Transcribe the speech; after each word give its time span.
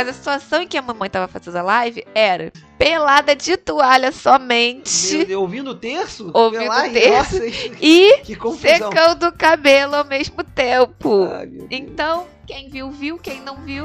Mas 0.00 0.08
a 0.08 0.12
situação 0.14 0.62
em 0.62 0.66
que 0.66 0.78
a 0.78 0.82
mamãe 0.82 1.10
tava 1.10 1.28
fazendo 1.28 1.58
a 1.58 1.62
live 1.62 2.02
era 2.14 2.50
pelada 2.78 3.36
de 3.36 3.54
toalha 3.58 4.10
somente. 4.10 5.14
Meu 5.14 5.26
Deus, 5.26 5.40
ouvindo 5.42 5.70
o 5.72 5.74
terço? 5.74 6.30
Ouvindo 6.32 6.72
o 6.72 6.90
terço. 6.90 7.38
Nossa, 7.38 7.46
E 7.82 8.24
secando 8.58 9.24
o 9.24 9.32
cabelo 9.32 9.96
ao 9.96 10.04
mesmo 10.06 10.42
tempo. 10.42 11.26
Deus. 11.26 11.66
Então, 11.70 12.26
quem 12.46 12.70
viu, 12.70 12.90
viu. 12.90 13.18
Quem 13.18 13.42
não 13.42 13.56
viu, 13.56 13.84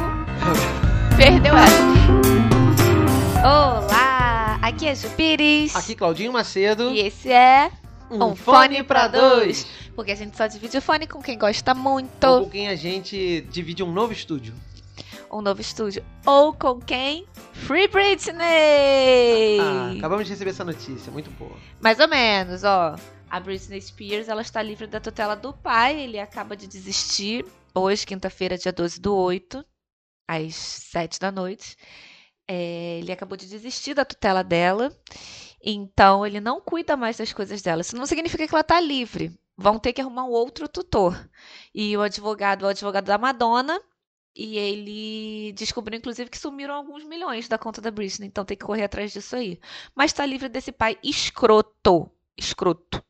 perdeu 1.17 1.53
essa. 1.57 1.83
Olá! 3.43 4.57
Aqui 4.61 4.87
é 4.87 4.95
Jupires. 4.95 5.75
Aqui, 5.75 5.95
Claudinho 5.95 6.31
Macedo. 6.31 6.91
E 6.91 7.01
esse 7.01 7.29
é 7.29 7.69
um, 8.09 8.37
fone 8.37 8.83
pra 8.83 9.09
dois. 9.09 9.67
Porque 9.93 10.13
a 10.13 10.15
gente 10.15 10.37
só 10.37 10.47
divide 10.47 10.77
o 10.77 10.81
fone 10.81 11.07
com 11.07 11.21
quem 11.21 11.37
gosta 11.37 11.73
muito. 11.73 12.25
Ou 12.25 12.45
com 12.45 12.51
quem 12.51 12.69
a 12.69 12.75
gente 12.77 13.41
divide 13.51 13.83
um 13.83 13.91
novo 13.91 14.13
estúdio. 14.13 14.53
Um 15.35 15.41
novo 15.41 15.59
estúdio. 15.59 16.01
Ou 16.25 16.53
com 16.53 16.79
quem? 16.79 17.27
Free 17.51 17.89
Britney! 17.89 19.59
Ah, 19.59 19.91
acabamos 19.97 20.25
de 20.25 20.31
receber 20.31 20.51
essa 20.51 20.63
notícia, 20.63 21.11
muito 21.11 21.29
boa. 21.31 21.57
Mais 21.81 21.99
ou 21.99 22.07
menos, 22.07 22.63
ó. 22.63 22.95
A 23.29 23.39
Britney 23.41 23.81
Spears, 23.81 24.29
ela 24.29 24.41
está 24.41 24.61
livre 24.61 24.87
da 24.87 25.01
tutela 25.01 25.35
do 25.35 25.51
pai. 25.51 25.99
Ele 25.99 26.21
acaba 26.21 26.55
de 26.55 26.67
desistir. 26.67 27.45
Hoje, 27.75 28.05
quinta-feira, 28.05 28.57
dia 28.57 28.71
12 28.71 29.01
do 29.01 29.13
8, 29.13 29.65
às 30.25 30.55
7 30.55 31.19
da 31.19 31.33
noite. 31.33 31.75
É, 32.47 32.99
ele 32.99 33.11
acabou 33.11 33.35
de 33.35 33.45
desistir 33.45 33.93
da 33.93 34.05
tutela 34.05 34.41
dela. 34.41 34.89
Então, 35.61 36.25
ele 36.25 36.39
não 36.39 36.61
cuida 36.61 36.95
mais 36.95 37.17
das 37.17 37.33
coisas 37.33 37.61
dela. 37.61 37.81
Isso 37.81 37.97
não 37.97 38.05
significa 38.05 38.47
que 38.47 38.55
ela 38.55 38.61
está 38.61 38.79
livre. 38.79 39.37
Vão 39.57 39.79
ter 39.79 39.91
que 39.91 39.99
arrumar 39.99 40.23
um 40.23 40.31
outro 40.31 40.69
tutor. 40.69 41.29
E 41.73 41.97
o 41.97 42.01
advogado 42.01 42.63
o 42.63 42.67
advogado 42.67 43.03
da 43.03 43.17
Madonna. 43.17 43.81
E 44.35 44.57
ele 44.57 45.53
descobriu, 45.53 45.97
inclusive, 45.97 46.29
que 46.29 46.37
sumiram 46.37 46.73
alguns 46.75 47.05
milhões 47.05 47.47
da 47.47 47.57
conta 47.57 47.79
da 47.79 47.89
Britney. 47.89 48.27
Então 48.27 48.43
tem 48.43 48.57
que 48.57 48.65
correr 48.65 48.83
atrás 48.83 49.13
disso 49.13 49.35
aí. 49.35 49.57
Mas 49.95 50.11
tá 50.11 50.25
livre 50.25 50.49
desse 50.49 50.71
pai 50.73 50.97
escroto. 51.01 52.11
Escroto. 52.37 53.01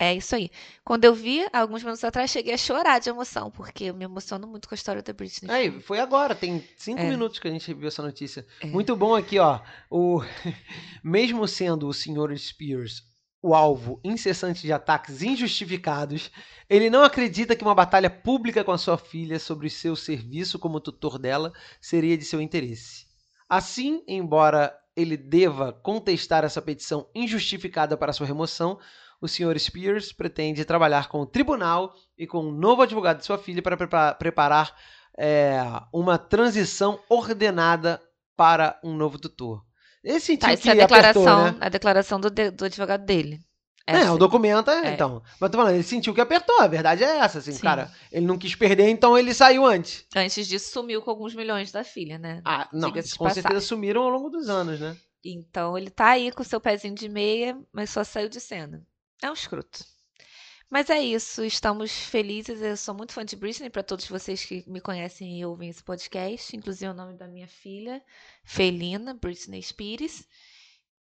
É 0.00 0.12
isso 0.14 0.34
aí. 0.34 0.50
Quando 0.82 1.04
eu 1.04 1.14
vi, 1.14 1.46
alguns 1.52 1.82
minutos 1.82 2.02
atrás, 2.02 2.30
cheguei 2.30 2.52
a 2.52 2.58
chorar 2.58 2.98
de 2.98 3.08
emoção, 3.08 3.50
porque 3.50 3.84
eu 3.84 3.94
me 3.94 4.04
emociono 4.04 4.46
muito 4.46 4.66
com 4.68 4.74
a 4.74 4.76
história 4.76 5.02
da 5.02 5.12
Britney. 5.12 5.50
Aí, 5.50 5.80
foi 5.80 6.00
agora, 6.00 6.34
tem 6.34 6.66
cinco 6.76 7.00
É. 7.00 7.08
minutos 7.08 7.38
que 7.38 7.46
a 7.46 7.50
gente 7.50 7.72
viu 7.72 7.86
essa 7.86 8.02
notícia. 8.02 8.44
É. 8.60 8.66
Muito 8.66 8.96
bom 8.96 9.14
aqui, 9.14 9.38
ó. 9.38 9.60
O... 9.88 10.20
Mesmo 11.04 11.46
sendo 11.46 11.86
o 11.86 11.92
Sr. 11.94 12.36
Spears 12.36 13.02
o 13.44 13.54
alvo 13.54 14.00
incessante 14.02 14.62
de 14.62 14.72
ataques 14.72 15.20
injustificados, 15.22 16.30
ele 16.66 16.88
não 16.88 17.04
acredita 17.04 17.54
que 17.54 17.62
uma 17.62 17.74
batalha 17.74 18.08
pública 18.08 18.64
com 18.64 18.72
a 18.72 18.78
sua 18.78 18.96
filha 18.96 19.38
sobre 19.38 19.66
o 19.66 19.70
seu 19.70 19.94
serviço 19.94 20.58
como 20.58 20.80
tutor 20.80 21.18
dela 21.18 21.52
seria 21.78 22.16
de 22.16 22.24
seu 22.24 22.40
interesse. 22.40 23.04
Assim, 23.46 24.02
embora 24.08 24.74
ele 24.96 25.14
deva 25.18 25.74
contestar 25.74 26.42
essa 26.42 26.62
petição 26.62 27.06
injustificada 27.14 27.98
para 27.98 28.14
sua 28.14 28.26
remoção, 28.26 28.78
o 29.20 29.28
Sr. 29.28 29.58
Spears 29.58 30.10
pretende 30.10 30.64
trabalhar 30.64 31.10
com 31.10 31.20
o 31.20 31.26
tribunal 31.26 31.92
e 32.16 32.26
com 32.26 32.38
o 32.38 32.50
novo 32.50 32.80
advogado 32.80 33.18
de 33.18 33.26
sua 33.26 33.36
filha 33.36 33.60
para 33.60 33.76
prepa- 33.76 34.14
preparar 34.14 34.74
é, 35.18 35.58
uma 35.92 36.16
transição 36.16 36.98
ordenada 37.10 38.00
para 38.34 38.80
um 38.82 38.96
novo 38.96 39.18
tutor. 39.18 39.62
Ele 40.04 40.20
sentiu 40.20 40.46
Tá, 40.48 40.52
isso 40.52 40.62
que 40.62 40.68
é 40.68 40.72
a 40.72 40.74
declaração, 40.76 41.22
apertou, 41.40 41.52
né? 41.60 41.66
a 41.66 41.68
declaração 41.68 42.20
do, 42.20 42.30
de- 42.30 42.50
do 42.50 42.64
advogado 42.66 43.04
dele. 43.04 43.40
É, 43.86 43.96
assim. 43.98 44.10
o 44.10 44.16
documento 44.18 44.70
é, 44.70 44.86
É. 44.88 44.94
então. 44.94 45.22
Mas 45.40 45.50
tô 45.50 45.58
falando, 45.58 45.74
ele 45.74 45.82
sentiu 45.82 46.14
que 46.14 46.20
apertou, 46.20 46.58
a 46.60 46.66
verdade 46.66 47.04
é 47.04 47.18
essa, 47.18 47.38
assim, 47.38 47.52
Sim. 47.52 47.60
cara. 47.62 47.90
Ele 48.12 48.24
não 48.26 48.38
quis 48.38 48.54
perder, 48.54 48.88
então 48.88 49.16
ele 49.18 49.34
saiu 49.34 49.64
antes. 49.66 50.06
Antes 50.16 50.46
disso, 50.46 50.70
sumiu 50.72 51.02
com 51.02 51.10
alguns 51.10 51.34
milhões 51.34 51.70
da 51.72 51.84
filha, 51.84 52.18
né? 52.18 52.40
Ah, 52.44 52.68
não, 52.72 52.90
com 52.92 53.30
certeza 53.30 53.60
sumiram 53.60 54.02
ao 54.02 54.08
longo 54.10 54.30
dos 54.30 54.48
anos, 54.48 54.80
né? 54.80 54.96
Então 55.24 55.76
ele 55.76 55.90
tá 55.90 56.08
aí 56.10 56.30
com 56.32 56.42
o 56.42 56.46
seu 56.46 56.60
pezinho 56.60 56.94
de 56.94 57.08
meia, 57.08 57.58
mas 57.72 57.90
só 57.90 58.04
saiu 58.04 58.28
de 58.28 58.40
cena. 58.40 58.82
É 59.22 59.30
um 59.30 59.34
escroto. 59.34 59.84
Mas 60.70 60.90
é 60.90 61.00
isso, 61.00 61.44
estamos 61.44 61.92
felizes. 61.92 62.60
Eu 62.60 62.76
sou 62.76 62.94
muito 62.94 63.12
fã 63.12 63.24
de 63.24 63.36
Britney, 63.36 63.70
para 63.70 63.82
todos 63.82 64.06
vocês 64.08 64.44
que 64.44 64.64
me 64.68 64.80
conhecem 64.80 65.38
e 65.38 65.46
ouvem 65.46 65.68
esse 65.68 65.82
podcast, 65.82 66.56
inclusive 66.56 66.90
o 66.90 66.94
nome 66.94 67.16
da 67.16 67.28
minha 67.28 67.46
filha, 67.46 68.02
Felina, 68.44 69.14
Britney 69.14 69.62
Spears. 69.62 70.26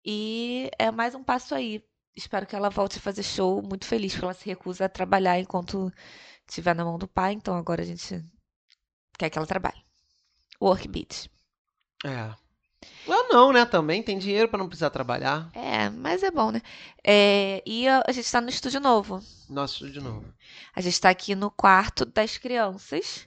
E 0.05 0.71
é 0.79 0.91
mais 0.91 1.15
um 1.15 1.23
passo 1.23 1.55
aí. 1.55 1.85
Espero 2.17 2.47
que 2.47 2.57
ela 2.57 2.71
volte 2.71 2.99
a 2.99 3.01
fazer 3.01 3.23
show. 3.23 3.63
Muito 3.63 3.85
feliz 3.87 4.13
porque 4.13 4.25
ela 4.25 4.35
se 4.35 4.47
recusa 4.47 4.87
a 4.87 4.89
trabalhar 4.89 5.39
enquanto 5.39 5.93
estiver 6.49 6.75
na 6.75 6.85
mão 6.85 6.99
do 6.99 7.07
pai. 7.07 7.35
Então 7.35 7.55
agora 7.55 7.83
a 7.83 7.85
gente 7.85 8.25
quer 9.19 9.29
que 9.31 9.39
ela 9.39 9.47
trabalhe. 9.47 9.85
Work 10.61 10.89
beat. 10.89 11.31
É. 12.05 12.48
Ou 13.09 13.29
não, 13.29 13.53
né? 13.53 13.65
Também 13.65 14.03
tem 14.03 14.19
dinheiro 14.19 14.49
pra 14.49 14.59
não 14.59 14.69
precisar 14.69 14.91
trabalhar. 14.91 15.51
É, 15.55 15.89
mas 15.89 16.23
é 16.23 16.31
bom, 16.31 16.51
né? 16.51 16.61
É, 17.03 17.63
e 17.65 17.89
a, 17.89 18.03
a 18.07 18.13
gente 18.13 18.31
tá 18.31 18.41
no 18.41 18.51
estúdio 18.51 18.81
novo. 18.81 19.23
Nosso 19.49 19.75
estúdio 19.75 20.03
novo. 20.03 20.27
A 20.77 20.81
gente 20.81 21.01
tá 21.01 21.09
aqui 21.09 21.35
no 21.35 21.51
quarto 21.51 22.05
das 22.05 22.37
crianças, 22.37 23.27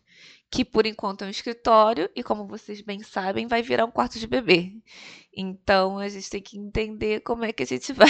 que 0.52 0.64
por 0.64 0.86
enquanto 0.86 1.24
é 1.24 1.28
um 1.28 1.32
escritório, 1.32 2.10
e 2.16 2.22
como 2.22 2.46
vocês 2.46 2.82
bem 2.82 3.02
sabem, 3.02 3.48
vai 3.48 3.64
virar 3.64 3.86
um 3.86 3.92
quarto 3.92 4.20
de 4.20 4.28
bebê. 4.28 4.72
Então 5.36 5.98
a 5.98 6.08
gente 6.10 6.30
tem 6.30 6.42
que 6.42 6.60
entender 6.60 7.22
como 7.22 7.44
é 7.44 7.52
que 7.52 7.64
a 7.64 7.68
gente 7.68 7.92
vai 7.92 8.10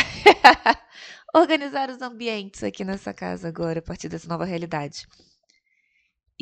organizar 1.33 1.89
os 1.89 2.01
ambientes 2.01 2.63
aqui 2.63 2.83
nessa 2.83 3.13
casa 3.13 3.47
agora, 3.47 3.79
a 3.79 3.83
partir 3.83 4.09
dessa 4.09 4.27
nova 4.27 4.43
realidade. 4.43 5.07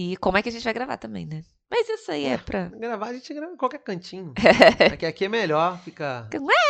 E 0.02 0.16
como 0.16 0.38
é 0.38 0.42
que 0.42 0.48
a 0.48 0.52
gente 0.52 0.64
vai 0.64 0.74
gravar 0.74 0.96
também, 0.96 1.26
né? 1.26 1.44
Mas 1.70 1.90
isso 1.90 2.10
aí 2.10 2.24
é 2.24 2.38
pra. 2.38 2.70
Gravar, 2.70 3.08
a 3.08 3.14
gente 3.14 3.34
grava 3.34 3.52
em 3.52 3.58
qualquer 3.58 3.80
cantinho. 3.80 4.34
Aqui, 4.94 5.06
aqui 5.06 5.26
é 5.26 5.28
melhor, 5.30 5.78
fica 5.84 6.26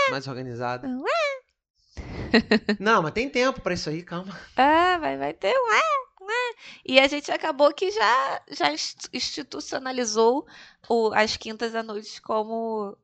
mais 0.09 0.27
organizado. 0.27 0.87
Não, 2.79 3.01
mas 3.03 3.11
tem 3.13 3.29
tempo 3.29 3.61
pra 3.61 3.73
isso 3.75 3.87
aí, 3.89 4.01
calma. 4.03 4.35
Ah, 4.55 4.97
vai, 4.99 5.15
vai 5.17 5.33
ter 5.33 5.53
um 5.55 5.71
é, 5.73 5.77
é. 5.79 6.55
E 6.85 6.99
a 6.99 7.07
gente 7.07 7.31
acabou 7.31 7.71
que 7.73 7.91
já, 7.91 8.41
já 8.49 8.71
inst- 8.73 9.09
institucionalizou 9.13 10.45
o, 10.89 11.11
as 11.13 11.37
quintas 11.37 11.75
à 11.75 11.83
noite 11.83 12.21
como 12.21 12.97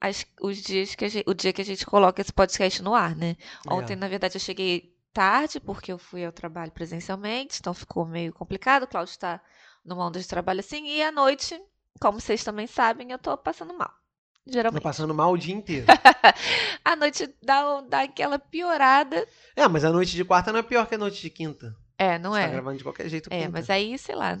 as- 0.00 0.26
os 0.40 0.58
dias 0.62 0.94
que 0.94 1.08
gente, 1.08 1.28
o 1.28 1.34
dia 1.34 1.52
que 1.52 1.62
a 1.62 1.64
gente 1.64 1.86
coloca 1.86 2.20
esse 2.20 2.32
podcast 2.32 2.82
no 2.82 2.94
ar, 2.94 3.14
né? 3.16 3.36
Ontem, 3.68 3.94
É. 3.94 3.96
na 3.96 4.08
verdade, 4.08 4.36
eu 4.36 4.40
cheguei 4.40 4.94
tarde, 5.16 5.58
porque 5.58 5.90
eu 5.90 5.96
fui 5.98 6.24
ao 6.26 6.30
trabalho 6.32 6.70
presencialmente, 6.70 7.58
então 7.58 7.72
ficou 7.72 8.04
meio 8.04 8.34
complicado. 8.34 8.82
O 8.82 8.86
Cláudio 8.86 9.12
está 9.12 9.40
numa 9.82 10.04
onda 10.06 10.20
de 10.20 10.28
trabalho 10.28 10.60
assim, 10.60 10.86
e 10.86 11.02
à 11.02 11.10
noite, 11.10 11.58
como 11.98 12.20
vocês 12.20 12.44
também 12.44 12.66
sabem, 12.66 13.10
eu 13.12 13.18
tô 13.18 13.34
passando 13.38 13.72
mal. 13.72 13.88
Tô 13.88 14.52
Geralmente. 14.52 14.82
passando 14.82 15.14
mal 15.14 15.32
o 15.32 15.38
dia 15.38 15.54
inteiro. 15.54 15.86
À 16.84 16.94
noite 16.94 17.34
dá, 17.42 17.80
dá 17.80 18.02
aquela 18.02 18.38
piorada. 18.38 19.26
É, 19.56 19.66
mas 19.66 19.84
a 19.84 19.90
noite 19.90 20.14
de 20.14 20.24
quarta 20.24 20.52
não 20.52 20.60
é 20.60 20.62
pior 20.62 20.86
que 20.86 20.94
a 20.94 20.98
noite 20.98 21.20
de 21.22 21.30
quinta. 21.30 21.74
É, 21.98 22.18
não 22.18 22.32
Você 22.32 22.40
é? 22.40 22.46
tá 22.46 22.52
gravando 22.52 22.76
de 22.78 22.84
qualquer 22.84 23.08
jeito 23.08 23.28
É, 23.32 23.38
quinta. 23.38 23.50
mas 23.50 23.70
aí, 23.70 23.98
sei 23.98 24.14
lá, 24.14 24.38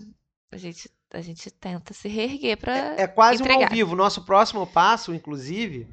a 0.52 0.56
gente, 0.56 0.90
a 1.12 1.20
gente 1.22 1.50
tenta 1.50 1.92
se 1.94 2.06
reerguer 2.06 2.56
pra. 2.58 2.74
É 3.00 3.06
quase 3.06 3.42
um 3.42 3.46
ao 3.46 3.52
entregar. 3.52 3.70
vivo. 3.74 3.96
Nosso 3.96 4.24
próximo 4.24 4.66
passo, 4.66 5.14
inclusive, 5.14 5.88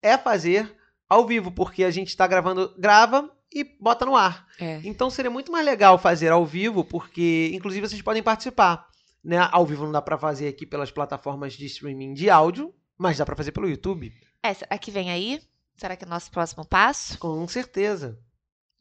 é 0.00 0.16
fazer 0.16 0.74
ao 1.08 1.26
vivo, 1.26 1.50
porque 1.50 1.82
a 1.84 1.90
gente 1.90 2.16
tá 2.16 2.26
gravando, 2.26 2.74
grava 2.78 3.30
e 3.52 3.64
bota 3.80 4.04
no 4.04 4.16
ar. 4.16 4.46
É. 4.60 4.80
Então 4.84 5.10
seria 5.10 5.30
muito 5.30 5.50
mais 5.50 5.64
legal 5.64 5.98
fazer 5.98 6.30
ao 6.30 6.44
vivo, 6.44 6.84
porque 6.84 7.50
inclusive 7.54 7.88
vocês 7.88 8.02
podem 8.02 8.22
participar. 8.22 8.88
Né? 9.22 9.38
Ao 9.50 9.66
vivo 9.66 9.84
não 9.84 9.92
dá 9.92 10.02
pra 10.02 10.18
fazer 10.18 10.48
aqui 10.48 10.64
pelas 10.64 10.90
plataformas 10.90 11.54
de 11.54 11.66
streaming 11.66 12.14
de 12.14 12.30
áudio, 12.30 12.72
mas 12.96 13.18
dá 13.18 13.26
pra 13.26 13.36
fazer 13.36 13.52
pelo 13.52 13.68
YouTube. 13.68 14.12
É, 14.42 14.54
será 14.54 14.78
que 14.78 14.90
vem 14.90 15.10
aí? 15.10 15.40
Será 15.76 15.96
que 15.96 16.04
é 16.04 16.06
o 16.06 16.10
nosso 16.10 16.30
próximo 16.30 16.64
passo? 16.64 17.18
Com 17.18 17.46
certeza. 17.46 18.18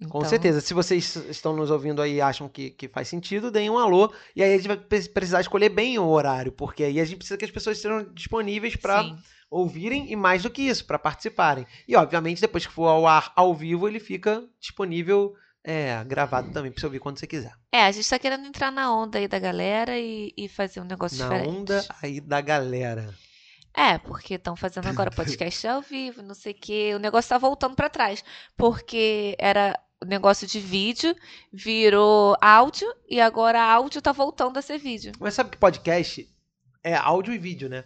Com 0.09 0.19
Então, 0.19 0.25
certeza. 0.29 0.61
Se 0.61 0.73
vocês 0.75 1.15
estão 1.27 1.55
nos 1.55 1.71
ouvindo 1.71 2.01
aí 2.01 2.15
e 2.15 2.21
acham 2.21 2.47
que, 2.47 2.69
que 2.69 2.87
faz 2.87 3.07
sentido, 3.07 3.49
deem 3.49 3.69
um 3.69 3.77
alô. 3.79 4.13
E 4.35 4.43
aí 4.43 4.53
a 4.53 4.57
gente 4.57 4.67
vai 4.67 4.77
pre- 4.77 5.09
precisar 5.09 5.41
escolher 5.41 5.69
bem 5.69 5.97
o 5.97 6.05
horário, 6.07 6.51
porque 6.51 6.83
aí 6.83 6.99
a 6.99 7.05
gente 7.05 7.17
precisa 7.17 7.37
que 7.37 7.45
as 7.45 7.51
pessoas 7.51 7.77
estejam 7.77 8.03
disponíveis 8.13 8.75
pra 8.75 9.01
Sim. 9.03 9.17
ouvirem 9.49 10.11
e 10.11 10.15
mais 10.15 10.44
do 10.44 10.51
que 10.51 10.61
isso, 10.61 10.85
para 10.85 10.99
participarem. 10.99 11.65
E 11.88 11.95
obviamente, 11.95 12.39
depois 12.41 12.65
que 12.67 12.73
for 12.73 12.85
ao 12.88 13.07
ar 13.07 13.31
ao 13.35 13.55
vivo, 13.55 13.88
ele 13.88 13.99
fica 13.99 14.44
disponível 14.59 15.33
é, 15.63 16.03
gravado 16.05 16.51
também 16.51 16.71
para 16.71 16.79
você 16.79 16.85
ouvir 16.85 17.00
quando 17.00 17.17
você 17.19 17.25
quiser. 17.25 17.53
É, 17.71 17.81
a 17.85 17.91
gente 17.91 18.07
tá 18.07 18.19
querendo 18.19 18.45
entrar 18.45 18.71
na 18.71 18.93
onda 18.95 19.17
aí 19.17 19.27
da 19.27 19.39
galera 19.39 19.97
e, 19.97 20.31
e 20.38 20.47
fazer 20.47 20.79
um 20.79 20.85
negócio 20.85 21.17
Na 21.17 21.23
diferente. 21.25 21.50
onda 21.50 21.85
aí 22.03 22.21
da 22.21 22.39
galera. 22.39 23.13
É, 23.75 23.97
porque 24.00 24.35
estão 24.35 24.55
fazendo 24.55 24.88
agora 24.88 25.09
podcast 25.15 25.67
ao 25.67 25.81
vivo, 25.81 26.21
não 26.21 26.33
sei 26.35 26.51
o 26.51 26.55
quê. 26.55 26.93
O 26.95 27.00
negócio 27.00 27.29
tá 27.29 27.38
voltando 27.38 27.75
pra 27.75 27.89
trás. 27.89 28.23
Porque 28.55 29.35
era 29.38 29.77
negócio 30.05 30.45
de 30.47 30.59
vídeo, 30.59 31.15
virou 31.51 32.38
áudio, 32.41 32.88
e 33.09 33.19
agora 33.19 33.61
áudio 33.61 34.01
tá 34.01 34.11
voltando 34.11 34.57
a 34.57 34.61
ser 34.61 34.77
vídeo. 34.77 35.11
Mas 35.19 35.33
sabe 35.33 35.49
que 35.49 35.57
podcast 35.57 36.27
é 36.83 36.94
áudio 36.95 37.33
e 37.33 37.38
vídeo, 37.38 37.67
né? 37.69 37.83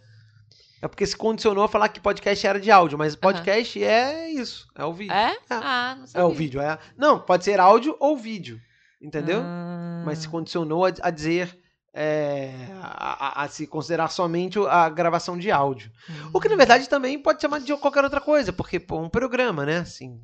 É 0.82 0.88
porque 0.88 1.06
se 1.06 1.16
condicionou 1.16 1.64
a 1.64 1.68
falar 1.70 1.90
que 1.90 2.00
podcast 2.00 2.46
era 2.46 2.60
de 2.60 2.72
áudio, 2.72 2.98
mas 2.98 3.16
podcast 3.16 3.84
é 3.84 4.30
isso, 4.32 4.68
é 4.76 4.84
o 4.84 4.92
vídeo. 4.94 5.14
É? 5.14 5.38
Ah, 5.50 5.94
não 5.96 6.04
É 6.04 6.08
sabia. 6.08 6.28
o 6.28 6.32
vídeo, 6.34 6.60
é. 6.62 6.78
Não, 6.98 7.20
pode 7.20 7.44
ser 7.46 7.60
áudio 7.60 7.96
ou 8.00 8.18
vídeo, 8.18 8.60
entendeu? 9.02 9.42
Ah. 9.44 10.02
Mas 10.06 10.20
se 10.20 10.28
condicionou 10.28 10.86
a, 10.86 10.92
a 11.04 11.12
dizer 11.12 11.56
é, 11.94 12.52
a, 12.82 13.42
a- 13.42 13.44
a 13.44 13.48
se 13.48 13.68
considerar 13.68 14.08
somente 14.10 14.58
a 14.68 14.90
gravação 14.90 15.38
de 15.38 15.52
áudio. 15.52 15.92
O 16.34 16.40
que 16.42 16.50
na 16.50 16.56
verdade 16.56 16.90
também 16.90 17.20
pode 17.20 17.42
chamar 17.42 17.60
de 17.60 17.76
qualquer 17.78 18.04
outra 18.04 18.20
coisa, 18.22 18.52
porque 18.52 18.80
pô, 18.80 19.00
um 19.00 19.10
programa, 19.10 19.66
né? 19.66 19.78
Assim, 19.80 20.20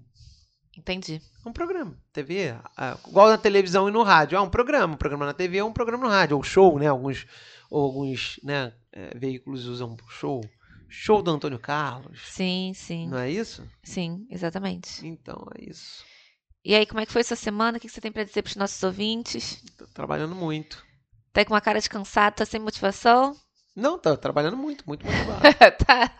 Entendi. 0.77 1.21
um 1.45 1.51
programa. 1.51 1.97
TV, 2.13 2.55
ah, 2.77 2.97
igual 3.07 3.29
na 3.29 3.37
televisão 3.37 3.89
e 3.89 3.91
no 3.91 4.03
rádio. 4.03 4.37
Ah, 4.37 4.41
um 4.41 4.49
programa. 4.49 4.93
Um 4.93 4.97
programa 4.97 5.25
na 5.25 5.33
TV 5.33 5.57
é 5.57 5.63
um 5.63 5.73
programa 5.73 6.03
no 6.03 6.09
rádio. 6.09 6.37
Ou 6.37 6.43
show, 6.43 6.77
né? 6.77 6.87
Alguns, 6.87 7.25
alguns 7.71 8.39
né, 8.43 8.73
é, 8.91 9.17
veículos 9.17 9.65
usam 9.65 9.97
show. 10.09 10.41
Show 10.89 11.21
do 11.21 11.31
Antônio 11.31 11.59
Carlos. 11.59 12.21
Sim, 12.27 12.71
sim. 12.75 13.09
Não 13.09 13.17
é 13.17 13.29
isso? 13.29 13.67
Sim, 13.83 14.25
exatamente. 14.29 15.05
Então, 15.05 15.45
é 15.57 15.69
isso. 15.69 16.05
E 16.63 16.75
aí, 16.75 16.85
como 16.85 16.99
é 16.99 17.05
que 17.05 17.11
foi 17.11 17.21
essa 17.21 17.35
semana? 17.35 17.77
O 17.77 17.81
que 17.81 17.89
você 17.89 17.99
tem 17.99 18.11
pra 18.11 18.23
dizer 18.23 18.41
pros 18.41 18.55
nossos 18.55 18.81
ouvintes? 18.83 19.63
Tô 19.77 19.85
trabalhando 19.87 20.35
muito. 20.35 20.85
Tá 21.33 21.43
com 21.45 21.53
uma 21.53 21.61
cara 21.61 21.79
de 21.79 21.89
cansado, 21.89 22.35
tá 22.35 22.45
sem 22.45 22.59
motivação? 22.59 23.35
Não, 23.75 23.99
tô 23.99 24.17
trabalhando 24.17 24.57
muito, 24.57 24.83
muito, 24.87 25.05
muito. 25.05 25.85
tá, 25.85 26.11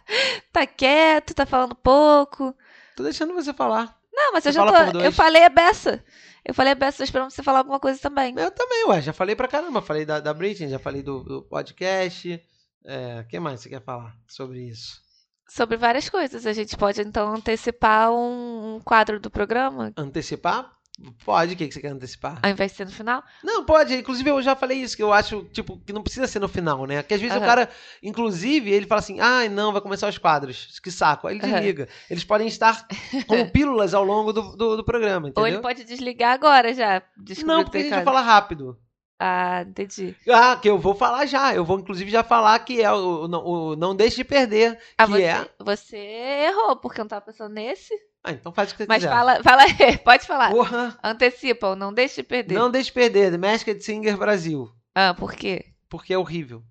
tá 0.51 0.67
quieto, 0.67 1.33
tá 1.33 1.45
falando 1.45 1.73
pouco. 1.73 2.55
tô 2.95 3.03
deixando 3.03 3.33
você 3.33 3.51
falar. 3.51 3.96
Não, 4.17 4.33
mas 4.33 4.45
eu 4.47 4.51
Você 4.51 4.55
já 4.57 4.65
fala 4.65 4.85
por 4.85 4.93
tô. 4.93 4.99
Eu 5.01 5.11
falei 5.11 5.45
a 5.45 5.49
beça. 5.49 6.03
Eu 6.43 6.53
falei 6.53 6.71
a 6.71 6.75
beça, 6.75 6.97
tô 6.97 7.03
esperando 7.03 7.29
você 7.29 7.43
falar 7.43 7.59
alguma 7.59 7.79
coisa 7.79 7.99
também. 7.99 8.33
Eu 8.35 8.49
também, 8.49 8.85
ué. 8.87 8.99
Já 8.99 9.13
falei 9.13 9.35
pra 9.35 9.47
caramba. 9.47 9.79
Falei 9.79 10.05
da, 10.05 10.19
da 10.19 10.33
Britney, 10.33 10.69
já 10.69 10.79
falei 10.79 11.03
do, 11.03 11.23
do 11.23 11.41
podcast. 11.43 12.43
É, 12.83 13.21
o 13.21 13.27
que 13.27 13.39
mais 13.39 13.61
você 13.61 13.69
quer 13.69 13.81
falar 13.81 14.15
sobre 14.27 14.61
isso? 14.67 14.99
Sobre 15.47 15.77
várias 15.77 16.09
coisas. 16.09 16.47
A 16.47 16.53
gente 16.53 16.75
pode 16.75 16.99
então 17.01 17.35
antecipar 17.35 18.11
um, 18.11 18.75
um 18.75 18.79
quadro 18.79 19.19
do 19.19 19.29
programa, 19.29 19.93
Antecipar? 19.95 20.76
Pode, 21.23 21.53
o 21.53 21.57
que 21.57 21.71
você 21.71 21.79
quer 21.79 21.89
antecipar? 21.89 22.39
ao 22.41 22.49
invés 22.49 22.71
de 22.71 22.77
ser 22.77 22.85
no 22.85 22.91
final. 22.91 23.23
Não, 23.43 23.63
pode. 23.63 23.93
Inclusive, 23.95 24.29
eu 24.31 24.41
já 24.41 24.55
falei 24.55 24.79
isso, 24.79 24.97
que 24.97 25.03
eu 25.03 25.13
acho, 25.13 25.43
tipo, 25.53 25.77
que 25.85 25.93
não 25.93 26.01
precisa 26.01 26.25
ser 26.25 26.39
no 26.39 26.47
final, 26.47 26.87
né? 26.87 27.03
Que 27.03 27.13
às 27.13 27.21
vezes 27.21 27.35
o 27.35 27.39
Aham. 27.39 27.45
cara, 27.45 27.69
inclusive, 28.01 28.71
ele 28.71 28.87
fala 28.87 28.99
assim, 28.99 29.19
ai, 29.19 29.47
não, 29.47 29.71
vai 29.71 29.79
começar 29.81 30.07
os 30.09 30.17
quadros. 30.17 30.79
Que 30.79 30.89
saco. 30.89 31.27
Aí 31.27 31.35
ele 31.35 31.45
Aham. 31.45 31.53
desliga. 31.53 31.87
Eles 32.09 32.23
podem 32.23 32.47
estar 32.47 32.87
como 33.27 33.47
pílulas 33.51 33.93
ao 33.93 34.03
longo 34.03 34.33
do, 34.33 34.55
do, 34.55 34.77
do 34.77 34.83
programa, 34.83 35.27
Ou 35.27 35.29
entendeu? 35.29 35.47
ele 35.47 35.61
pode 35.61 35.83
desligar 35.83 36.33
agora 36.33 36.73
já. 36.73 37.03
Não, 37.45 37.61
o 37.61 37.63
porque 37.63 37.77
a 37.77 37.81
gente 37.81 37.89
vai 37.91 38.03
falar 38.03 38.21
rápido. 38.21 38.79
Ah, 39.19 39.63
entendi. 39.67 40.15
Ah, 40.29 40.55
que 40.55 40.69
eu 40.69 40.77
vou 40.77 40.93
falar 40.95 41.25
já. 41.25 41.53
Eu 41.53 41.65
vou, 41.65 41.79
inclusive, 41.79 42.09
já 42.09 42.23
falar 42.23 42.57
que 42.59 42.81
é 42.81 42.91
o, 42.91 43.23
o, 43.23 43.27
não- 43.27 43.43
o 43.45 43.75
Não 43.75 43.95
Deixe 43.95 44.15
de 44.17 44.23
Perder. 44.23 44.79
Ah, 44.97 45.05
que 45.05 45.11
você, 45.11 45.23
é... 45.23 45.49
você 45.59 45.97
errou, 45.97 46.75
porque 46.75 46.99
eu 47.01 47.03
não 47.03 47.09
tava 47.09 47.25
pensando 47.25 47.53
nesse. 47.53 47.93
Ah, 48.27 48.33
então 48.33 48.51
faz 48.51 48.69
o 48.69 48.75
que 48.75 48.83
você 48.83 48.87
Mas 48.89 48.97
quiser. 48.97 49.09
fala, 49.09 49.41
fala 49.41 49.63
aí, 49.63 49.97
pode 50.03 50.27
falar. 50.27 50.51
Porra, 50.51 50.99
Antecipa, 51.01 51.77
não 51.77 51.93
deixe 51.93 52.17
de 52.17 52.23
perder. 52.23 52.55
Não 52.55 52.69
Deixe 52.69 52.87
de 52.87 52.93
Perder, 52.93 53.31
The 53.31 53.37
Masked 53.37 53.81
Singer 53.81 54.17
Brasil. 54.17 54.69
Ah, 54.93 55.13
por 55.13 55.33
quê? 55.33 55.67
Porque 55.87 56.13
é 56.13 56.17
horrível. 56.17 56.61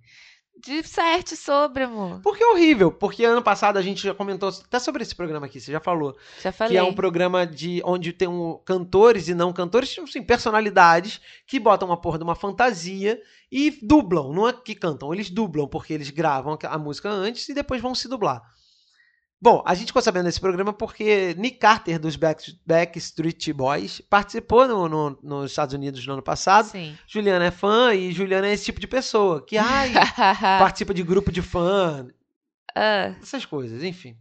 Disserte 0.59 1.35
sobre, 1.35 1.85
amor. 1.85 2.21
Por 2.21 2.37
que 2.37 2.43
é 2.43 2.47
horrível? 2.47 2.93
Porque 2.93 3.25
ano 3.25 3.43
passado 3.43 3.79
a 3.79 3.83
gente 3.83 4.03
já 4.03 4.13
comentou 4.15 4.51
até 4.51 4.79
sobre 4.79 5.03
esse 5.03 5.15
programa 5.15 5.47
aqui, 5.47 5.59
você 5.59 5.73
já 5.73 5.81
falou. 5.81 6.15
Já 6.43 6.53
falei. 6.53 6.73
Que 6.73 6.79
é 6.79 6.83
um 6.83 6.93
programa 6.93 7.47
de 7.47 7.81
onde 7.83 8.13
tem 8.13 8.29
um, 8.29 8.61
cantores 8.65 9.29
e 9.29 9.35
não 9.35 9.51
cantores, 9.51 9.99
assim, 9.99 10.23
personalidades 10.23 11.23
que 11.47 11.59
botam 11.59 11.89
uma 11.89 11.99
porra 11.99 12.19
de 12.19 12.25
uma 12.25 12.35
fantasia 12.35 13.19
e 13.51 13.71
dublam. 13.83 14.31
Não 14.33 14.47
é 14.47 14.53
que 14.53 14.75
cantam, 14.75 15.15
eles 15.15 15.31
dublam, 15.31 15.67
porque 15.67 15.95
eles 15.95 16.11
gravam 16.11 16.59
a 16.63 16.79
música 16.79 17.09
antes 17.09 17.49
e 17.49 17.55
depois 17.55 17.81
vão 17.81 17.95
se 17.95 18.09
dublar. 18.09 18.43
Bom, 19.41 19.63
a 19.67 19.75
gente 19.75 19.89
ficou 19.89 20.01
sabendo 20.01 20.25
desse 20.25 20.41
programa 20.41 20.73
porque 20.73 21.35
Nick 21.37 21.59
Carter, 21.59 21.99
dos 21.99 22.17
Back- 22.17 22.59
Backstreet 22.67 23.53
Boys, 23.53 24.01
participou 24.01 24.67
no- 24.67 24.89
no- 24.89 25.19
nos 25.23 25.51
Estados 25.51 25.75
Unidos 25.75 26.05
no 26.07 26.15
ano 26.15 26.23
passado. 26.23 26.67
Sim. 26.69 26.97
Juliana 27.07 27.45
é 27.45 27.51
fã 27.51 27.95
e 27.95 28.13
Juliana 28.13 28.47
é 28.49 28.53
esse 28.55 28.65
tipo 28.65 28.81
de 28.81 28.87
pessoa 28.87 29.45
que, 29.45 29.59
ai, 29.59 29.93
participa 30.59 30.95
de 30.95 31.03
grupo 31.03 31.31
de 31.31 31.43
fã, 31.43 32.09
Ah, 32.75 33.15
essas 33.23 33.45
coisas, 33.45 33.83
enfim. 33.83 34.17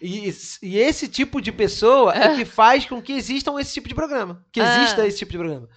E, 0.00 0.30
e 0.62 0.78
esse 0.78 1.08
tipo 1.08 1.40
de 1.40 1.50
pessoa 1.52 2.12
é 2.14 2.36
que 2.36 2.44
faz 2.44 2.84
com 2.86 3.00
que 3.00 3.12
existam 3.12 3.58
esse 3.58 3.72
tipo 3.72 3.88
de 3.88 3.94
programa. 3.94 4.44
Que 4.52 4.60
Ah. 4.60 4.82
exista 4.82 5.06
esse 5.06 5.18
tipo 5.18 5.32
de 5.32 5.38
programa. 5.38 5.68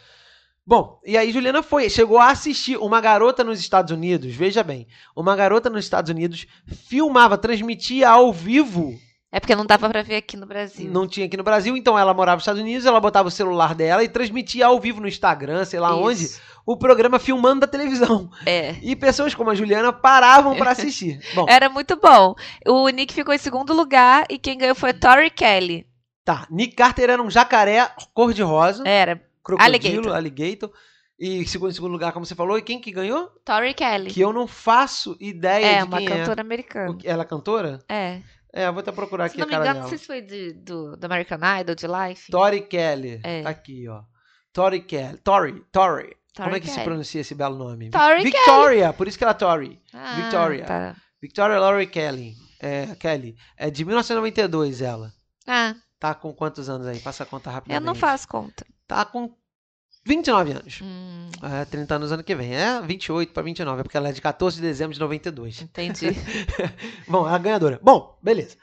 Bom, 0.69 0.99
e 1.03 1.17
aí 1.17 1.31
Juliana 1.31 1.63
foi, 1.63 1.89
chegou 1.89 2.19
a 2.19 2.29
assistir 2.29 2.77
uma 2.77 3.01
garota 3.01 3.43
nos 3.43 3.59
Estados 3.59 3.91
Unidos, 3.91 4.35
veja 4.35 4.61
bem, 4.61 4.85
uma 5.15 5.35
garota 5.35 5.67
nos 5.67 5.83
Estados 5.83 6.11
Unidos 6.11 6.45
filmava, 6.87 7.39
transmitia 7.39 8.07
ao 8.07 8.31
vivo, 8.31 8.93
é 9.31 9.39
porque 9.39 9.55
não 9.55 9.65
dava 9.65 9.89
pra 9.89 10.03
ver 10.03 10.17
aqui 10.17 10.37
no 10.37 10.45
Brasil. 10.45 10.87
não 10.91 11.07
tinha 11.07 11.25
aqui 11.25 11.35
no 11.35 11.41
Brasil, 11.41 11.75
então 11.75 11.97
ela 11.97 12.13
morava 12.13 12.35
nos 12.35 12.43
Estados 12.43 12.61
Unidos, 12.61 12.85
ela 12.85 12.99
botava 12.99 13.29
o 13.29 13.31
celular 13.31 13.73
dela 13.73 14.03
e 14.03 14.07
transmitia 14.07 14.67
ao 14.67 14.79
vivo 14.79 15.01
no 15.01 15.07
Instagram, 15.07 15.65
sei 15.65 15.79
lá 15.79 15.95
onde, 15.95 16.25
Isso. 16.25 16.39
o 16.63 16.77
programa 16.77 17.17
filmando 17.17 17.61
da 17.61 17.67
televisão. 17.67 18.29
É. 18.45 18.75
E 18.83 18.95
pessoas 18.95 19.33
como 19.33 19.49
a 19.49 19.55
Juliana 19.55 19.91
paravam 19.91 20.55
pra 20.55 20.69
assistir. 20.77 21.19
Bom, 21.33 21.47
Era 21.49 21.67
muito 21.67 21.95
bom. 21.95 22.35
O 22.67 22.87
Nick 22.89 23.11
ficou 23.11 23.33
em 23.33 23.39
segundo 23.39 23.73
lugar 23.73 24.27
e 24.29 24.37
quem 24.37 24.55
ganhou 24.55 24.75
foi 24.75 24.93
Tori 24.93 25.31
Kelly. 25.31 25.87
tá, 26.23 26.45
Nick 26.51 26.75
Carter 26.75 27.09
era 27.09 27.23
um 27.23 27.29
jacaré 27.31 27.89
cor-de-rosa. 28.13 28.87
Era. 28.87 29.28
Crocodilo, 29.57 30.13
Alligator. 30.13 30.15
alligator. 30.15 30.71
E 31.19 31.45
segundo, 31.47 31.71
em 31.71 31.73
segundo 31.73 31.91
lugar, 31.91 32.13
como 32.13 32.25
você 32.25 32.33
falou, 32.33 32.57
e 32.57 32.61
quem 32.61 32.79
que 32.79 32.91
ganhou? 32.91 33.27
Tori 33.43 33.73
Kelly. 33.73 34.09
Que 34.09 34.21
eu 34.21 34.31
não 34.31 34.47
faço 34.47 35.17
ideia 35.19 35.65
é, 35.65 35.77
de 35.79 35.83
uma 35.83 35.97
quem 35.97 36.07
cantora 36.07 36.39
é. 36.39 36.41
americana. 36.41 36.91
O 36.91 36.97
Ela 37.03 37.23
é 37.23 37.25
cantora? 37.25 37.79
É. 37.89 38.21
É, 38.53 38.67
eu 38.67 38.73
vou 38.73 38.79
até 38.79 38.91
procurar 38.91 39.27
Se 39.29 39.31
aqui 39.31 39.37
não 39.39 39.43
a 39.43 39.47
me 39.47 39.51
cara 39.51 39.63
engano, 39.65 39.79
não 39.79 39.85
dela. 39.85 39.89
sei 39.89 39.97
se 39.97 40.05
foi 40.05 40.21
de, 40.21 40.53
do, 40.53 40.95
do 40.95 41.05
American 41.05 41.39
Idol, 41.59 41.75
de 41.75 41.85
Life. 41.87 42.31
Tori 42.31 42.61
Kelly. 42.61 43.19
É. 43.23 43.43
Tá 43.43 43.49
aqui, 43.49 43.87
ó. 43.87 44.01
Tori 44.53 44.81
Kelly. 44.81 45.17
Tori, 45.17 45.63
Tori. 45.71 46.15
Como 46.35 46.55
é 46.55 46.59
que 46.59 46.67
se 46.67 46.73
Kelly. 46.75 46.85
pronuncia 46.85 47.21
esse 47.21 47.35
belo 47.35 47.57
nome? 47.57 47.89
Tori 47.89 48.23
Victoria, 48.23 48.93
por 48.93 49.07
isso 49.07 49.17
que 49.17 49.23
ela 49.23 49.31
é 49.31 49.35
Tori. 49.35 49.81
Ah, 49.93 50.15
Victoria. 50.15 50.65
Tá. 50.65 50.95
Victoria 51.21 51.59
Laurie 51.59 51.87
Kelly. 51.87 52.33
É, 52.61 52.95
Kelly. 52.95 53.35
É 53.57 53.69
de 53.69 53.83
1992 53.83 54.81
ela. 54.81 55.11
Ah, 55.45 55.75
Tá 55.99 56.15
com 56.15 56.33
quantos 56.33 56.69
anos 56.69 56.87
aí? 56.87 56.97
Passa 56.99 57.23
a 57.23 57.25
conta 57.25 57.49
eu 57.49 57.53
rapidamente. 57.55 57.85
não 57.85 57.93
faço 57.93 58.25
conta. 58.25 58.65
Tá 58.87 59.03
com 59.03 59.35
29 60.05 60.51
anos. 60.51 60.79
Hum, 60.81 61.29
É, 61.41 61.65
30 61.65 61.95
anos 61.95 62.11
ano 62.11 62.23
que 62.23 62.35
vem. 62.35 62.53
É 62.55 62.81
28 62.81 63.31
para 63.33 63.43
29, 63.43 63.79
é 63.79 63.83
porque 63.83 63.97
ela 63.97 64.09
é 64.09 64.11
de 64.11 64.21
14 64.21 64.55
de 64.57 64.61
dezembro 64.61 64.93
de 64.93 64.99
92. 64.99 65.61
entendi. 65.61 66.07
Bom, 67.07 67.27
é 67.29 67.33
a 67.33 67.37
ganhadora. 67.37 67.79
Bom, 67.81 68.17
beleza. 68.21 68.57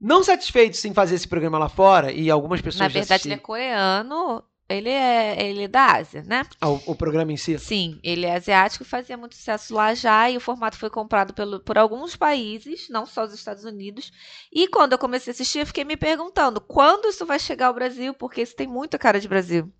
Não 0.00 0.24
satisfeitos 0.24 0.84
em 0.84 0.92
fazer 0.94 1.14
esse 1.14 1.28
programa 1.28 1.58
lá 1.58 1.68
fora, 1.68 2.10
e 2.10 2.28
algumas 2.30 2.60
pessoas 2.60 2.80
Na 2.80 2.88
verdade, 2.88 3.28
ele 3.28 3.34
é 3.34 3.38
coreano. 3.38 4.42
Ele 4.68 4.88
é, 4.88 5.44
ele 5.50 5.64
é 5.64 5.68
da 5.68 5.96
Ásia, 5.96 6.22
né? 6.26 6.46
ao- 6.58 6.80
o 6.86 6.94
programa 6.94 7.30
em 7.30 7.36
si. 7.36 7.58
Sim, 7.58 8.00
ele 8.02 8.24
é 8.24 8.34
asiático 8.36 8.82
e 8.84 8.86
fazia 8.86 9.18
muito 9.18 9.34
sucesso 9.36 9.74
lá 9.74 9.92
já, 9.92 10.30
e 10.30 10.36
o 10.36 10.40
formato 10.40 10.78
foi 10.78 10.88
comprado 10.88 11.34
pelo, 11.34 11.60
por 11.60 11.76
alguns 11.76 12.16
países, 12.16 12.88
não 12.88 13.04
só 13.04 13.24
os 13.24 13.34
Estados 13.34 13.64
Unidos. 13.64 14.10
E 14.50 14.66
quando 14.68 14.92
eu 14.92 14.98
comecei 14.98 15.30
a 15.30 15.34
assistir, 15.34 15.58
eu 15.58 15.66
fiquei 15.66 15.84
me 15.84 15.96
perguntando 15.96 16.58
quando 16.58 17.06
isso 17.08 17.26
vai 17.26 17.38
chegar 17.38 17.66
ao 17.66 17.74
Brasil, 17.74 18.14
porque 18.14 18.40
isso 18.40 18.56
tem 18.56 18.66
muita 18.66 18.98
cara 18.98 19.20
de 19.20 19.28
Brasil. 19.28 19.70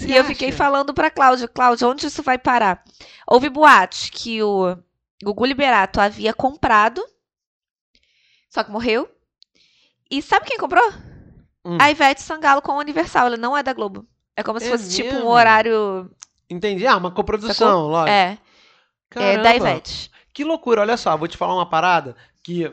Você 0.00 0.08
e 0.08 0.16
eu 0.16 0.22
acha? 0.22 0.24
fiquei 0.24 0.50
falando 0.52 0.94
pra 0.94 1.10
Cláudia, 1.10 1.48
Cláudia, 1.48 1.86
onde 1.88 2.06
isso 2.06 2.22
vai 2.22 2.38
parar? 2.38 2.82
Houve 3.26 3.48
boatos 3.48 4.10
que 4.10 4.42
o 4.42 4.76
Gugu 5.22 5.44
Liberato 5.46 6.00
havia 6.00 6.32
comprado, 6.34 7.04
só 8.48 8.64
que 8.64 8.70
morreu. 8.70 9.08
E 10.10 10.20
sabe 10.22 10.46
quem 10.46 10.58
comprou? 10.58 10.92
Hum. 11.64 11.78
A 11.78 11.90
Ivete 11.90 12.22
Sangalo 12.22 12.62
com 12.62 12.72
o 12.72 12.78
Universal, 12.78 13.28
ele 13.28 13.36
não 13.36 13.56
é 13.56 13.62
da 13.62 13.72
Globo. 13.72 14.06
É 14.36 14.42
como 14.42 14.58
se 14.60 14.66
É 14.66 14.70
fosse 14.70 14.94
tipo 14.96 15.10
um 15.10 15.14
mesmo? 15.16 15.28
horário. 15.30 16.10
Entendi. 16.48 16.86
Ah, 16.86 16.96
uma 16.96 17.10
coprodução, 17.12 17.86
lógico. 17.88 18.08
É, 18.10 18.32
é 18.32 18.38
Caramba. 19.10 19.42
da 19.42 19.54
Ivete. 19.56 20.10
Que 20.32 20.44
loucura, 20.44 20.80
olha 20.80 20.96
só, 20.96 21.16
vou 21.16 21.28
te 21.28 21.36
falar 21.36 21.54
uma 21.54 21.68
parada 21.68 22.16
que. 22.42 22.72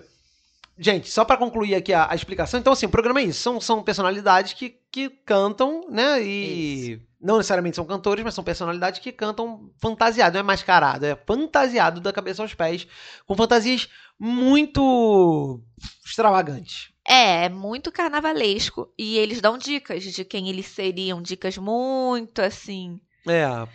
Gente, 0.80 1.10
só 1.10 1.26
pra 1.26 1.38
concluir 1.38 1.74
aqui 1.76 1.92
a, 1.94 2.10
a 2.12 2.16
explicação, 2.16 2.60
então 2.60 2.72
assim, 2.74 2.86
o 2.86 2.90
programa 2.90 3.20
é 3.20 3.24
isso. 3.24 3.42
São, 3.42 3.60
são 3.60 3.84
personalidades 3.84 4.54
que, 4.54 4.70
que 4.92 5.10
cantam, 5.10 5.88
né? 5.90 6.22
E. 6.24 7.02
Não 7.20 7.38
necessariamente 7.38 7.76
são 7.76 7.86
cantores, 7.86 8.24
mas 8.24 8.34
são 8.34 8.44
personalidades 8.44 9.00
que 9.00 9.12
cantam 9.12 9.72
fantasiado, 9.80 10.36
não 10.36 10.42
é 10.42 10.44
mascarado, 10.44 11.06
é 11.06 11.16
fantasiado 11.16 12.00
da 12.00 12.14
cabeça 12.14 12.44
aos 12.44 12.54
pés, 12.54 12.88
com 13.26 13.36
fantasias 13.36 13.90
muito 14.20 15.62
extravagantes. 16.06 16.92
É, 17.08 17.46
é 17.46 17.50
muito 17.50 17.92
carnavalesco. 17.92 18.92
E 18.98 19.18
eles 19.18 19.40
dão 19.40 19.58
dicas 19.58 20.04
de 20.04 20.26
quem 20.26 20.50
eles 20.50 20.68
seriam. 20.68 21.22
Dicas 21.22 21.58
muito 21.58 22.42
assim. 22.42 23.00
É. 23.28 23.44
Ah, 23.46 23.68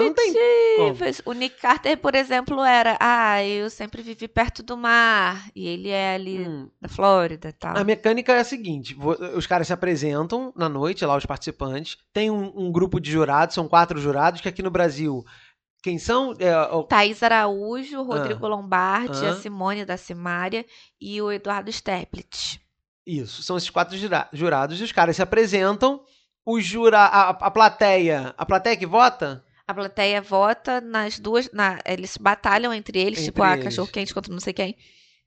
não 0.00 0.12
tem. 0.14 0.32
subjetivas. 0.32 1.22
O 1.24 1.32
Nick 1.32 1.60
Carter, 1.60 1.96
por 1.98 2.14
exemplo, 2.14 2.62
era. 2.64 2.96
Ah, 3.00 3.42
eu 3.44 3.68
sempre 3.70 4.02
vivi 4.02 4.26
perto 4.28 4.62
do 4.62 4.76
mar. 4.76 5.48
E 5.54 5.66
ele 5.68 5.88
é 5.90 6.14
ali 6.14 6.46
Hum. 6.46 6.68
da 6.80 6.88
Flórida 6.88 7.48
e 7.48 7.52
tal. 7.52 7.76
A 7.76 7.84
mecânica 7.84 8.32
é 8.32 8.40
a 8.40 8.44
seguinte: 8.44 8.96
os 9.36 9.46
caras 9.46 9.66
se 9.66 9.72
apresentam 9.72 10.52
na 10.56 10.68
noite, 10.68 11.04
lá 11.04 11.16
os 11.16 11.26
participantes. 11.26 11.96
Tem 12.12 12.30
um, 12.30 12.52
um 12.56 12.72
grupo 12.72 12.98
de 13.00 13.10
jurados, 13.10 13.54
são 13.54 13.68
quatro 13.68 14.00
jurados, 14.00 14.40
que 14.40 14.48
aqui 14.48 14.62
no 14.62 14.70
Brasil. 14.70 15.24
Quem 15.82 15.98
são? 15.98 16.34
É, 16.38 16.56
o- 16.74 16.84
Thaís 16.84 17.22
Araújo, 17.22 18.02
Rodrigo 18.02 18.48
Lombardi, 18.48 19.26
Ah. 19.26 19.30
a 19.30 19.36
Simone 19.36 19.84
da 19.84 19.98
Simária 19.98 20.64
e 21.00 21.20
o 21.20 21.30
Eduardo 21.30 21.70
Steplit. 21.70 22.58
isso, 23.06 23.42
são 23.42 23.58
esses 23.58 23.68
quatro 23.68 23.94
jura- 23.98 24.28
jurados. 24.32 24.80
E 24.80 24.82
os 24.84 24.90
caras 24.92 25.16
se 25.16 25.20
apresentam. 25.22 26.00
O 26.44 26.60
jura, 26.60 26.98
a, 26.98 27.30
a 27.30 27.50
plateia. 27.50 28.34
A 28.36 28.44
plateia 28.44 28.76
que 28.76 28.86
vota? 28.86 29.44
A 29.66 29.72
plateia 29.72 30.20
vota 30.20 30.80
nas 30.80 31.18
duas. 31.18 31.50
Na, 31.52 31.78
eles 31.86 32.16
batalham 32.16 32.72
entre 32.72 32.98
eles, 32.98 33.20
Entre 33.20 33.32
tipo, 33.32 33.42
a 33.42 33.52
eles. 33.54 33.64
cachorro 33.64 33.88
quente 33.88 34.12
contra 34.12 34.32
não 34.32 34.40
sei 34.40 34.52
quem. 34.52 34.76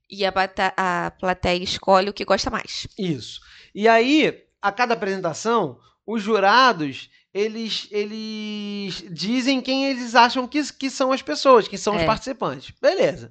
E 0.08 0.24
a, 0.24 0.30
bata- 0.30 0.72
a 0.76 1.10
plateia 1.18 1.62
escolhe 1.62 2.08
o 2.08 2.12
que 2.14 2.24
gosta 2.24 2.48
mais. 2.50 2.86
Isso. 2.98 3.40
E 3.74 3.86
aí, 3.88 4.42
a 4.62 4.70
cada 4.72 4.94
apresentação, 4.94 5.78
os 6.06 6.22
jurados, 6.22 7.10
eles, 7.34 7.88
eles 7.90 9.04
dizem 9.10 9.60
quem 9.60 9.86
eles 9.90 10.14
acham 10.14 10.46
que, 10.48 10.62
que 10.72 10.88
são 10.88 11.12
as 11.12 11.20
pessoas, 11.20 11.68
que 11.68 11.76
são 11.76 11.96
os 11.96 12.02
É. 12.02 12.06
participantes. 12.06 12.72
Beleza. 12.80 13.30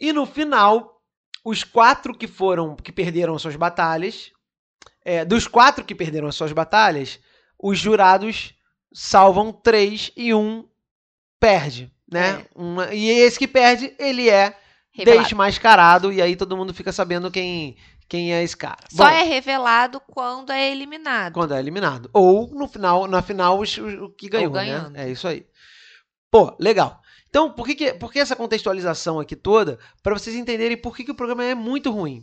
E 0.00 0.12
no 0.12 0.26
final, 0.26 1.00
os 1.44 1.62
quatro 1.64 2.12
que 2.16 2.26
foram, 2.26 2.74
que 2.74 2.90
perderam 2.90 3.34
as 3.36 3.42
suas 3.42 3.56
batalhas, 3.56 4.32
é, 5.08 5.24
dos 5.24 5.46
quatro 5.46 5.84
que 5.84 5.94
perderam 5.94 6.28
as 6.28 6.34
suas 6.36 6.52
batalhas, 6.52 7.18
os 7.58 7.78
jurados 7.78 8.52
salvam 8.92 9.50
três 9.52 10.12
e 10.16 10.34
um 10.34 10.68
perde, 11.40 11.90
né? 12.10 12.44
Uma- 12.54 12.92
e 12.94 13.08
esse 13.08 13.38
que 13.38 13.48
perde, 13.48 13.94
ele 13.98 14.28
é 14.28 14.56
Revelado. 14.92 15.24
desmascarado, 15.24 16.12
e 16.12 16.20
aí 16.20 16.36
todo 16.36 16.56
mundo 16.56 16.74
fica 16.74 16.92
sabendo 16.92 17.30
quem, 17.30 17.76
quem 18.08 18.34
é 18.34 18.42
esse 18.42 18.56
cara. 18.56 18.78
Só 18.90 19.04
Bom, 19.04 19.10
é 19.10 19.22
revelado 19.22 20.00
quando 20.00 20.50
é 20.50 20.70
eliminado. 20.70 21.32
quando 21.32 21.54
é 21.54 21.58
eliminado. 21.58 22.10
Ou 22.12 22.48
no 22.54 22.68
final, 22.68 23.06
na 23.06 23.22
final, 23.22 23.58
os- 23.58 23.78
os- 23.78 23.94
o 24.02 24.10
que 24.10 24.28
ganhou, 24.28 24.52
né? 24.52 24.90
É 24.94 25.10
isso 25.10 25.26
aí. 25.26 25.46
Pô, 26.30 26.54
legal. 26.60 27.00
Então, 27.30 27.50
por 27.52 27.66
que, 27.66 27.74
que, 27.74 27.92
por 27.94 28.12
que 28.12 28.18
essa 28.18 28.36
contextualização 28.36 29.20
aqui 29.20 29.36
toda? 29.36 29.78
Pra 30.02 30.12
vocês 30.14 30.34
entenderem 30.36 30.76
por 30.76 30.94
que, 30.96 31.04
que 31.04 31.10
o 31.10 31.14
programa 31.14 31.44
é 31.44 31.54
muito 31.54 31.90
ruim. 31.90 32.22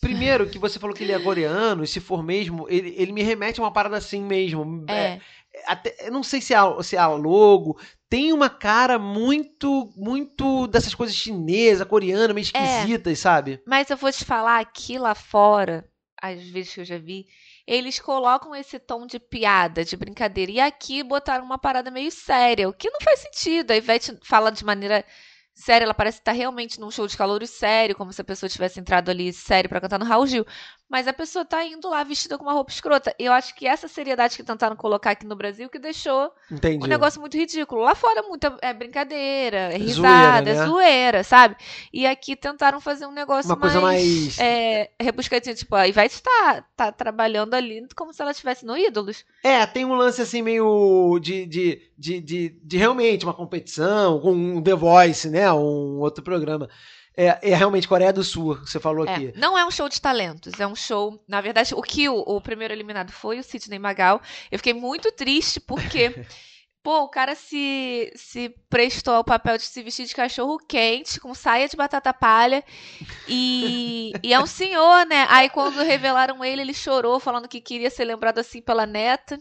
Primeiro, 0.00 0.48
que 0.48 0.58
você 0.58 0.78
falou 0.78 0.94
que 0.94 1.02
ele 1.04 1.12
é 1.12 1.18
coreano, 1.18 1.82
e 1.82 1.86
se 1.86 2.00
for 2.00 2.22
mesmo, 2.22 2.66
ele, 2.68 2.94
ele 2.96 3.12
me 3.12 3.22
remete 3.22 3.60
a 3.60 3.62
uma 3.64 3.72
parada 3.72 3.96
assim 3.96 4.22
mesmo. 4.22 4.84
É. 4.88 5.20
até, 5.66 5.96
eu 6.06 6.12
não 6.12 6.22
sei 6.22 6.40
se 6.40 6.52
é, 6.54 6.58
se 6.82 6.96
é 6.96 6.98
a 6.98 7.08
logo. 7.08 7.78
Tem 8.08 8.32
uma 8.32 8.48
cara 8.50 8.98
muito, 8.98 9.90
muito 9.96 10.66
dessas 10.68 10.94
coisas 10.94 11.16
chinesa, 11.16 11.84
coreana, 11.84 12.34
meio 12.34 12.46
É. 12.54 12.64
esquisitas, 12.64 13.18
sabe? 13.18 13.60
Mas 13.66 13.90
eu 13.90 13.96
vou 13.96 14.12
te 14.12 14.24
falar 14.24 14.60
aqui 14.60 14.98
lá 14.98 15.14
fora, 15.14 15.84
às 16.20 16.42
vezes 16.46 16.74
que 16.74 16.80
eu 16.80 16.84
já 16.84 16.98
vi, 16.98 17.26
eles 17.66 17.98
colocam 17.98 18.54
esse 18.54 18.78
tom 18.78 19.06
de 19.06 19.18
piada, 19.18 19.84
de 19.84 19.96
brincadeira. 19.96 20.52
E 20.52 20.60
aqui 20.60 21.02
botaram 21.02 21.44
uma 21.44 21.58
parada 21.58 21.90
meio 21.90 22.12
séria, 22.12 22.68
o 22.68 22.72
que 22.72 22.90
não 22.90 23.00
faz 23.00 23.20
sentido. 23.20 23.70
A 23.72 23.76
Ivete 23.76 24.16
fala 24.22 24.52
de 24.52 24.64
maneira 24.64 25.04
séria, 25.56 25.84
ela 25.84 25.94
parece 25.94 26.18
estar 26.18 26.32
realmente 26.32 26.78
num 26.78 26.90
show 26.90 27.06
de 27.06 27.16
calor 27.16 27.44
sério, 27.46 27.96
como 27.96 28.12
se 28.12 28.20
a 28.20 28.24
pessoa 28.24 28.48
tivesse 28.48 28.78
entrado 28.78 29.10
ali 29.10 29.32
sério 29.32 29.68
pra 29.68 29.80
cantar 29.80 29.98
no 29.98 30.04
Raul 30.04 30.26
Gil. 30.26 30.46
Mas 30.88 31.08
a 31.08 31.12
pessoa 31.12 31.44
tá 31.44 31.64
indo 31.64 31.88
lá 31.88 32.04
vestida 32.04 32.38
com 32.38 32.44
uma 32.44 32.52
roupa 32.52 32.70
escrota. 32.70 33.12
Eu 33.18 33.32
acho 33.32 33.54
que 33.56 33.66
essa 33.66 33.88
seriedade 33.88 34.36
que 34.36 34.44
tentaram 34.44 34.76
colocar 34.76 35.10
aqui 35.10 35.26
no 35.26 35.34
Brasil 35.34 35.68
que 35.68 35.80
deixou 35.80 36.30
Entendi. 36.50 36.84
um 36.84 36.88
negócio 36.88 37.20
muito 37.20 37.36
ridículo. 37.36 37.82
Lá 37.82 37.94
fora 37.96 38.22
muito 38.22 38.46
é 38.62 38.72
brincadeira, 38.72 39.56
é 39.74 39.78
Zoeira, 39.78 39.84
risada, 39.84 40.54
né? 40.54 40.60
é 40.62 40.66
zoeira, 40.66 41.24
sabe? 41.24 41.56
E 41.92 42.06
aqui 42.06 42.36
tentaram 42.36 42.80
fazer 42.80 43.04
um 43.04 43.10
negócio 43.12 43.50
Uma 43.50 43.56
coisa 43.56 43.80
mais- 43.80 44.38
é, 44.38 44.90
rebuscadinho, 45.00 45.56
tipo, 45.56 45.74
a 45.74 45.88
Ivete 45.88 46.22
tá, 46.22 46.64
tá 46.76 46.92
trabalhando 46.92 47.54
ali 47.54 47.84
como 47.96 48.12
se 48.12 48.22
ela 48.22 48.30
estivesse 48.30 48.64
no 48.64 48.76
Ídolos. 48.78 49.24
É, 49.42 49.66
tem 49.66 49.84
um 49.84 49.94
lance 49.94 50.22
assim 50.22 50.40
meio 50.40 51.18
de, 51.20 51.46
de, 51.46 51.82
de, 51.98 52.20
de, 52.20 52.48
de 52.62 52.76
realmente 52.76 53.24
uma 53.24 53.34
competição 53.34 54.20
com 54.20 54.30
um 54.32 54.62
The 54.62 54.74
Voice, 54.74 55.28
né? 55.28 55.52
Um 55.52 55.98
outro 55.98 56.22
programa. 56.22 56.68
É, 57.16 57.50
é 57.50 57.54
realmente 57.54 57.88
Coreia 57.88 58.12
do 58.12 58.22
Sul, 58.22 58.56
você 58.56 58.78
falou 58.78 59.06
É, 59.06 59.14
aqui. 59.14 59.32
não 59.36 59.56
é 59.56 59.64
um 59.64 59.70
show 59.70 59.88
de 59.88 60.00
talentos, 60.00 60.60
é 60.60 60.66
um 60.66 60.76
show. 60.76 61.18
Na 61.26 61.40
verdade, 61.40 61.74
o 61.74 61.80
que 61.82 62.08
o, 62.08 62.14
o 62.18 62.40
primeiro 62.40 62.74
eliminado 62.74 63.10
foi 63.10 63.38
o 63.38 63.42
Sidney 63.42 63.78
Magal. 63.78 64.20
Eu 64.50 64.58
fiquei 64.58 64.74
muito 64.74 65.10
triste 65.12 65.58
porque. 65.60 66.14
Pô, 66.82 67.00
o 67.00 67.08
cara 67.08 67.34
se, 67.34 68.12
se 68.14 68.48
prestou 68.70 69.12
ao 69.14 69.24
papel 69.24 69.56
de 69.56 69.64
se 69.64 69.82
vestir 69.82 70.06
de 70.06 70.14
cachorro 70.14 70.56
quente, 70.56 71.18
com 71.18 71.34
saia 71.34 71.68
de 71.68 71.76
batata 71.76 72.14
palha. 72.14 72.62
E, 73.26 74.12
e 74.22 74.32
é 74.32 74.38
um 74.38 74.46
senhor, 74.46 75.04
né? 75.04 75.26
Aí 75.28 75.50
quando 75.50 75.82
revelaram 75.82 76.44
ele, 76.44 76.62
ele 76.62 76.72
chorou, 76.72 77.18
falando 77.18 77.48
que 77.48 77.60
queria 77.60 77.90
ser 77.90 78.04
lembrado 78.04 78.38
assim 78.38 78.62
pela 78.62 78.86
neta. 78.86 79.36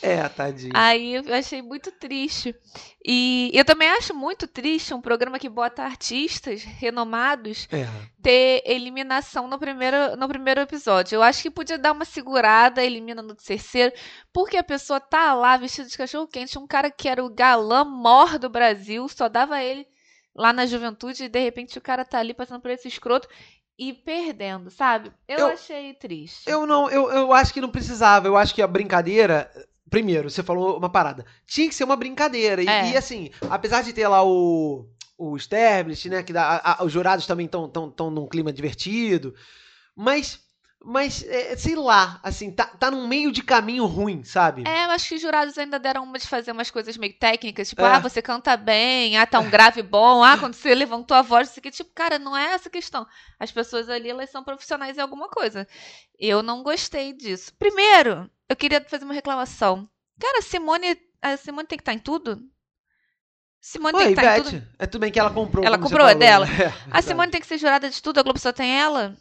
É, 0.00 0.26
tadinho. 0.28 0.72
Aí 0.74 1.14
eu 1.14 1.34
achei 1.34 1.60
muito 1.60 1.92
triste. 1.92 2.54
E 3.04 3.50
eu 3.52 3.64
também 3.64 3.88
acho 3.90 4.14
muito 4.14 4.46
triste 4.46 4.94
um 4.94 5.00
programa 5.00 5.38
que 5.38 5.48
bota 5.48 5.82
artistas 5.82 6.62
renomados 6.62 7.68
É. 7.70 7.86
ter 8.22 8.62
eliminação 8.64 9.46
no 9.46 9.58
primeiro, 9.58 10.16
no 10.16 10.26
primeiro 10.26 10.60
episódio. 10.62 11.16
Eu 11.16 11.22
acho 11.22 11.42
que 11.42 11.50
podia 11.50 11.76
dar 11.78 11.92
uma 11.92 12.04
segurada, 12.06 12.82
elimina 12.82 13.20
no 13.22 13.34
terceiro, 13.34 13.92
porque 14.32 14.56
a 14.56 14.64
pessoa 14.64 14.98
tá 15.00 15.34
lá 15.34 15.56
vestida 15.56 15.88
de 15.88 15.96
cachorro 15.98 16.26
quente, 16.26 16.58
um 16.58 16.66
cara 16.66 16.90
que 16.90 17.08
era 17.08 17.22
o 17.24 17.28
galã 17.28 17.84
mor 17.84 18.38
do 18.38 18.48
Brasil, 18.48 19.06
só 19.08 19.28
dava 19.28 19.62
ele 19.62 19.86
lá 20.34 20.52
na 20.52 20.64
juventude 20.66 21.24
e 21.24 21.28
de 21.28 21.38
repente 21.40 21.76
o 21.78 21.82
cara 21.82 22.04
tá 22.04 22.18
ali 22.18 22.32
passando 22.34 22.60
por 22.60 22.70
esse 22.70 22.88
escroto 22.88 23.28
e 23.78 23.92
perdendo, 23.92 24.70
sabe? 24.70 25.12
Eu, 25.28 25.40
Eu- 25.40 25.46
achei 25.48 25.92
triste. 25.94 26.48
Eu 26.48 26.66
não, 26.66 26.88
eu, 26.90 27.10
eu 27.12 27.32
acho 27.32 27.52
que 27.52 27.60
não 27.60 27.68
precisava. 27.68 28.26
Eu 28.26 28.36
acho 28.36 28.54
que 28.54 28.62
a 28.62 28.66
brincadeira. 28.66 29.50
Primeiro, 29.90 30.30
você 30.30 30.42
falou 30.42 30.76
uma 30.78 30.88
parada. 30.88 31.24
Tinha 31.46 31.68
que 31.68 31.74
ser 31.74 31.84
uma 31.84 31.96
brincadeira. 31.96 32.62
E, 32.62 32.66
É. 32.68 32.90
e, 32.92 32.96
assim, 32.96 33.30
apesar 33.50 33.82
de 33.82 33.92
ter 33.92 34.08
lá 34.08 34.24
o. 34.24 34.88
O 35.16 35.36
Establish, 35.36 36.08
né? 36.08 36.24
Que 36.24 36.32
dá, 36.32 36.60
a- 36.64 36.82
os 36.84 36.90
jurados 36.92 37.24
também 37.24 37.46
estão 37.46 37.68
tão, 37.68 37.88
tão 37.88 38.10
num 38.10 38.26
clima 38.26 38.52
divertido. 38.52 39.34
Mas. 39.94 40.42
Mas, 40.86 41.24
é, 41.26 41.56
sei 41.56 41.74
lá, 41.76 42.20
assim, 42.22 42.50
tá, 42.50 42.66
tá 42.66 42.90
num 42.90 43.06
meio 43.08 43.32
de 43.32 43.42
caminho 43.42 43.86
ruim, 43.86 44.22
sabe? 44.22 44.64
É, 44.66 44.84
eu 44.84 44.90
acho 44.90 45.08
que 45.08 45.14
os 45.14 45.20
jurados 45.22 45.56
ainda 45.56 45.78
deram 45.78 46.04
uma 46.04 46.18
de 46.18 46.28
fazer 46.28 46.52
umas 46.52 46.70
coisas 46.70 46.98
meio 46.98 47.14
técnicas, 47.18 47.70
tipo, 47.70 47.80
É. 47.80 47.86
ah, 47.86 47.98
você 48.00 48.20
canta 48.20 48.54
bem, 48.54 49.16
ah, 49.16 49.26
tá 49.26 49.40
um 49.40 49.48
grave 49.48 49.80
bom, 49.80 50.22
ah, 50.22 50.36
quando 50.36 50.52
você 50.52 50.74
levantou 50.74 51.16
a 51.16 51.22
voz, 51.22 51.48
isso 51.48 51.58
aqui, 51.58 51.70
tipo, 51.70 51.90
cara, 51.94 52.18
não 52.18 52.36
é 52.36 52.52
essa 52.52 52.68
questão. 52.68 53.06
As 53.40 53.50
pessoas 53.50 53.88
ali, 53.88 54.10
elas 54.10 54.28
são 54.28 54.44
profissionais 54.44 54.98
em 54.98 55.00
alguma 55.00 55.30
coisa. 55.30 55.66
Eu 56.18 56.42
não 56.42 56.62
gostei 56.62 57.14
disso. 57.14 57.54
Primeiro, 57.58 58.30
eu 58.54 58.56
queria 58.56 58.80
fazer 58.84 59.04
uma 59.04 59.12
reclamação. 59.14 59.88
Cara, 60.18 60.38
a 60.38 60.42
Simone, 60.42 60.96
a 61.20 61.36
Simone 61.36 61.66
tem 61.66 61.76
que 61.76 61.82
estar 61.82 61.92
em 61.92 61.98
tudo? 61.98 62.40
Simone 63.60 63.96
Oi, 63.96 64.04
tem 64.04 64.14
que 64.14 64.20
estar 64.20 64.36
em 64.36 64.40
Ivete. 64.40 64.60
tudo? 64.60 64.68
É 64.78 64.86
tudo 64.86 65.00
bem 65.00 65.10
que 65.10 65.18
ela 65.18 65.30
comprou. 65.30 65.64
Ela 65.64 65.76
comprou, 65.78 66.06
é 66.06 66.10
falou, 66.12 66.18
dela? 66.20 66.46
né? 66.46 66.52
A 66.90 67.02
Simone 67.02 67.30
tem 67.32 67.40
que 67.40 67.46
ser 67.46 67.58
jurada 67.58 67.90
de 67.90 68.00
tudo, 68.02 68.20
a 68.20 68.22
Globo 68.22 68.38
só 68.38 68.52
tem 68.52 68.78
ela? 68.78 69.16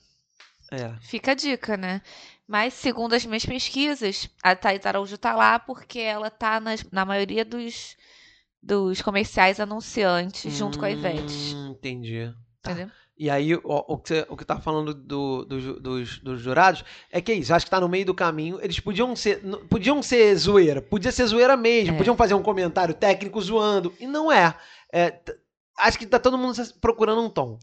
É. 0.71 0.93
Fica 1.01 1.31
a 1.31 1.35
dica, 1.35 1.75
né? 1.77 2.01
Mas, 2.47 2.73
segundo 2.73 3.13
as 3.13 3.25
minhas 3.25 3.45
pesquisas, 3.45 4.29
a 4.43 4.55
Thaís 4.55 4.85
Araújo 4.85 5.17
tá 5.17 5.33
lá 5.33 5.57
porque 5.57 5.99
ela 5.99 6.29
tá 6.29 6.59
nas- 6.59 6.83
na 6.91 7.05
maioria 7.05 7.43
dos, 7.45 7.95
dos 8.61 9.01
comerciais 9.01 9.59
anunciantes, 9.59 10.53
junto 10.53 10.77
com 10.77 10.85
a 10.85 10.91
Ivete. 10.91 11.55
Hum, 11.55 11.71
Entendi. 11.71 12.33
Tá. 12.61 12.71
Entendeu? 12.71 12.91
E 13.23 13.29
aí, 13.29 13.55
o, 13.55 13.61
o 13.63 13.97
que 13.97 14.09
você 14.09 14.25
o 14.27 14.35
que 14.35 14.43
tá 14.43 14.59
falando 14.59 14.93
do, 14.93 15.45
do 15.45 15.79
dos, 15.79 16.19
dos 16.19 16.41
jurados 16.41 16.83
é 17.09 17.21
que 17.21 17.31
é 17.31 17.35
isso, 17.35 17.53
acho 17.53 17.65
que 17.65 17.71
tá 17.71 17.79
no 17.79 17.87
meio 17.87 18.05
do 18.05 18.13
caminho. 18.13 18.59
Eles 18.61 18.81
podiam 18.81 19.15
ser. 19.15 19.39
Podiam 19.69 20.03
ser 20.03 20.35
zoeira, 20.35 20.81
podia 20.81 21.09
ser 21.09 21.25
zoeira 21.27 21.55
mesmo, 21.55 21.95
É. 21.95 21.97
podiam 21.97 22.17
fazer 22.17 22.33
um 22.33 22.43
comentário 22.43 22.93
técnico 22.93 23.39
zoando. 23.39 23.93
E 23.97 24.05
não 24.07 24.29
é. 24.29 24.53
É, 24.91 25.21
acho 25.79 25.97
que 25.97 26.05
tá 26.05 26.19
todo 26.19 26.37
mundo 26.37 26.61
procurando 26.81 27.21
um 27.21 27.29
tom. 27.29 27.57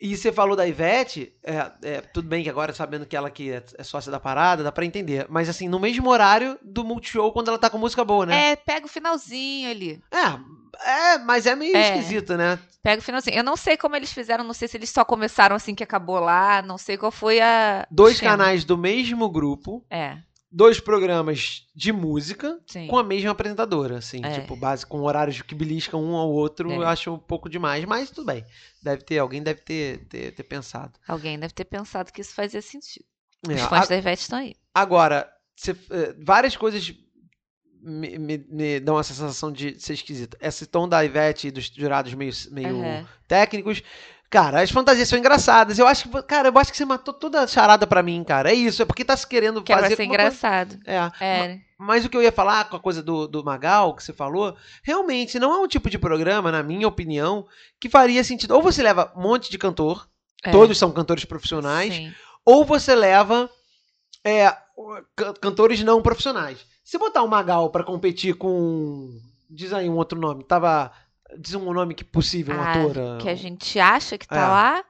E 0.00 0.16
você 0.16 0.32
falou 0.32 0.56
da 0.56 0.66
Ivete, 0.66 1.32
é, 1.44 1.70
é, 1.84 2.00
tudo 2.00 2.26
bem 2.26 2.42
que 2.42 2.50
agora, 2.50 2.72
sabendo 2.72 3.06
que 3.06 3.14
ela 3.16 3.30
que 3.30 3.52
é, 3.52 3.62
é 3.78 3.84
sócia 3.84 4.10
da 4.10 4.18
parada, 4.18 4.64
dá 4.64 4.72
pra 4.72 4.84
entender. 4.84 5.26
Mas 5.28 5.48
assim, 5.48 5.68
no 5.68 5.78
mesmo 5.78 6.10
horário 6.10 6.58
do 6.60 6.82
Multishow, 6.82 7.30
quando 7.32 7.46
ela 7.48 7.58
tá 7.58 7.70
com 7.70 7.78
música 7.78 8.04
boa, 8.04 8.26
né? 8.26 8.50
É, 8.50 8.56
pega 8.56 8.86
o 8.86 8.88
finalzinho 8.88 9.70
ali. 9.70 10.02
É, 10.10 10.90
é 10.90 11.18
mas 11.18 11.46
é 11.46 11.54
meio 11.54 11.76
É. 11.76 11.82
esquisito, 11.98 12.36
né? 12.36 12.58
Pega 12.82 13.00
o 13.00 13.04
finalzinho. 13.04 13.36
Eu 13.36 13.44
não 13.44 13.56
sei 13.56 13.76
como 13.76 13.94
eles 13.94 14.12
fizeram, 14.12 14.42
não 14.42 14.54
sei 14.54 14.66
se 14.66 14.76
eles 14.76 14.90
só 14.90 15.04
começaram 15.04 15.54
assim 15.54 15.74
que 15.74 15.84
acabou 15.84 16.18
lá, 16.18 16.62
não 16.62 16.78
sei 16.78 16.96
qual 16.96 17.12
foi 17.12 17.40
a. 17.40 17.86
Dois 17.90 18.14
esquema. 18.14 18.32
canais 18.38 18.64
do 18.64 18.78
mesmo 18.78 19.28
grupo, 19.28 19.84
É, 19.90 20.16
dois 20.50 20.80
programas 20.80 21.66
de 21.74 21.92
música 21.92 22.58
sim. 22.66 22.86
com 22.86 22.96
a 22.98 23.04
mesma 23.04 23.32
apresentadora, 23.32 23.98
assim, 23.98 24.20
É. 24.24 24.40
tipo, 24.40 24.56
base 24.56 24.86
com 24.86 25.00
horários 25.02 25.42
que 25.42 25.54
beliscam 25.54 26.02
um 26.02 26.16
ao 26.16 26.30
outro, 26.30 26.70
É. 26.72 26.76
eu 26.76 26.86
acho 26.88 27.12
um 27.12 27.18
pouco 27.18 27.50
demais, 27.50 27.84
mas 27.84 28.10
tudo 28.10 28.24
bem. 28.26 28.44
Deve 28.82 29.02
ter, 29.04 29.18
alguém 29.18 29.42
deve 29.42 29.60
ter, 29.60 30.06
ter, 30.08 30.32
ter 30.34 30.42
pensado. 30.44 30.98
Alguém 31.06 31.38
deve 31.38 31.52
ter 31.52 31.64
pensado 31.66 32.10
que 32.10 32.22
isso 32.22 32.34
fazia 32.34 32.62
sentido. 32.62 33.04
É, 33.48 33.54
Os 33.54 33.60
fãs 33.62 33.84
a- 33.86 33.88
da 33.90 33.96
Ivete 33.96 34.22
estão 34.22 34.38
aí. 34.38 34.54
agora, 34.74 35.30
você- 35.54 35.76
eh, 35.90 36.14
várias 36.24 36.56
coisas 36.56 36.92
me, 37.82 38.18
me- 38.18 38.46
me 38.48 38.80
dão 38.80 38.98
essa 38.98 39.12
sensação 39.14 39.50
de 39.52 39.78
ser 39.80 39.94
esquisito. 39.94 40.36
Esse 40.40 40.66
tom 40.66 40.88
da 40.88 41.04
Ivete 41.04 41.48
e 41.48 41.50
dos 41.50 41.66
jurados 41.66 42.12
meio, 42.14 42.32
meio 42.50 42.80
Aham. 42.80 43.06
técnicos. 43.26 43.82
Cara, 44.28 44.62
as 44.62 44.70
fantasias 44.70 45.08
são 45.08 45.18
engraçadas. 45.18 45.76
Eu 45.78 45.88
acho 45.88 46.08
que, 46.08 46.22
cara, 46.22 46.48
eu 46.50 46.58
acho 46.58 46.70
que 46.70 46.76
você 46.76 46.84
matou 46.84 47.12
toda 47.12 47.40
a 47.42 47.46
charada 47.48 47.84
pra 47.84 48.00
mim, 48.00 48.22
cara. 48.22 48.50
É 48.52 48.54
isso, 48.54 48.80
é 48.80 48.84
porque 48.84 49.04
tá 49.04 49.16
se 49.16 49.26
querendo 49.26 49.60
Que 49.60 49.72
fazer 49.74 49.96
ser 49.96 50.02
alguma 50.02 50.18
coisa- 50.18 50.28
engraçado. 50.30 50.78
É. 50.86 51.24
É. 51.24 51.58
Mas 51.76 52.04
o 52.04 52.08
que 52.08 52.16
eu 52.16 52.22
ia 52.22 52.30
falar 52.30 52.68
com 52.68 52.76
a 52.76 52.80
coisa 52.80 53.02
do, 53.02 53.26
do 53.26 53.42
Magal, 53.42 53.92
que 53.96 54.04
você 54.04 54.12
falou, 54.12 54.56
realmente 54.84 55.38
não 55.40 55.52
é 55.52 55.58
um 55.58 55.66
tipo 55.66 55.90
de 55.90 55.98
programa, 55.98 56.52
na 56.52 56.62
minha 56.62 56.86
opinião, 56.86 57.44
que 57.80 57.88
faria 57.88 58.22
sentido. 58.22 58.52
Ou 58.54 58.62
você 58.62 58.82
leva 58.84 59.12
um 59.16 59.22
monte 59.22 59.50
de 59.50 59.58
cantor, 59.58 60.06
é. 60.44 60.52
todos 60.52 60.78
são 60.78 60.92
cantores 60.92 61.24
profissionais, 61.24 61.92
Sim. 61.94 62.12
ou 62.44 62.64
você 62.64 62.94
leva 62.94 63.50
é, 64.24 64.54
ca- 65.16 65.34
cantores 65.40 65.82
não 65.82 66.00
profissionais. 66.02 66.58
Se 66.90 66.98
botar 66.98 67.22
o 67.22 67.28
Magal 67.28 67.70
pra 67.70 67.84
competir 67.84 68.34
com. 68.34 69.16
Diz 69.48 69.72
aí 69.72 69.88
um 69.88 69.94
outro 69.94 70.18
nome. 70.18 70.42
Tava. 70.42 70.90
Diz 71.38 71.54
um 71.54 71.72
nome 71.72 71.94
que 71.94 72.02
possível, 72.02 72.52
uma 72.56 72.64
Ah, 72.64 72.72
atora. 72.72 73.18
que 73.20 73.28
a 73.28 73.34
gente 73.36 73.78
acha 73.78 74.18
que 74.18 74.26
tá 74.26 74.36
É. 74.36 74.48
lá. 74.48 74.84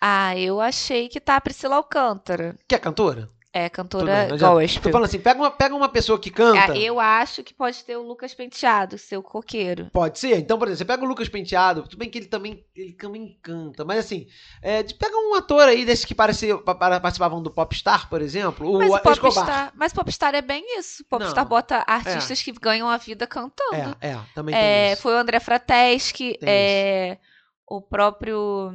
Ah, 0.00 0.38
eu 0.38 0.60
achei 0.60 1.08
que 1.08 1.18
tá 1.18 1.34
a 1.34 1.40
Priscila 1.40 1.74
Alcântara. 1.74 2.56
Que 2.68 2.76
é 2.76 2.78
cantora? 2.78 3.28
É, 3.56 3.68
cantora 3.68 4.04
bem, 4.06 4.14
não 4.14 4.34
adianta. 4.34 4.46
Tô 4.54 4.60
gospel. 4.60 4.90
falando 4.92 5.04
assim, 5.04 5.20
pega 5.20 5.40
uma, 5.40 5.48
pega 5.48 5.74
uma 5.76 5.88
pessoa 5.88 6.18
que 6.18 6.28
canta. 6.28 6.72
Ah, 6.72 6.76
eu 6.76 6.98
acho 6.98 7.44
que 7.44 7.54
pode 7.54 7.84
ter 7.84 7.96
o 7.96 8.02
Lucas 8.02 8.34
Penteado, 8.34 8.98
seu 8.98 9.22
coqueiro. 9.22 9.88
Pode 9.92 10.18
ser. 10.18 10.36
Então, 10.38 10.58
por 10.58 10.66
exemplo, 10.66 10.78
você 10.78 10.84
pega 10.84 11.04
o 11.04 11.08
Lucas 11.08 11.28
Penteado, 11.28 11.82
tudo 11.84 11.96
bem 11.96 12.10
que 12.10 12.18
ele 12.18 12.26
também, 12.26 12.66
ele 12.74 12.92
também 12.94 13.38
canta, 13.40 13.84
mas 13.84 14.00
assim, 14.00 14.26
é, 14.60 14.82
de- 14.82 14.94
pega 14.94 15.14
um 15.16 15.36
ator 15.36 15.68
aí 15.68 15.84
desses 15.84 16.04
que 16.04 16.16
parece, 16.16 16.52
pa- 16.64 16.74
pa- 16.74 16.98
participavam 17.00 17.40
do 17.40 17.48
Popstar, 17.50 18.08
por 18.10 18.20
exemplo, 18.20 18.68
o 18.68 18.78
Mas 18.80 18.90
o 18.90 18.96
Escobar. 18.96 19.20
Popstar, 19.20 19.72
mas 19.76 19.92
Popstar 19.92 20.34
é 20.34 20.42
bem 20.42 20.76
isso. 20.76 21.04
Popstar 21.04 21.44
Não. 21.44 21.48
bota 21.48 21.84
artistas 21.86 22.42
que 22.42 22.50
ganham 22.50 22.88
a 22.88 22.96
vida 22.96 23.24
cantando. 23.24 23.96
É, 24.00 24.08
é, 24.08 24.18
também 24.34 24.52
tem 24.52 24.64
É, 24.64 24.92
isso. 24.94 25.02
foi 25.02 25.14
o 25.14 25.18
André 25.18 25.38
Frateschi, 25.38 26.36
Tem 26.40 26.48
é, 26.48 27.18
o 27.68 27.80
próprio. 27.80 28.72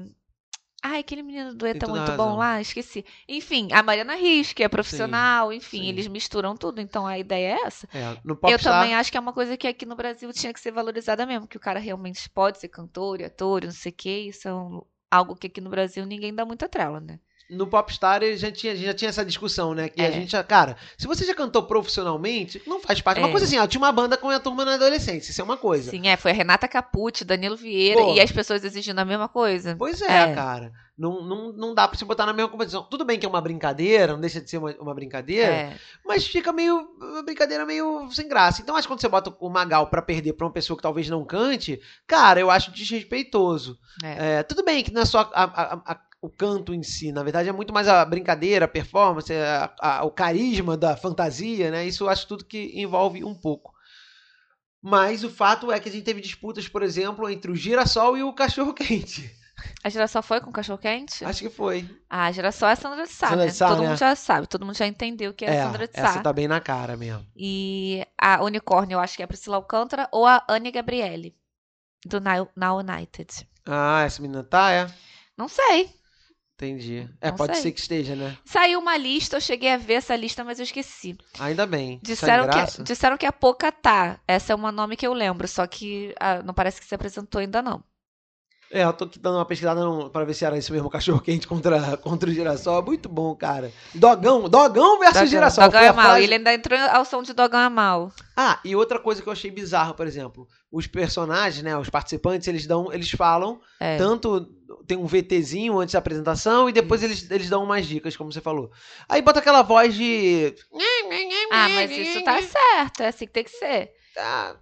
Ai, 0.81 0.99
aquele 1.01 1.21
menino 1.23 1.53
do 1.53 1.67
ETA 1.67 1.85
toda 1.85 1.99
muito 1.99 2.15
bom 2.17 2.37
lá, 2.37 2.61
esqueci. 2.61 3.03
Enfim, 3.27 3.67
a 3.73 3.83
Mariana 3.83 4.15
Rios, 4.15 4.53
que 4.53 4.63
é 4.63 4.69
profissional, 4.69 5.51
enfim, 5.51 5.79
sim. 5.79 5.87
eles 5.89 6.07
misturam 6.07 6.55
tudo, 6.55 6.79
então 6.79 7.05
a 7.05 7.19
ideia 7.19 7.57
é 7.57 7.61
essa. 7.67 7.87
É, 7.93 8.13
no 8.23 8.33
Eu 8.33 8.37
Popstar, 8.37 8.81
também 8.81 8.95
acho 8.95 9.11
que 9.11 9.17
é 9.17 9.19
uma 9.19 9.33
coisa 9.33 9.57
que 9.57 9.67
aqui 9.67 9.85
no 9.85 9.95
Brasil 9.95 10.31
tinha 10.31 10.53
que 10.53 10.59
ser 10.59 10.71
valorizada 10.71 11.25
mesmo, 11.25 11.47
que 11.47 11.57
o 11.57 11.59
cara 11.59 11.79
realmente 11.79 12.29
pode 12.29 12.59
ser 12.59 12.69
cantor, 12.69 13.19
e 13.19 13.25
ator, 13.25 13.63
e 13.63 13.67
não 13.67 13.73
sei 13.73 13.91
o 13.91 13.95
quê, 13.95 14.19
isso 14.29 14.47
é 14.47 14.53
um- 14.53 14.81
algo 15.11 15.35
que 15.35 15.47
aqui 15.47 15.59
no 15.59 15.69
Brasil 15.69 16.05
ninguém 16.05 16.33
dá 16.33 16.45
muita 16.45 16.69
trela, 16.69 16.99
né? 17.01 17.19
No 17.49 17.65
Popstar 17.67 18.21
ele 18.21 18.37
já 18.37 18.51
tinha, 18.51 18.75
já 18.75 18.93
tinha 18.93 19.09
essa 19.09 19.25
discussão, 19.25 19.73
né? 19.73 19.89
Que 19.89 20.01
a 20.01 20.05
É. 20.07 20.11
gente, 20.11 20.31
já- 20.31 20.43
cara, 20.43 20.77
se 20.97 21.07
você 21.07 21.25
já 21.25 21.33
cantou 21.33 21.63
profissionalmente, 21.63 22.61
não 22.67 22.79
faz 22.79 23.01
parte. 23.01 23.19
Uma 23.19 23.27
É. 23.27 23.31
coisa 23.31 23.45
assim, 23.45 23.57
ó, 23.57 23.65
tinha 23.67 23.81
uma 23.81 23.91
banda 23.91 24.17
com 24.17 24.29
a 24.29 24.39
turma 24.39 24.63
na 24.63 24.75
adolescência, 24.75 25.31
isso 25.31 25.41
é 25.41 25.43
uma 25.43 25.57
coisa. 25.57 25.89
Sim, 25.91 26.07
é, 26.07 26.15
foi 26.15 26.31
a 26.31 26.33
Renata 26.33 26.67
Capucci, 26.67 27.25
Danilo 27.25 27.57
Vieira, 27.57 27.99
Pô. 28.01 28.13
e 28.13 28.21
as 28.21 28.31
pessoas 28.31 28.63
exigindo 28.63 28.99
a 28.99 29.05
mesma 29.05 29.27
coisa. 29.27 29.75
Pois 29.77 30.01
é, 30.01 30.31
É. 30.31 30.35
cara. 30.35 30.71
Não, 30.97 31.23
não, 31.23 31.53
não 31.53 31.73
dá 31.73 31.87
pra 31.87 31.97
se 31.97 32.03
botar 32.03 32.25
na 32.25 32.33
mesma 32.33 32.49
competição. 32.51 32.83
Tudo 32.83 33.05
bem 33.05 33.17
que 33.17 33.25
é 33.25 33.29
uma 33.29 33.39
brincadeira, 33.39 34.11
não 34.11 34.19
deixa 34.19 34.41
de 34.41 34.49
ser 34.49 34.57
uma, 34.57 34.75
uma 34.81 34.93
brincadeira, 34.93 35.49
É. 35.53 35.75
mas 36.05 36.27
fica 36.27 36.51
meio. 36.51 36.89
Uma 36.99 37.23
brincadeira 37.23 37.65
meio 37.65 38.11
sem 38.11 38.27
graça. 38.27 38.61
Então 38.61 38.75
acho 38.75 38.85
que 38.85 38.91
quando 38.93 38.99
você 38.99 39.07
bota 39.07 39.33
o 39.39 39.49
Magal 39.49 39.87
pra 39.87 40.01
perder 40.01 40.33
pra 40.33 40.45
uma 40.45 40.51
pessoa 40.51 40.75
que 40.75 40.83
talvez 40.83 41.07
não 41.09 41.23
cante, 41.23 41.79
cara, 42.05 42.41
eu 42.41 42.51
acho 42.51 42.71
desrespeitoso. 42.71 43.79
É. 44.03 44.39
É, 44.39 44.43
tudo 44.43 44.61
bem 44.63 44.83
que 44.83 44.91
não 44.91 45.01
é 45.01 45.05
só 45.05 45.19
a- 45.33 45.43
a- 45.43 45.81
a- 45.85 45.99
o 46.21 46.29
canto 46.29 46.73
em 46.73 46.83
si, 46.83 47.11
na 47.11 47.23
verdade 47.23 47.49
é 47.49 47.51
muito 47.51 47.73
mais 47.73 47.87
a 47.87 48.03
brincadeira, 48.05 48.65
a 48.65 48.67
performance, 48.67 49.31
a- 49.33 49.73
a- 49.79 50.03
o 50.05 50.11
carisma 50.11 50.75
da 50.77 50.97
fantasia, 50.97 51.71
né? 51.71 51.85
Isso 51.87 52.03
eu 52.03 52.09
acho 52.09 52.27
tudo 52.27 52.45
que 52.45 52.71
envolve 52.75 53.23
um 53.23 53.33
pouco. 53.35 53.73
Mas 54.81 55.23
o 55.23 55.29
fato 55.29 55.71
é 55.71 55.79
que 55.79 55.89
a 55.89 55.91
gente 55.91 56.05
teve 56.05 56.21
disputas, 56.21 56.67
por 56.67 56.81
exemplo, 56.83 57.29
entre 57.29 57.51
o 57.51 57.55
girassol 57.55 58.17
e 58.17 58.23
o 58.23 58.33
cachorro 58.33 58.73
quente. 58.73 59.29
A 59.83 59.89
geração 59.89 60.21
foi 60.21 60.39
com 60.39 60.51
cachorro 60.51 60.77
quente? 60.77 61.23
Acho 61.25 61.41
que 61.41 61.49
foi. 61.49 61.85
Ah, 62.09 62.25
a 62.27 62.31
geração 62.31 62.69
é 62.69 62.73
a 62.73 62.75
Sandra 62.77 63.03
de 63.05 63.11
Sá, 63.11 63.27
Sandra 63.27 63.45
né? 63.45 63.51
de 63.51 63.57
Sá, 63.57 63.67
todo 63.67 63.81
né? 63.81 63.87
mundo 63.89 63.97
já 63.97 64.15
sabe, 64.15 64.47
todo 64.47 64.65
mundo 64.65 64.77
já 64.77 64.87
entendeu 64.87 65.33
que 65.33 65.43
é, 65.43 65.59
a 65.59 65.65
Sandra 65.65 65.87
de 65.87 65.93
Sá. 65.95 66.01
essa 66.01 66.23
tá 66.23 66.31
bem 66.31 66.47
na 66.47 66.61
cara 66.61 66.95
mesmo. 66.95 67.25
E 67.35 68.05
a 68.17 68.41
unicórnio 68.43 68.95
eu 68.95 68.99
acho 68.99 69.17
que 69.17 69.21
é 69.21 69.25
a 69.25 69.27
Priscila 69.27 69.57
Alcântara 69.57 70.07
ou 70.13 70.25
a 70.25 70.45
Anne 70.49 70.71
Gabriele, 70.71 71.35
do 72.05 72.21
Now 72.21 72.77
United. 72.79 73.47
Ah, 73.65 74.03
essa 74.05 74.21
menina 74.21 74.43
tá, 74.43 74.71
é? 74.71 74.87
Não 75.37 75.47
sei. 75.49 75.93
Entendi. 76.59 77.09
É, 77.21 77.29
Não 77.29 77.37
pode 77.37 77.53
sei. 77.53 77.63
ser 77.63 77.71
que 77.71 77.79
esteja, 77.79 78.15
né? 78.17 78.37
Saiu 78.43 78.79
uma 78.79 78.97
lista, 78.97 79.37
eu 79.37 79.41
cheguei 79.41 79.71
a 79.71 79.77
ver 79.77 79.93
essa 79.93 80.13
lista, 80.13 80.43
mas 80.43 80.59
eu 80.59 80.63
esqueci. 80.63 81.17
Ainda 81.39 81.65
bem. 81.65 82.01
Disseram 82.03 82.43
Sem 82.43 82.51
graça. 82.51 82.77
que, 82.77 82.83
disseram 82.83 83.17
que 83.17 83.25
a 83.25 83.31
Poca 83.31 83.71
tá. 83.71 84.19
Essa 84.27 84.51
é 84.51 84.55
uma 84.55 84.69
nome 84.71 84.97
que 84.97 85.07
eu 85.07 85.13
lembro, 85.13 85.47
só 85.47 85.65
que 85.65 86.13
ah, 86.19 86.43
não 86.43 86.53
parece 86.53 86.81
que 86.81 86.85
se 86.85 86.93
apresentou 86.93 87.39
ainda 87.39 87.61
não. 87.61 87.81
É, 88.71 88.83
eu 88.83 88.93
tô 88.93 89.05
aqui 89.05 89.17
dando 89.17 89.37
uma 89.37 89.45
pesquisada 89.45 89.81
pra 90.11 90.23
ver 90.23 90.33
se 90.35 90.45
era 90.45 90.55
esse 90.57 90.71
mesmo 90.71 90.89
cachorro 90.91 91.19
quente 91.19 91.47
contra, 91.47 91.97
contra 91.97 92.29
o 92.29 92.33
girassol. 92.33 92.83
Muito 92.83 93.09
bom, 93.09 93.35
cara. 93.35 93.71
Dogão, 93.95 94.47
Dogão 94.47 94.99
versus 94.99 95.13
Dogão, 95.15 95.27
girassol. 95.27 95.63
Dogão 95.65 95.81
é 95.81 95.91
mal. 95.91 96.05
frase- 96.05 96.23
Ele 96.23 96.35
ainda 96.35 96.53
entrou 96.53 96.77
ao 96.79 97.03
som 97.03 97.23
de 97.23 97.33
Dogão 97.33 97.59
é 97.61 97.69
mal. 97.69 98.11
Ah, 98.37 98.59
e 98.63 98.75
outra 98.75 98.99
coisa 98.99 99.21
que 99.23 99.27
eu 99.27 99.33
achei 99.33 99.49
bizarro, 99.49 99.95
por 99.95 100.05
exemplo, 100.05 100.47
os 100.71 100.85
personagens, 100.85 101.63
né, 101.63 101.75
os 101.77 101.89
participantes, 101.89 102.47
eles 102.47 102.67
dão, 102.67 102.93
eles 102.93 103.09
falam, 103.11 103.59
É. 103.79 103.97
tanto 103.97 104.47
tem 104.85 104.97
um 104.97 105.05
VTzinho 105.07 105.79
antes 105.79 105.93
da 105.93 105.99
apresentação 105.99 106.69
e 106.69 106.71
depois 106.71 107.01
eles, 107.01 107.29
eles 107.31 107.49
dão 107.49 107.63
umas 107.63 107.87
dicas, 107.87 108.15
como 108.15 108.31
você 108.31 108.39
falou. 108.39 108.69
Aí 109.09 109.21
bota 109.21 109.39
aquela 109.39 109.63
voz 109.63 109.95
de 109.95 110.53
Ah, 111.51 111.67
mas 111.69 111.89
isso 111.91 112.23
tá 112.23 112.39
certo. 112.41 113.01
É 113.01 113.07
assim 113.07 113.25
que 113.25 113.33
tem 113.33 113.43
que 113.43 113.49
ser. 113.49 113.91
Ah, 114.17 114.55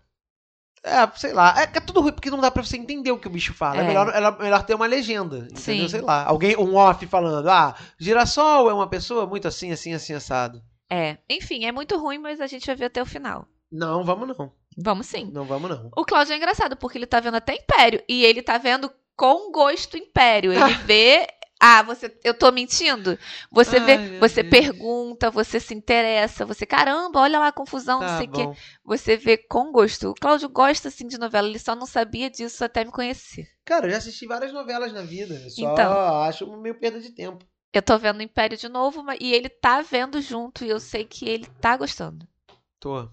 é, 0.84 1.08
sei 1.16 1.34
lá. 1.34 1.54
É, 1.62 1.68
que 1.68 1.78
é 1.78 1.82
tudo 1.82 2.02
ruim 2.02 2.12
porque 2.14 2.30
não 2.30 2.40
dá 2.40 2.50
pra 2.52 2.64
você 2.64 2.78
entender 2.78 3.12
o 3.12 3.18
que 3.18 3.28
o 3.28 3.32
bicho 3.32 3.54
fala. 3.54 3.78
É, 3.78 3.84
É. 3.84 3.88
melhor, 3.88 4.10
é 4.10 4.44
melhor 4.44 4.64
ter 4.64 4.76
uma 4.76 4.86
legenda, 4.86 5.38
entendeu? 5.40 5.58
Sim. 5.58 5.88
Sei 5.90 6.02
lá. 6.02 6.24
Alguém, 6.26 6.56
um 6.58 6.76
off 6.76 7.06
falando, 7.08 7.48
ah, 7.50 7.76
girassol 8.00 8.70
é 8.70 8.74
uma 8.74 8.88
pessoa 8.88 9.26
muito 9.26 9.48
assim, 9.48 9.72
assim, 9.72 9.94
assim, 9.94 10.14
assado. 10.14 10.62
É. 10.90 11.18
Enfim, 11.30 11.66
é 11.66 11.72
muito 11.72 11.98
ruim, 11.98 12.18
mas 12.18 12.40
a 12.40 12.48
gente 12.48 12.66
vai 12.66 12.76
ver 12.76 12.86
até 12.86 13.02
o 13.02 13.06
final. 13.06 13.46
Não, 13.72 14.04
vamos 14.04 14.28
não. 14.38 14.52
Vamos 14.78 15.08
sim. 15.08 15.30
Não 15.34 15.44
vamos 15.44 15.70
não. 15.70 15.90
O 15.98 16.06
Cláudio 16.06 16.34
é 16.34 16.38
engraçado, 16.38 16.78
porque 16.78 16.98
ele 16.98 17.06
tá 17.08 17.20
vendo 17.20 17.36
até 17.36 17.56
Império. 17.56 18.02
E 18.08 18.24
ele 18.24 18.42
tá 18.42 18.58
vendo 18.58 18.90
com 19.16 19.52
gosto 19.52 19.98
Império. 19.98 20.54
Ele 20.54 20.74
vê. 20.86 21.28
Ah, 21.60 21.82
você, 21.82 22.16
eu 22.24 22.34
tô 22.38 22.52
mentindo? 22.52 23.18
Você 23.52 23.80
Ai, 23.80 23.86
vê, 23.98 24.20
você 24.20 24.44
Deus. 24.44 24.50
pergunta, 24.50 25.32
você 25.32 25.60
se 25.60 25.74
interessa, 25.74 26.46
você, 26.46 26.66
caramba, 26.66 27.20
olha 27.20 27.40
lá 27.40 27.48
a 27.48 27.52
confusão, 27.52 28.02
não 28.02 28.08
Tá 28.08 28.18
sei 28.18 28.28
o 28.28 28.32
quê. 28.32 28.50
Você 28.86 29.18
vê 29.18 29.38
com 29.38 29.72
gosto. 29.72 30.10
O 30.10 30.14
Cláudio 30.14 30.50
gosta 30.50 30.88
assim 30.90 31.08
de 31.08 31.18
novela, 31.18 31.48
ele 31.48 31.58
só 31.60 31.76
não 31.76 31.88
sabia 31.88 32.30
disso 32.30 32.64
até 32.64 32.86
me 32.86 32.92
conhecer. 32.92 33.50
Cara, 33.66 33.88
eu 33.88 33.92
já 33.92 33.98
assisti 33.98 34.26
várias 34.28 34.54
novelas 34.54 34.94
na 34.94 35.02
vida. 35.02 35.36
Só 35.50 35.64
Então. 35.64 35.92
acho 36.24 36.58
meio 36.58 36.80
perda 36.80 37.00
de 37.00 37.12
tempo. 37.12 37.44
Eu 37.74 37.82
tô 37.82 37.98
vendo 37.98 38.24
Império 38.24 38.58
de 38.58 38.70
novo, 38.70 39.04
e 39.20 39.34
ele 39.34 39.50
tá 39.50 39.82
vendo 39.82 40.22
junto, 40.22 40.64
e 40.64 40.70
eu 40.70 40.80
sei 40.80 41.06
que 41.06 41.28
ele 41.28 41.46
tá 41.60 41.76
gostando. 41.76 42.28
Tô. 42.80 43.10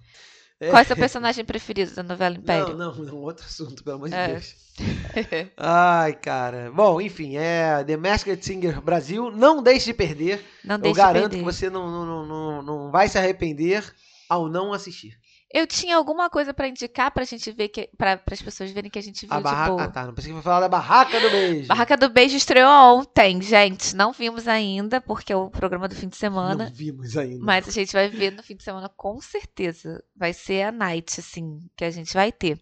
Qual 0.71 0.81
é 0.81 0.85
seu 0.85 0.97
personagem 0.97 1.45
preferido 1.45 1.95
da 1.95 2.03
novela 2.03 2.35
Império? 2.37 2.77
Não, 2.77 2.95
não, 2.95 3.05
não, 3.05 3.17
outro 3.17 3.45
assunto, 3.45 3.83
pelo 3.83 3.97
amor 3.97 4.09
de 4.09 4.15
É. 4.15 4.29
Deus. 4.29 4.57
Ai, 5.57 6.13
cara. 6.15 6.71
Bom, 6.75 7.01
enfim, 7.01 7.37
é 7.37 7.83
The 7.85 7.97
Masked 7.97 8.45
Singer 8.45 8.81
Brasil. 8.81 9.31
Não 9.31 9.63
deixe 9.63 9.87
de 9.87 9.95
perder. 9.95 10.45
Não 10.65 10.77
Eu 10.77 10.81
deixe 10.83 10.97
garanto 10.97 11.23
perder. 11.31 11.39
que 11.39 11.45
você 11.45 11.71
não, 11.71 11.89
não, 12.07 12.27
não, 12.27 12.63
não 12.63 12.91
vai 12.91 13.09
se 13.09 13.17
arrepender 13.19 13.85
ao 14.29 14.49
não 14.49 14.73
assistir. 14.73 15.17
Eu 15.57 15.69
tinha 15.69 15.97
alguma 15.97 16.29
coisa 16.29 16.53
pra 16.53 16.67
indicar 16.67 17.13
pra 17.13 17.23
gente 17.25 17.53
ver 17.53 17.69
que 17.69 17.89
para 17.97 18.21
as 18.29 18.43
pessoas 18.43 18.73
verem 18.73 18.91
que 18.91 18.99
a 18.99 19.03
gente 19.03 19.25
viu 19.25 19.33
A 19.33 19.37
de 19.39 19.43
barraca. 19.45 19.71
boa. 19.71 19.83
Ah, 19.85 19.89
tá. 19.89 20.05
Não 20.07 20.13
pensei 20.13 20.33
que 20.33 20.37
ia 20.37 20.43
falar 20.43 20.59
da 20.61 20.69
barraca 20.69 21.21
do 21.21 21.31
beijo. 21.31 21.69
Barraca 21.69 21.97
do 21.97 22.09
Beijo 22.09 22.37
estreou 22.37 22.69
ontem, 22.99 23.41
gente. 23.41 23.95
Não 23.95 24.13
vimos 24.13 24.49
ainda, 24.49 25.01
porque 25.01 25.33
é 25.33 25.37
o 25.37 25.49
programa 25.49 25.87
do 25.87 25.95
fim 25.95 26.09
de 26.09 26.17
semana. 26.17 26.65
Não 26.65 26.73
vimos 26.75 27.17
ainda. 27.17 27.45
Mas 27.45 27.69
a 27.69 27.71
gente 27.71 27.93
vai 27.93 28.09
ver 28.09 28.33
no 28.33 28.43
fim 28.43 28.57
de 28.57 28.65
semana 28.65 28.89
com 28.89 29.21
certeza. 29.21 30.03
Vai 30.17 30.33
ser 30.33 30.63
a 30.63 30.73
night, 30.73 31.21
assim, 31.21 31.61
que 31.77 31.85
a 31.85 31.91
gente 31.93 32.13
vai 32.13 32.33
ter. 32.33 32.61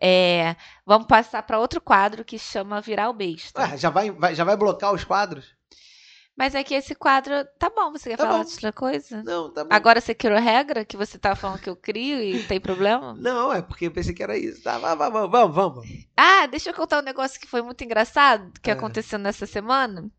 É, 0.00 0.56
vamos 0.86 1.06
passar 1.06 1.42
pra 1.42 1.58
outro 1.60 1.80
quadro 1.82 2.24
que 2.24 2.38
chama 2.38 2.80
Virar 2.80 3.10
o 3.10 3.12
Besta. 3.12 3.60
Ué, 3.60 3.76
já, 3.76 3.90
vai, 3.90 4.10
vai- 4.10 4.34
já 4.34 4.42
vai 4.44 4.56
blocar 4.56 4.94
os 4.94 5.04
quadros? 5.04 5.54
Mas 6.34 6.54
é 6.54 6.64
que 6.64 6.74
esse 6.74 6.94
quadro. 6.94 7.32
Tá 7.58 7.68
bom, 7.68 7.92
você 7.92 8.08
quer 8.10 8.16
Tá 8.16 8.24
falar 8.26 8.38
bom. 8.38 8.44
de 8.44 8.52
outra 8.54 8.72
coisa? 8.72 9.22
Não, 9.22 9.52
tá 9.52 9.64
bom. 9.64 9.68
Agora 9.70 10.00
você 10.00 10.14
criou 10.14 10.40
regra 10.40 10.82
que 10.84 10.96
você 10.96 11.18
tava 11.18 11.36
falando 11.36 11.60
que 11.60 11.68
eu 11.68 11.76
crio 11.76 12.20
e 12.22 12.42
tem 12.44 12.58
problema? 12.58 13.14
Não, 13.20 13.52
é 13.52 13.60
porque 13.60 13.86
eu 13.86 13.90
pensei 13.90 14.14
que 14.14 14.22
era 14.22 14.36
isso. 14.36 14.62
Tá, 14.62 14.78
vamos, 14.78 14.98
vamos, 15.12 15.30
vamos, 15.30 15.54
vamos. 15.54 15.86
Ah, 16.16 16.46
deixa 16.46 16.70
eu 16.70 16.74
contar 16.74 17.00
um 17.00 17.04
negócio 17.04 17.38
que 17.38 17.46
foi 17.46 17.60
muito 17.60 17.84
engraçado 17.84 18.50
que 18.62 18.70
É. 18.70 18.72
aconteceu 18.72 19.18
nessa 19.18 19.44
semana. 19.46 20.10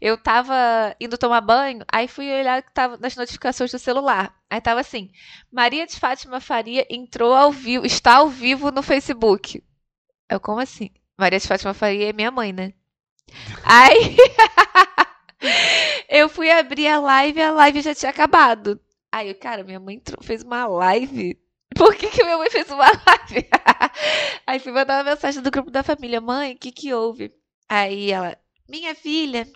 Eu 0.00 0.16
tava 0.16 0.54
indo 0.98 1.18
tomar 1.18 1.42
banho, 1.42 1.84
aí 1.92 2.08
fui 2.08 2.26
olhar 2.32 2.62
que 2.62 2.72
tava 2.72 2.96
nas 2.96 3.14
notificações 3.14 3.70
do 3.70 3.78
celular. 3.78 4.34
Aí 4.48 4.62
tava 4.62 4.80
assim: 4.80 5.10
Maria 5.52 5.86
de 5.86 6.00
Fátima 6.00 6.40
Faria 6.40 6.86
entrou 6.88 7.34
ao 7.34 7.52
vivo, 7.52 7.84
está 7.84 8.16
ao 8.16 8.28
vivo 8.30 8.70
no 8.70 8.82
Facebook. 8.82 9.62
Eu, 10.30 10.40
como 10.40 10.60
assim? 10.60 10.90
Maria 11.18 11.38
de 11.38 11.46
Fátima 11.46 11.74
Faria 11.74 12.08
é 12.08 12.12
minha 12.14 12.30
mãe, 12.30 12.50
né? 12.54 12.72
Aí 13.62 14.16
eu 16.08 16.28
fui 16.28 16.50
abrir 16.50 16.88
a 16.88 17.00
live 17.00 17.38
e 17.38 17.42
a 17.42 17.50
live 17.50 17.80
já 17.82 17.94
tinha 17.94 18.10
acabado. 18.10 18.80
Aí, 19.10 19.32
cara, 19.34 19.64
minha 19.64 19.80
mãe 19.80 19.96
entrou- 19.96 20.22
fez 20.22 20.42
uma 20.42 20.66
live. 20.66 21.38
Por 21.76 21.94
que, 21.94 22.08
que 22.08 22.24
minha 22.24 22.38
mãe 22.38 22.50
fez 22.50 22.68
uma 22.70 22.86
live? 23.06 23.48
Aí 24.46 24.58
fui 24.58 24.72
mandar 24.72 24.98
uma 25.04 25.10
mensagem 25.10 25.42
do 25.42 25.50
grupo 25.50 25.70
da 25.70 25.82
família: 25.82 26.20
Mãe, 26.20 26.52
o 26.54 26.58
que, 26.58 26.72
que 26.72 26.92
houve? 26.92 27.32
Aí 27.68 28.10
ela: 28.10 28.36
Minha 28.68 28.94
filha 28.94 29.46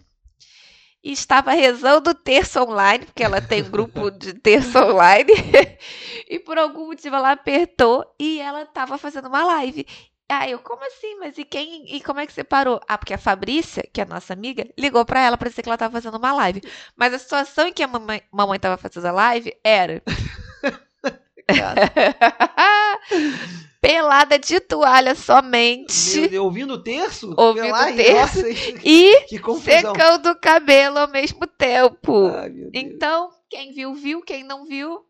estava 1.02 1.52
rezando 1.52 2.14
terço 2.14 2.60
online, 2.62 3.06
porque 3.06 3.24
ela 3.24 3.40
tem 3.40 3.62
um 3.62 3.70
grupo 3.70 4.10
de 4.10 4.34
terço 4.34 4.78
online, 4.78 5.32
e 6.28 6.38
por 6.38 6.56
algum 6.58 6.86
motivo 6.86 7.16
ela 7.16 7.32
apertou 7.32 8.04
e 8.20 8.40
ela 8.40 8.62
estava 8.62 8.96
fazendo 8.96 9.26
uma 9.28 9.44
live. 9.44 9.84
Aí 10.28 10.52
eu, 10.52 10.58
como 10.60 10.82
assim? 10.84 11.16
Mas 11.18 11.36
e 11.36 11.44
quem? 11.44 11.84
E 11.94 12.00
como 12.00 12.20
é 12.20 12.26
que 12.26 12.32
você 12.32 12.42
parou? 12.42 12.80
Ah, 12.88 12.96
porque 12.96 13.14
a 13.14 13.18
Fabrícia, 13.18 13.86
que 13.92 14.00
é 14.00 14.04
a 14.04 14.06
nossa 14.06 14.32
amiga, 14.32 14.66
ligou 14.78 15.04
pra 15.04 15.20
ela 15.20 15.36
pra 15.36 15.48
dizer 15.48 15.62
que 15.62 15.68
ela 15.68 15.76
tava 15.76 15.92
fazendo 15.92 16.16
uma 16.16 16.32
live. 16.32 16.62
Mas 16.96 17.12
a 17.12 17.18
situação 17.18 17.68
em 17.68 17.72
que 17.72 17.82
a 17.82 17.88
mamãe, 17.88 18.22
mamãe 18.32 18.58
tava 18.58 18.76
fazendo 18.76 19.06
a 19.06 19.12
live 19.12 19.54
era 19.62 20.02
Pelada 23.80 24.38
de 24.38 24.60
toalha 24.60 25.14
somente. 25.14 26.20
meu 26.20 26.28
Deus, 26.28 26.44
ouvindo 26.44 26.74
o 26.74 26.82
terço? 26.82 27.34
Ouvindo 27.36 27.74
o 27.74 27.96
terço. 27.96 28.42
Nossa, 28.42 28.48
E 28.84 29.26
secando 29.60 30.30
o 30.30 30.40
cabelo 30.40 30.98
ao 30.98 31.08
mesmo 31.08 31.46
tempo. 31.46 32.30
Deus. 32.30 32.70
Então, 32.72 33.30
quem 33.50 33.72
viu, 33.72 33.94
viu. 33.94 34.22
Quem 34.22 34.44
não 34.44 34.66
viu, 34.66 35.00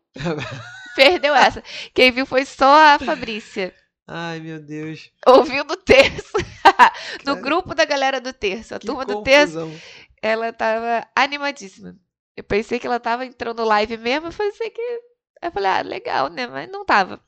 perdeu 0.95 1.35
essa. 1.35 1.63
Quem 1.93 2.11
viu 2.11 2.25
foi 2.25 2.45
só 2.45 2.95
a 2.95 2.99
Fabrícia. 2.99 3.73
Ai, 4.07 4.39
meu 4.39 4.59
Deus. 4.59 5.11
Ouvindo 5.25 5.71
o 5.71 5.77
terço. 5.77 6.33
no 7.25 7.37
grupo 7.37 7.73
da 7.73 7.85
galera 7.85 8.19
do 8.19 8.33
terço. 8.33 8.75
A 8.75 8.79
que 8.79 8.85
turma 8.85 9.05
do 9.05 9.23
terço, 9.23 9.59
confusão. 9.59 9.81
ela 10.21 10.51
tava 10.51 11.07
animadíssima. 11.15 11.97
Eu 12.35 12.43
pensei 12.43 12.79
que 12.79 12.87
ela 12.87 12.99
tava 12.99 13.25
entrando 13.25 13.63
live 13.63 13.97
mesmo. 13.97 14.27
Eu 14.27 14.33
pensei 14.33 14.69
que. 14.69 14.81
Eu 15.41 15.51
falei, 15.51 15.69
ah, 15.69 15.81
legal, 15.81 16.29
né? 16.29 16.47
Mas 16.47 16.69
não 16.69 16.85
tava. 16.85 17.19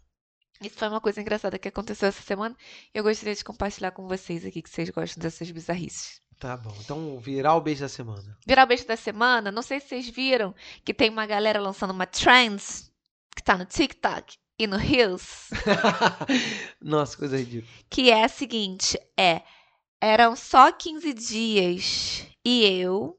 Isso 0.62 0.78
foi 0.78 0.88
uma 0.88 1.02
coisa 1.02 1.22
engraçada 1.22 1.60
que 1.60 1.68
aconteceu 1.68 2.08
essa 2.08 2.22
semana. 2.22 2.56
Eu 2.94 3.04
gostaria 3.04 3.36
de 3.36 3.44
compartilhar 3.44 3.92
com 3.92 4.08
vocês 4.08 4.46
aqui, 4.46 4.62
que 4.62 4.70
vocês 4.70 4.90
gostam 4.90 5.22
dessas 5.22 5.52
bizarrices. 5.52 6.22
Tá 6.40 6.58
bom, 6.58 6.76
então 6.82 7.18
virar 7.20 7.56
o 7.56 7.62
beijo 7.62 7.82
da 7.82 7.90
semana. 7.90 8.38
Virar 8.46 8.64
o 8.64 8.68
beijo 8.68 8.86
da 8.86 8.98
semana, 8.98 9.52
não 9.52 9.62
sei 9.62 9.80
se 9.80 9.88
vocês 9.88 10.10
viram 10.10 10.54
que 10.84 10.94
tem 10.94 11.10
uma 11.10 11.26
galera 11.26 11.62
lançando 11.62 11.92
uma 11.92 12.06
trends 12.06 12.92
que 13.36 13.42
tá 13.42 13.58
no 13.58 13.66
TikTok 13.66 14.38
e 14.58 14.68
no 14.68 14.78
Reels, 14.78 15.50
Nossa, 16.82 17.18
coisa 17.18 17.38
ridícula. 17.38 17.72
que 17.89 18.10
é 18.10 18.24
a 18.24 18.28
seguinte, 18.28 18.98
é 19.18 19.41
eram 20.02 20.36
só 20.36 20.72
15 20.72 21.13
dias 21.13 22.26
e 22.46 22.63
eu 22.65 23.18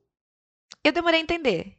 eu 0.84 0.92
demorei 0.92 1.20
a 1.20 1.22
entender. 1.22 1.76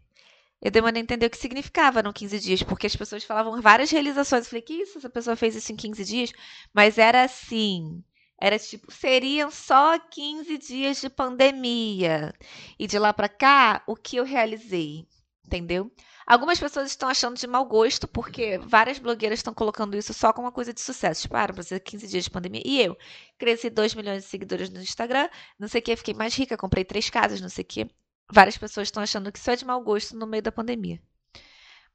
Eu 0.62 0.72
demorei 0.72 1.00
a 1.00 1.04
entender 1.04 1.28
o 1.28 1.30
que 1.30 1.38
significava 1.38 2.02
no 2.04 2.12
15 2.12 2.40
dias, 2.40 2.64
porque 2.64 2.88
as 2.88 2.96
pessoas 2.96 3.24
falavam 3.24 3.62
várias 3.62 3.90
realizações. 3.92 4.44
Eu 4.46 4.50
falei, 4.50 4.62
que 4.64 4.74
isso? 4.74 4.98
Essa 4.98 5.10
pessoa 5.10 5.36
fez 5.36 5.56
isso 5.56 5.72
em 5.72 5.76
15 5.76 6.04
dias? 6.04 6.34
Mas 6.74 6.98
era 6.98 7.24
assim. 7.24 8.04
Era 8.42 8.58
tipo, 8.60 8.92
seriam 8.92 9.50
só 9.52 9.98
15 10.00 10.58
dias 10.58 11.00
de 11.00 11.10
pandemia. 11.10 12.34
E 12.78 12.88
de 12.88 12.98
lá 13.00 13.14
pra 13.14 13.30
cá, 13.30 13.84
o 13.88 13.96
que 13.96 14.18
eu 14.18 14.26
realizei? 14.26 15.08
Entendeu? 15.46 15.92
Algumas 16.28 16.60
pessoas 16.60 16.90
estão 16.90 17.08
achando 17.08 17.38
de 17.38 17.48
mau 17.48 17.64
gosto, 17.64 18.06
porque 18.06 18.58
várias 18.58 19.00
blogueiras 19.00 19.40
estão 19.40 19.54
colocando 19.54 19.96
isso 19.96 20.14
só 20.14 20.34
como 20.34 20.46
uma 20.46 20.52
coisa 20.52 20.74
de 20.74 20.82
sucesso. 20.82 21.22
Tipo, 21.22 21.38
ah, 21.38 21.64
ser 21.64 21.80
15 21.80 22.06
dias 22.06 22.26
de 22.26 22.30
pandemia. 22.30 22.62
E 22.66 22.82
eu? 22.82 22.98
Cresci 23.38 23.70
2 23.70 23.96
milhões 23.96 24.24
de 24.24 24.30
seguidores 24.30 24.70
no 24.70 24.82
Instagram, 24.82 25.30
não 25.58 25.70
sei 25.70 25.80
o 25.80 25.84
que, 25.84 25.96
fiquei 25.96 26.14
mais 26.14 26.36
rica, 26.36 26.58
comprei 26.58 26.84
três 26.84 27.10
casas, 27.10 27.40
não 27.40 27.48
sei 27.48 27.64
o 27.64 27.68
que. 27.68 27.90
Várias 28.30 28.58
pessoas 28.58 28.90
estão 28.90 29.02
achando 29.02 29.32
que 29.32 29.40
isso 29.40 29.50
é 29.50 29.56
de 29.56 29.64
mau 29.64 29.82
gosto 29.82 30.18
no 30.18 30.28
meio 30.28 30.44
da 30.44 30.52
pandemia. 30.52 31.02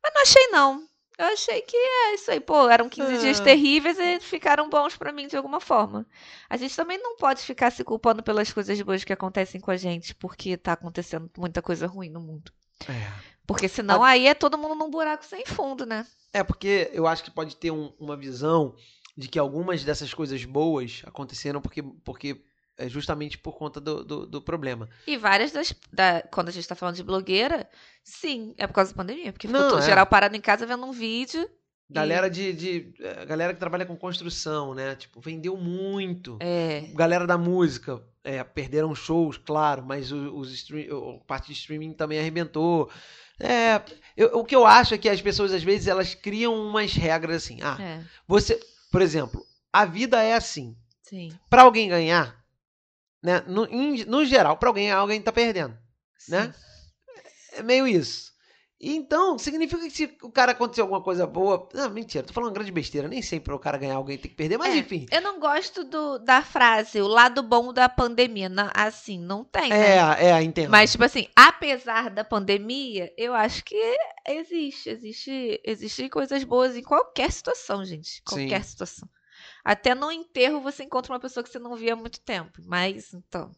Mas 0.02 0.14
não 0.14 0.22
achei, 0.22 0.46
não. 0.48 0.88
Eu 1.18 1.26
achei 1.26 1.60
que 1.60 1.76
é 1.76 2.14
isso 2.14 2.30
aí. 2.30 2.40
Pô, 2.40 2.68
eram 2.70 2.88
15 2.88 3.18
dias 3.18 3.38
Ah. 3.38 3.44
terríveis 3.44 3.98
e 3.98 4.18
ficaram 4.18 4.70
bons 4.70 4.96
pra 4.96 5.12
mim 5.12 5.26
de 5.26 5.36
alguma 5.36 5.60
forma. 5.60 6.06
A 6.48 6.56
gente 6.56 6.74
também 6.74 6.96
não 6.96 7.16
pode 7.16 7.42
ficar 7.42 7.70
se 7.70 7.84
culpando 7.84 8.22
pelas 8.22 8.50
coisas 8.50 8.80
boas 8.80 9.04
que 9.04 9.12
acontecem 9.12 9.60
com 9.60 9.70
a 9.70 9.76
gente, 9.76 10.14
porque 10.14 10.56
tá 10.56 10.72
acontecendo 10.72 11.30
muita 11.36 11.60
coisa 11.60 11.86
ruim 11.86 12.08
no 12.08 12.18
mundo. 12.18 12.50
É. 12.88 13.31
Porque 13.46 13.68
senão 13.68 14.02
aí 14.02 14.26
é 14.26 14.34
todo 14.34 14.56
mundo 14.58 14.74
num 14.74 14.90
buraco 14.90 15.24
sem 15.24 15.44
fundo, 15.44 15.84
né? 15.84 16.06
É, 16.32 16.42
porque 16.42 16.90
eu 16.92 17.06
acho 17.06 17.22
que 17.24 17.30
pode 17.30 17.56
ter 17.56 17.70
um- 17.70 17.92
uma 17.98 18.16
visão 18.16 18.74
de 19.16 19.28
que 19.28 19.38
algumas 19.38 19.84
dessas 19.84 20.14
coisas 20.14 20.44
boas 20.44 21.02
aconteceram 21.04 21.60
porque, 21.60 21.82
porque 21.82 22.40
é 22.78 22.88
justamente 22.88 23.36
por 23.36 23.52
conta 23.58 23.80
do, 23.80 24.02
do, 24.04 24.26
do 24.26 24.40
problema. 24.40 24.88
E 25.06 25.16
várias 25.18 25.52
das. 25.52 25.74
Da, 25.92 26.22
quando 26.32 26.48
a 26.48 26.52
gente 26.52 26.66
tá 26.66 26.74
falando 26.74 26.96
de 26.96 27.02
blogueira, 27.02 27.68
sim, 28.02 28.54
é 28.56 28.66
por 28.66 28.72
causa 28.74 28.92
da 28.92 28.96
pandemia. 28.96 29.32
Porque 29.32 29.46
ficou 29.46 29.60
Não, 29.62 29.78
é. 29.78 29.82
geral 29.82 30.06
parado 30.06 30.34
em 30.36 30.40
casa 30.40 30.64
vendo 30.64 30.86
um 30.86 30.92
vídeo. 30.92 31.46
Galera 31.90 32.30
de, 32.30 32.54
de 32.54 32.94
é, 33.00 33.26
galera 33.26 33.52
que 33.52 33.60
trabalha 33.60 33.84
com 33.84 33.94
construção, 33.94 34.72
né? 34.74 34.94
Tipo, 34.96 35.20
vendeu 35.20 35.54
muito. 35.58 36.38
É. 36.40 36.86
Galera 36.94 37.26
da 37.26 37.36
música, 37.36 38.02
é, 38.24 38.42
perderam 38.42 38.94
shows, 38.94 39.36
claro, 39.36 39.84
mas 39.84 40.10
o- 40.10 40.34
os 40.38 40.50
stream, 40.54 41.16
a 41.20 41.24
parte 41.26 41.48
de 41.48 41.52
streaming 41.52 41.92
também 41.92 42.18
arrebentou. 42.18 42.88
É, 43.42 43.82
eu- 44.16 44.38
o 44.38 44.44
que 44.44 44.54
eu 44.54 44.64
acho 44.66 44.94
é 44.94 44.98
que 44.98 45.08
as 45.08 45.20
pessoas 45.20 45.52
às 45.52 45.62
vezes 45.62 45.88
elas 45.88 46.14
criam 46.14 46.54
umas 46.54 46.92
regras 46.94 47.42
assim. 47.44 47.58
Ah, 47.62 47.76
É, 47.80 48.00
você, 48.26 48.58
por 48.90 49.02
exemplo, 49.02 49.44
a 49.72 49.84
vida 49.84 50.22
é 50.22 50.34
assim. 50.34 50.76
sim. 51.02 51.32
Pra 51.50 51.62
alguém 51.62 51.88
ganhar, 51.88 52.36
né? 53.22 53.42
No, 53.46 53.66
em- 53.66 54.04
no 54.04 54.24
geral, 54.24 54.56
pra 54.56 54.68
alguém 54.70 54.84
ganhar, 54.84 54.98
alguém 54.98 55.20
tá 55.20 55.32
perdendo. 55.32 55.76
Né? 56.28 56.54
É 57.54 57.62
meio 57.62 57.86
isso. 57.86 58.31
Então, 58.84 59.38
significa 59.38 59.80
que 59.80 59.90
se 59.90 60.16
o 60.22 60.30
cara 60.30 60.50
acontecer 60.50 60.80
alguma 60.80 61.00
coisa 61.00 61.24
boa. 61.24 61.68
Não, 61.72 61.88
mentira, 61.88 62.26
tô 62.26 62.32
falando 62.32 62.48
uma 62.48 62.54
grande 62.54 62.72
besteira. 62.72 63.06
Nem 63.06 63.22
sempre 63.22 63.54
o 63.54 63.58
cara 63.58 63.78
ganhar 63.78 63.94
alguém 63.94 64.18
tem 64.18 64.28
que 64.28 64.36
perder, 64.36 64.58
mas 64.58 64.74
É, 64.74 64.78
enfim. 64.78 65.06
Eu 65.12 65.20
não 65.20 65.38
gosto 65.38 65.84
do, 65.84 66.18
da 66.18 66.42
frase, 66.42 67.00
o 67.00 67.06
lado 67.06 67.44
bom 67.44 67.72
da 67.72 67.88
pandemia. 67.88 68.48
Não, 68.48 68.68
assim, 68.74 69.20
não 69.20 69.44
tem, 69.44 69.68
né? 69.68 69.98
É, 69.98 70.30
é, 70.30 70.42
entendo. 70.42 70.68
Mas, 70.68 70.90
tipo 70.90 71.04
assim, 71.04 71.28
apesar 71.36 72.10
da 72.10 72.24
pandemia, 72.24 73.12
eu 73.16 73.32
acho 73.34 73.64
que 73.64 73.96
existe. 74.26 74.90
Existe, 74.90 75.60
existem 75.64 76.08
coisas 76.08 76.42
boas 76.42 76.76
em 76.76 76.82
qualquer 76.82 77.30
situação, 77.30 77.84
gente. 77.84 78.20
Qualquer 78.24 78.64
situação. 78.64 79.08
Até 79.64 79.94
no 79.94 80.10
enterro 80.10 80.60
você 80.60 80.82
encontra 80.82 81.12
uma 81.12 81.20
pessoa 81.20 81.44
que 81.44 81.50
você 81.50 81.58
não 81.60 81.76
via 81.76 81.92
há 81.92 81.96
muito 81.96 82.20
tempo. 82.20 82.60
Mas, 82.64 83.14
então, 83.14 83.52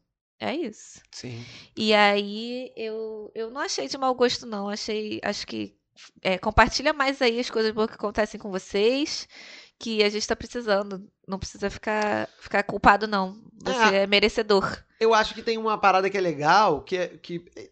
é 0.50 0.56
isso. 0.56 1.00
Sim. 1.10 1.44
E 1.76 1.94
aí, 1.94 2.72
eu, 2.76 3.30
eu 3.34 3.50
não 3.50 3.60
achei 3.60 3.88
de 3.88 3.98
mau 3.98 4.14
gosto, 4.14 4.46
não. 4.46 4.68
Achei, 4.68 5.20
acho 5.22 5.46
que 5.46 5.76
é, 6.22 6.38
compartilha 6.38 6.92
mais 6.92 7.20
aí 7.22 7.38
as 7.38 7.50
coisas 7.50 7.72
boas 7.72 7.88
que 7.88 7.94
acontecem 7.94 8.38
com 8.38 8.50
vocês, 8.50 9.28
que 9.78 10.02
a 10.02 10.08
gente 10.08 10.26
tá 10.26 10.36
precisando. 10.36 11.08
Não 11.26 11.38
precisa 11.38 11.70
ficar, 11.70 12.28
ficar 12.38 12.62
culpado, 12.62 13.06
não. 13.06 13.40
Você 13.62 13.96
é 13.96 14.06
merecedor. 14.06 14.84
Eu 15.00 15.14
acho 15.14 15.34
que 15.34 15.42
tem 15.42 15.58
uma 15.58 15.78
parada 15.78 16.10
que 16.10 16.18
é 16.18 16.20
legal, 16.20 16.82
que 16.82 16.96
é 16.96 17.08
que 17.08 17.44
é, 17.56 17.70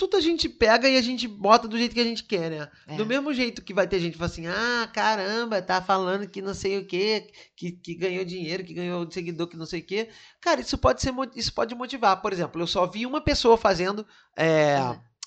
tudo 0.00 0.16
a 0.16 0.20
gente 0.20 0.48
pega 0.48 0.88
e 0.88 0.96
a 0.96 1.02
gente 1.02 1.28
bota 1.28 1.68
do 1.68 1.76
jeito 1.76 1.92
que 1.94 2.00
a 2.00 2.04
gente 2.04 2.24
quer, 2.24 2.50
né? 2.50 2.68
É. 2.86 2.96
Do 2.96 3.04
mesmo 3.04 3.34
jeito 3.34 3.62
que 3.62 3.74
vai 3.74 3.86
ter 3.86 4.00
gente 4.00 4.12
que 4.12 4.18
fala 4.18 4.30
assim, 4.30 4.46
ah, 4.46 4.88
caramba, 4.94 5.60
tá 5.60 5.82
falando 5.82 6.26
que 6.26 6.40
não 6.40 6.54
sei 6.54 6.78
o 6.78 6.86
quê, 6.86 7.30
que, 7.54 7.72
que 7.72 7.94
ganhou 7.94 8.24
dinheiro, 8.24 8.64
que 8.64 8.72
ganhou 8.72 9.08
seguidor, 9.10 9.46
que 9.46 9.58
não 9.58 9.66
sei 9.66 9.80
o 9.80 9.84
quê. 9.84 10.08
Cara, 10.40 10.62
isso 10.62 10.78
pode 10.78 11.02
ser, 11.02 11.12
isso 11.36 11.52
pode 11.52 11.74
motivar. 11.74 12.22
Por 12.22 12.32
exemplo, 12.32 12.62
eu 12.62 12.66
só 12.66 12.86
vi 12.86 13.04
uma 13.04 13.20
pessoa 13.20 13.58
fazendo. 13.58 14.06
É, 14.34 14.76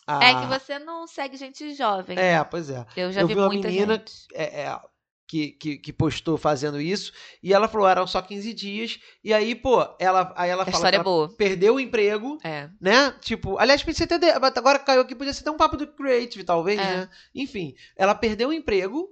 a- 0.07 0.25
É 0.25 0.33
que 0.41 0.47
você 0.47 0.79
não 0.79 1.05
segue 1.05 1.37
gente 1.37 1.73
jovem. 1.75 2.17
É, 2.17 2.43
pois 2.43 2.69
é. 2.71 2.83
Eu 2.97 3.11
já 3.11 3.21
eu 3.21 3.27
vi, 3.27 3.35
vi 3.35 3.39
uma 3.39 3.47
muita 3.49 3.67
menina 3.67 3.93
gente. 3.93 4.25
é, 4.33 4.63
é, 4.63 4.79
que, 5.27 5.51
que, 5.53 5.77
que 5.77 5.93
postou 5.93 6.37
fazendo 6.37 6.79
isso, 6.79 7.11
e 7.41 7.53
ela 7.53 7.67
falou, 7.67 7.87
eram 7.87 8.05
só 8.05 8.21
15 8.21 8.53
dias, 8.53 8.99
e 9.23 9.33
aí, 9.33 9.55
pô, 9.55 9.81
ela, 9.99 10.33
aí 10.37 10.49
ela 10.49 10.63
A 10.63 10.65
fala 10.65 10.89
que 10.89 10.95
é 10.95 10.99
ela 10.99 11.29
perdeu 11.37 11.75
o 11.75 11.79
emprego, 11.79 12.37
É. 12.43 12.69
né? 12.79 13.11
Tipo, 13.21 13.57
aliás, 13.57 13.83
podia 13.83 14.05
até, 14.05 14.31
agora 14.31 14.79
caiu 14.79 15.01
aqui, 15.01 15.15
podia 15.15 15.33
ser 15.33 15.41
até 15.41 15.51
um 15.51 15.57
papo 15.57 15.77
do 15.77 15.87
Creative, 15.87 16.43
talvez, 16.43 16.79
É. 16.79 16.83
né? 16.83 17.09
Enfim, 17.33 17.73
ela 17.97 18.13
perdeu 18.15 18.49
o 18.49 18.53
emprego, 18.53 19.09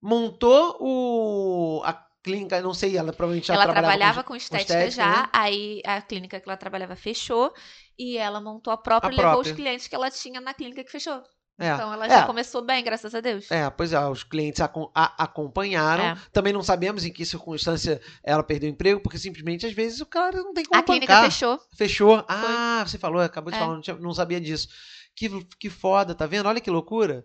montou 0.00 0.76
o 0.80 1.82
a 1.84 1.92
clínica, 2.22 2.60
não 2.62 2.72
sei, 2.72 2.96
ela 2.96 3.12
provavelmente 3.12 3.48
já 3.48 3.54
ela 3.54 3.64
trabalhava, 3.64 3.98
trabalhava 3.98 4.22
com, 4.24 4.28
com 4.28 4.36
estética, 4.36 4.86
estética, 4.88 4.90
já, 4.96 5.22
né? 5.22 5.28
aí 5.32 5.82
a 5.84 6.00
clínica 6.00 6.40
que 6.40 6.48
ela 6.48 6.56
trabalhava 6.56 6.96
fechou 6.96 7.52
e 7.98 8.16
ela 8.16 8.40
montou 8.40 8.72
a 8.72 8.78
própria 8.78 9.10
A 9.10 9.12
e 9.12 9.16
levou 9.16 9.32
própria. 9.32 9.52
os 9.52 9.52
clientes 9.52 9.86
que 9.86 9.94
ela 9.94 10.10
tinha 10.10 10.40
na 10.40 10.54
clínica 10.54 10.82
que 10.84 10.90
fechou. 10.90 11.22
É. 11.58 11.70
Então 11.72 11.92
ela 11.92 12.06
É. 12.06 12.08
já 12.10 12.26
começou 12.26 12.62
bem, 12.62 12.82
graças 12.82 13.14
a 13.14 13.20
Deus. 13.20 13.50
É, 13.50 13.70
pois 13.70 13.92
é, 13.92 14.00
os 14.08 14.24
clientes 14.24 14.60
acom- 14.60 14.90
a- 14.94 15.22
acompanharam. 15.24 16.02
É. 16.04 16.16
Também 16.32 16.52
não 16.52 16.62
sabemos 16.62 17.04
em 17.04 17.12
que 17.12 17.24
circunstância 17.24 18.00
ela 18.24 18.42
perdeu 18.42 18.68
o 18.68 18.72
emprego, 18.72 19.00
porque 19.00 19.18
simplesmente 19.18 19.64
às 19.64 19.72
vezes 19.72 20.00
o 20.00 20.06
cara 20.06 20.36
não 20.38 20.52
tem 20.52 20.64
como 20.64 20.80
A 20.80 20.82
clínica 20.82 21.14
bancar. 21.14 21.30
fechou. 21.30 21.60
Fechou. 21.76 22.24
Ah, 22.28 22.82
você 22.86 22.98
falou, 22.98 23.20
acabou 23.20 23.50
de 23.52 23.56
É. 23.56 23.60
falar, 23.60 23.74
não, 23.74 23.80
tinha- 23.80 23.96
não 23.96 24.12
sabia 24.12 24.40
disso. 24.40 24.68
Que, 25.16 25.30
que 25.60 25.70
foda, 25.70 26.12
tá 26.12 26.26
vendo? 26.26 26.46
Olha 26.48 26.60
que 26.60 26.70
loucura. 26.70 27.24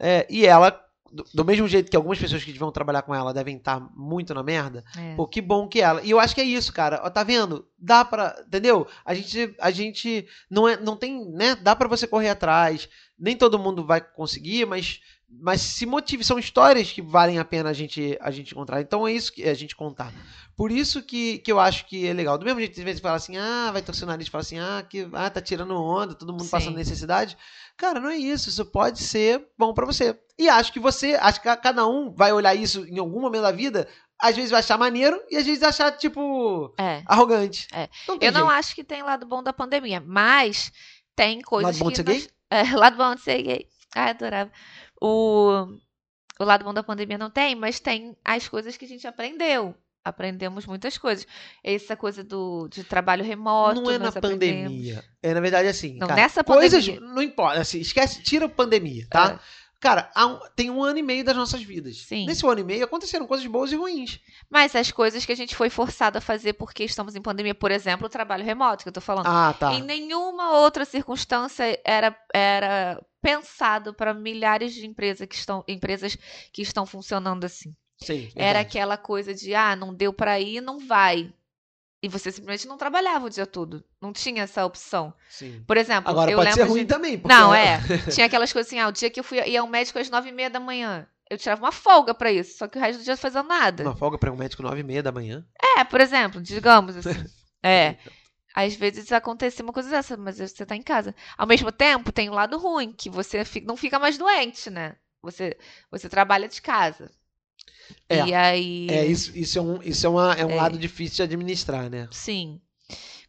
É. 0.00 0.26
e 0.28 0.44
ela, 0.44 0.76
do, 1.12 1.24
do 1.34 1.44
mesmo 1.44 1.66
jeito 1.68 1.90
que 1.90 1.96
algumas 1.96 2.18
pessoas 2.18 2.44
que 2.44 2.52
vão 2.58 2.70
trabalhar 2.72 3.02
com 3.02 3.14
ela 3.14 3.32
devem 3.34 3.56
estar 3.56 3.80
muito 3.96 4.34
na 4.34 4.42
merda, 4.42 4.84
É. 4.96 5.14
pô, 5.14 5.26
que 5.26 5.40
bom 5.40 5.66
que 5.68 5.80
ela. 5.80 6.02
E 6.02 6.10
eu 6.10 6.20
acho 6.20 6.34
que 6.34 6.40
é 6.40 6.44
isso, 6.44 6.72
cara. 6.72 7.00
Ó, 7.04 7.10
tá 7.10 7.22
vendo? 7.22 7.66
Dá 7.78 8.04
pra. 8.04 8.36
Entendeu? 8.46 8.86
A 9.04 9.14
gente, 9.14 9.54
a 9.60 9.70
gente 9.70 10.26
não, 10.50 10.68
é, 10.68 10.76
não 10.76 10.96
tem, 10.96 11.24
né? 11.30 11.54
Dá 11.56 11.74
pra 11.74 11.88
você 11.88 12.06
correr 12.06 12.28
atrás. 12.28 12.88
Nem 13.18 13.36
todo 13.36 13.58
mundo 13.58 13.84
vai 13.84 14.00
conseguir, 14.00 14.66
mas. 14.66 15.00
Mas 15.30 15.60
se 15.60 15.84
motive, 15.84 16.24
são 16.24 16.38
histórias 16.38 16.90
que 16.90 17.02
valem 17.02 17.38
a 17.38 17.44
pena 17.44 17.68
a 17.68 17.72
gente, 17.74 18.16
a 18.20 18.30
gente 18.30 18.52
encontrar. 18.52 18.80
Então 18.80 19.06
é 19.06 19.12
isso 19.12 19.30
que 19.32 19.44
a 19.46 19.52
gente 19.54 19.76
contar. 19.76 20.12
Por 20.56 20.72
isso 20.72 21.02
que, 21.02 21.38
que 21.38 21.52
eu 21.52 21.60
acho 21.60 21.84
que 21.86 22.06
é 22.06 22.12
legal. 22.14 22.38
Do 22.38 22.44
mesmo 22.46 22.58
jeito 22.60 22.78
às 22.78 22.84
vezes 22.84 23.00
fala 23.00 23.16
assim, 23.16 23.36
ah, 23.36 23.70
vai 23.70 23.82
torcer 23.82 24.04
o 24.04 24.06
nariz, 24.10 24.26
fala 24.28 24.42
assim, 24.42 24.58
ah, 24.58 24.82
que, 24.88 25.06
ah, 25.12 25.28
tá 25.30 25.40
tirando 25.40 25.74
onda, 25.76 26.14
todo 26.14 26.32
mundo 26.32 26.44
Sim. 26.44 26.50
passando 26.50 26.76
necessidade. 26.76 27.36
Cara, 27.76 28.00
não 28.00 28.08
é 28.08 28.16
isso. 28.16 28.48
Isso 28.48 28.64
pode 28.64 29.00
ser 29.02 29.46
bom 29.56 29.74
pra 29.74 29.84
você. 29.86 30.18
E 30.38 30.48
acho 30.48 30.72
que 30.72 30.80
você, 30.80 31.14
acho 31.14 31.42
que 31.42 31.56
cada 31.58 31.86
um 31.86 32.10
vai 32.12 32.32
olhar 32.32 32.54
isso 32.54 32.84
em 32.86 32.98
algum 32.98 33.20
momento 33.20 33.42
da 33.42 33.52
vida, 33.52 33.86
às 34.18 34.34
vezes 34.34 34.50
vai 34.50 34.60
achar 34.60 34.78
maneiro 34.78 35.20
e 35.30 35.36
às 35.36 35.44
vezes 35.44 35.62
achar, 35.62 35.92
tipo, 35.92 36.74
É. 36.78 37.02
arrogante. 37.06 37.68
É. 37.72 37.88
Não 38.08 38.14
Eu 38.20 38.32
não 38.32 38.40
jeito. 38.46 38.58
acho 38.58 38.74
que 38.74 38.82
tem 38.82 39.02
lado 39.02 39.26
bom 39.26 39.42
da 39.42 39.52
pandemia, 39.52 40.02
mas 40.04 40.72
tem 41.14 41.40
coisas 41.42 41.76
Lado 41.78 41.84
bom 41.84 41.90
de 41.90 41.96
ser 41.98 42.04
nós- 42.04 42.28
É, 42.50 42.62
lado 42.74 42.96
bom 42.96 43.14
de 43.14 43.20
ser 43.20 43.42
gay. 43.42 43.68
Ai, 43.94 44.10
adorava. 44.10 44.50
O... 45.00 45.66
o 46.38 46.44
lado 46.44 46.64
bom 46.64 46.74
da 46.74 46.82
pandemia 46.82 47.18
não 47.18 47.30
tem, 47.30 47.54
mas 47.54 47.80
tem 47.80 48.16
as 48.24 48.48
coisas 48.48 48.76
que 48.76 48.84
a 48.84 48.88
gente 48.88 49.06
aprendeu. 49.06 49.74
Aprendemos 50.04 50.64
muitas 50.64 50.96
coisas. 50.96 51.26
Essa 51.62 51.94
coisa 51.94 52.24
do, 52.24 52.66
de 52.68 52.82
trabalho 52.82 53.24
remoto. 53.24 53.80
Não 53.80 53.90
é 53.90 53.98
na 53.98 54.08
aprendemos. 54.08 54.64
pandemia. 54.64 55.04
É, 55.22 55.34
na 55.34 55.40
verdade, 55.40 55.68
assim. 55.68 55.98
Não, 55.98 56.06
cara, 56.06 56.22
nessa 56.22 56.42
coisas, 56.42 56.86
pandemia. 56.86 57.14
Não 57.14 57.22
importa. 57.22 57.60
Assim, 57.60 57.80
esquece, 57.80 58.22
tira 58.22 58.46
a 58.46 58.48
pandemia, 58.48 59.06
tá? 59.10 59.32
É. 59.32 59.68
Cara, 59.80 60.10
um- 60.16 60.40
tem 60.56 60.70
um 60.70 60.82
ano 60.82 60.98
e 60.98 61.02
meio 61.02 61.24
das 61.24 61.36
nossas 61.36 61.62
vidas. 61.62 61.98
Sim. 61.98 62.26
Nesse 62.26 62.44
ano 62.44 62.60
e 62.60 62.64
meio 62.64 62.84
aconteceram 62.84 63.26
coisas 63.26 63.46
boas 63.46 63.70
e 63.70 63.76
ruins. 63.76 64.18
Mas 64.50 64.74
as 64.74 64.90
coisas 64.90 65.24
que 65.24 65.30
a 65.30 65.36
gente 65.36 65.54
foi 65.54 65.70
forçado 65.70 66.18
a 66.18 66.20
fazer 66.20 66.54
porque 66.54 66.82
estamos 66.82 67.14
em 67.14 67.22
pandemia, 67.22 67.54
por 67.54 67.70
exemplo, 67.70 68.06
o 68.06 68.10
trabalho 68.10 68.44
remoto 68.44 68.82
que 68.82 68.88
eu 68.88 68.92
tô 68.92 69.00
falando. 69.00 69.26
Ah, 69.26 69.54
tá. 69.58 69.72
Em 69.74 69.82
nenhuma 69.82 70.56
outra 70.56 70.84
circunstância 70.84 71.80
era, 71.84 72.16
era 72.34 73.00
pensado 73.22 73.92
para 73.94 74.14
milhares 74.14 74.72
de 74.74 74.86
empresas 74.86 75.26
que 75.26 75.34
estão, 75.34 75.64
empresas 75.68 76.16
que 76.52 76.62
estão 76.62 76.86
funcionando 76.86 77.44
assim. 77.44 77.74
Sim. 78.00 78.30
Era 78.36 78.60
aquela 78.60 78.96
coisa 78.96 79.34
de, 79.34 79.54
ah, 79.54 79.74
não 79.74 79.92
deu 79.92 80.12
para 80.12 80.38
ir, 80.38 80.60
não 80.60 80.78
vai. 80.78 81.32
E 82.00 82.08
você 82.08 82.30
simplesmente 82.30 82.68
não 82.68 82.78
trabalhava 82.78 83.26
o 83.26 83.30
dia 83.30 83.44
todo. 83.44 83.84
Não 84.00 84.12
tinha 84.12 84.44
essa 84.44 84.64
opção. 84.64 85.12
Sim. 85.28 85.64
Por 85.66 85.76
exemplo, 85.76 86.08
Agora 86.08 86.30
eu 86.30 86.38
pode 86.38 86.52
ser 86.52 86.60
lembro 86.60 86.72
ruim 86.74 86.82
de... 86.82 86.88
também. 86.88 87.18
porque- 87.18 87.34
Não, 87.34 87.52
é. 87.52 87.80
Tinha 88.14 88.26
aquelas 88.26 88.52
coisas 88.52 88.68
assim, 88.68 88.78
ah, 88.78 88.86
o 88.88 88.92
dia 88.92 89.10
que 89.10 89.18
eu 89.18 89.24
fui 89.24 89.40
ia 89.48 89.60
ao 89.60 89.66
médico 89.66 89.98
às 89.98 90.08
nove 90.08 90.28
e 90.28 90.32
meia 90.32 90.48
da 90.48 90.60
manhã. 90.60 91.08
Eu 91.28 91.36
tirava 91.36 91.60
uma 91.62 91.72
folga 91.72 92.14
pra 92.14 92.30
isso, 92.32 92.56
só 92.56 92.68
que 92.68 92.78
o 92.78 92.80
resto 92.80 93.00
do 93.00 93.04
dia 93.04 93.12
não 93.14 93.18
fazia 93.18 93.42
nada. 93.42 93.82
Uma 93.82 93.96
folga 93.96 94.16
para 94.16 94.32
um 94.32 94.36
médico 94.36 94.62
nove 94.62 94.78
e 94.80 94.84
meia 94.84 95.02
da 95.02 95.10
manhã. 95.12 95.44
É, 95.76 95.82
por 95.84 96.00
exemplo, 96.00 96.40
digamos 96.40 96.96
assim. 96.96 97.10
É. 97.60 97.96
Às 98.60 98.74
vezes 98.74 99.12
acontece 99.12 99.62
uma 99.62 99.72
coisa 99.72 99.88
dessa, 99.88 100.16
mas 100.16 100.38
você 100.38 100.66
tá 100.66 100.74
em 100.74 100.82
casa. 100.82 101.14
Ao 101.36 101.46
mesmo 101.46 101.70
tempo, 101.70 102.10
tem 102.10 102.28
o 102.28 102.34
lado 102.34 102.58
ruim, 102.58 102.92
que 102.92 103.08
você 103.08 103.44
não 103.64 103.76
fica 103.76 104.00
mais 104.00 104.18
doente, 104.18 104.68
né? 104.68 104.96
Você, 105.22 105.56
você 105.88 106.08
trabalha 106.08 106.48
de 106.48 106.60
casa. 106.60 107.08
É. 108.08 108.26
E 108.26 108.34
aí. 108.34 108.88
É, 108.90 109.06
isso, 109.06 109.36
isso 109.38 109.58
é 109.60 109.62
um, 109.62 109.80
isso 109.80 110.04
é, 110.04 110.10
uma, 110.10 110.34
é 110.34 110.44
um 110.44 110.50
É. 110.50 110.56
lado 110.56 110.76
difícil 110.76 111.18
de 111.18 111.22
administrar, 111.22 111.88
né? 111.88 112.08
Sim. 112.10 112.60